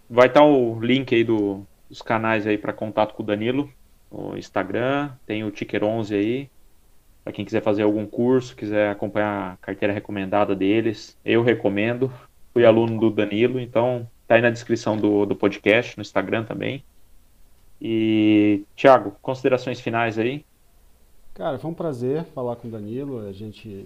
vai 0.10 0.28
estar 0.28 0.42
tá 0.42 0.46
o 0.46 0.80
link 0.80 1.14
aí 1.14 1.24
do, 1.24 1.66
dos 1.90 2.02
canais 2.02 2.46
aí 2.46 2.58
para 2.58 2.74
contato 2.74 3.14
com 3.14 3.24
o 3.24 3.26
Danilo, 3.26 3.70
o 4.10 4.36
Instagram, 4.38 5.12
tem 5.26 5.44
o 5.44 5.52
Ticker 5.52 5.84
11 5.84 6.16
aí, 6.16 6.50
para 7.24 7.34
quem 7.34 7.44
quiser 7.44 7.62
fazer 7.62 7.84
algum 7.84 8.06
curso, 8.06 8.56
quiser 8.56 8.90
acompanhar 8.90 9.54
a 9.54 9.58
carteira 9.58 9.94
recomendada 9.94 10.56
deles, 10.56 11.18
eu 11.26 11.44
recomendo. 11.44 12.10
Fui 12.54 12.66
aluno 12.66 12.98
do 13.00 13.12
Danilo, 13.12 13.60
então 13.60 14.10
tá 14.26 14.36
aí 14.36 14.42
na 14.42 14.50
descrição 14.50 14.96
do, 14.96 15.26
do 15.26 15.36
podcast, 15.36 15.98
no 15.98 16.02
Instagram 16.02 16.46
também. 16.46 16.84
E, 17.82 18.64
Thiago, 18.76 19.12
considerações 19.22 19.80
finais 19.80 20.18
aí? 20.18 20.46
Cara, 21.34 21.60
foi 21.60 21.70
um 21.70 21.74
prazer 21.74 22.24
falar 22.34 22.56
com 22.56 22.68
o 22.68 22.72
Danilo. 22.72 23.28
A 23.28 23.34
gente 23.34 23.86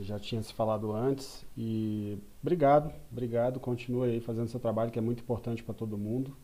já 0.00 0.18
tinha 0.18 0.42
se 0.42 0.52
falado 0.52 0.92
antes. 0.92 1.44
E 1.56 2.18
obrigado, 2.42 2.92
obrigado. 3.10 3.58
Continue 3.58 4.10
aí 4.10 4.20
fazendo 4.20 4.48
seu 4.48 4.60
trabalho, 4.60 4.90
que 4.90 4.98
é 4.98 5.02
muito 5.02 5.22
importante 5.22 5.62
para 5.62 5.74
todo 5.74 5.98
mundo. 5.98 6.36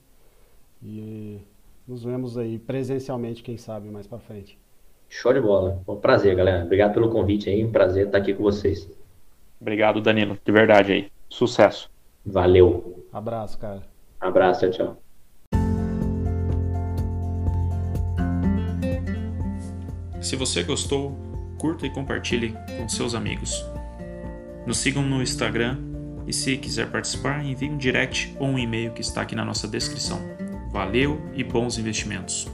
E 0.83 1.39
nos 1.87 2.03
vemos 2.03 2.39
aí 2.39 2.59
presencialmente, 2.59 3.43
quem 3.43 3.57
sabe, 3.57 3.91
mais 3.91 4.07
para 4.07 4.19
frente. 4.19 4.59
Show 5.09 5.33
de 5.33 5.41
bola. 5.41 5.83
Um 5.87 5.97
prazer, 5.97 6.35
galera. 6.35 6.65
Obrigado 6.65 6.95
pelo 6.95 7.11
convite 7.11 7.49
aí. 7.49 7.65
Um 7.65 7.71
prazer 7.71 8.07
estar 8.07 8.19
aqui 8.19 8.35
com 8.35 8.43
vocês. 8.43 8.91
Obrigado, 9.61 10.01
Danilo. 10.01 10.39
De 10.45 10.53
verdade 10.53 10.93
aí. 10.93 11.13
Sucesso. 11.29 11.91
Valeu. 12.25 13.05
Abraço, 13.13 13.59
cara. 13.59 13.83
Abraço, 14.21 14.71
tchau, 14.71 14.71
tchau. 14.71 15.05
Se 20.21 20.37
você 20.37 20.63
gostou, 20.63 21.15
curta 21.59 21.87
e 21.87 21.91
compartilhe 21.91 22.55
com 22.79 22.89
seus 22.89 23.15
amigos. 23.15 23.65
Nos 24.67 24.79
sigam 24.79 25.03
no 25.03 25.23
Instagram 25.23 25.79
e 26.27 26.33
se 26.33 26.57
quiser 26.57 26.91
participar, 26.91 27.45
envie 27.45 27.69
um 27.69 27.77
direct 27.77 28.35
ou 28.41 28.49
um 28.49 28.59
e-mail 28.59 28.93
que 28.93 29.03
está 29.03 29.21
aqui 29.21 29.35
na 29.35 29.45
nossa 29.45 29.69
descrição. 29.69 30.19
Valeu 30.75 31.21
e 31.37 31.45
bons 31.45 31.79
investimentos! 31.79 32.49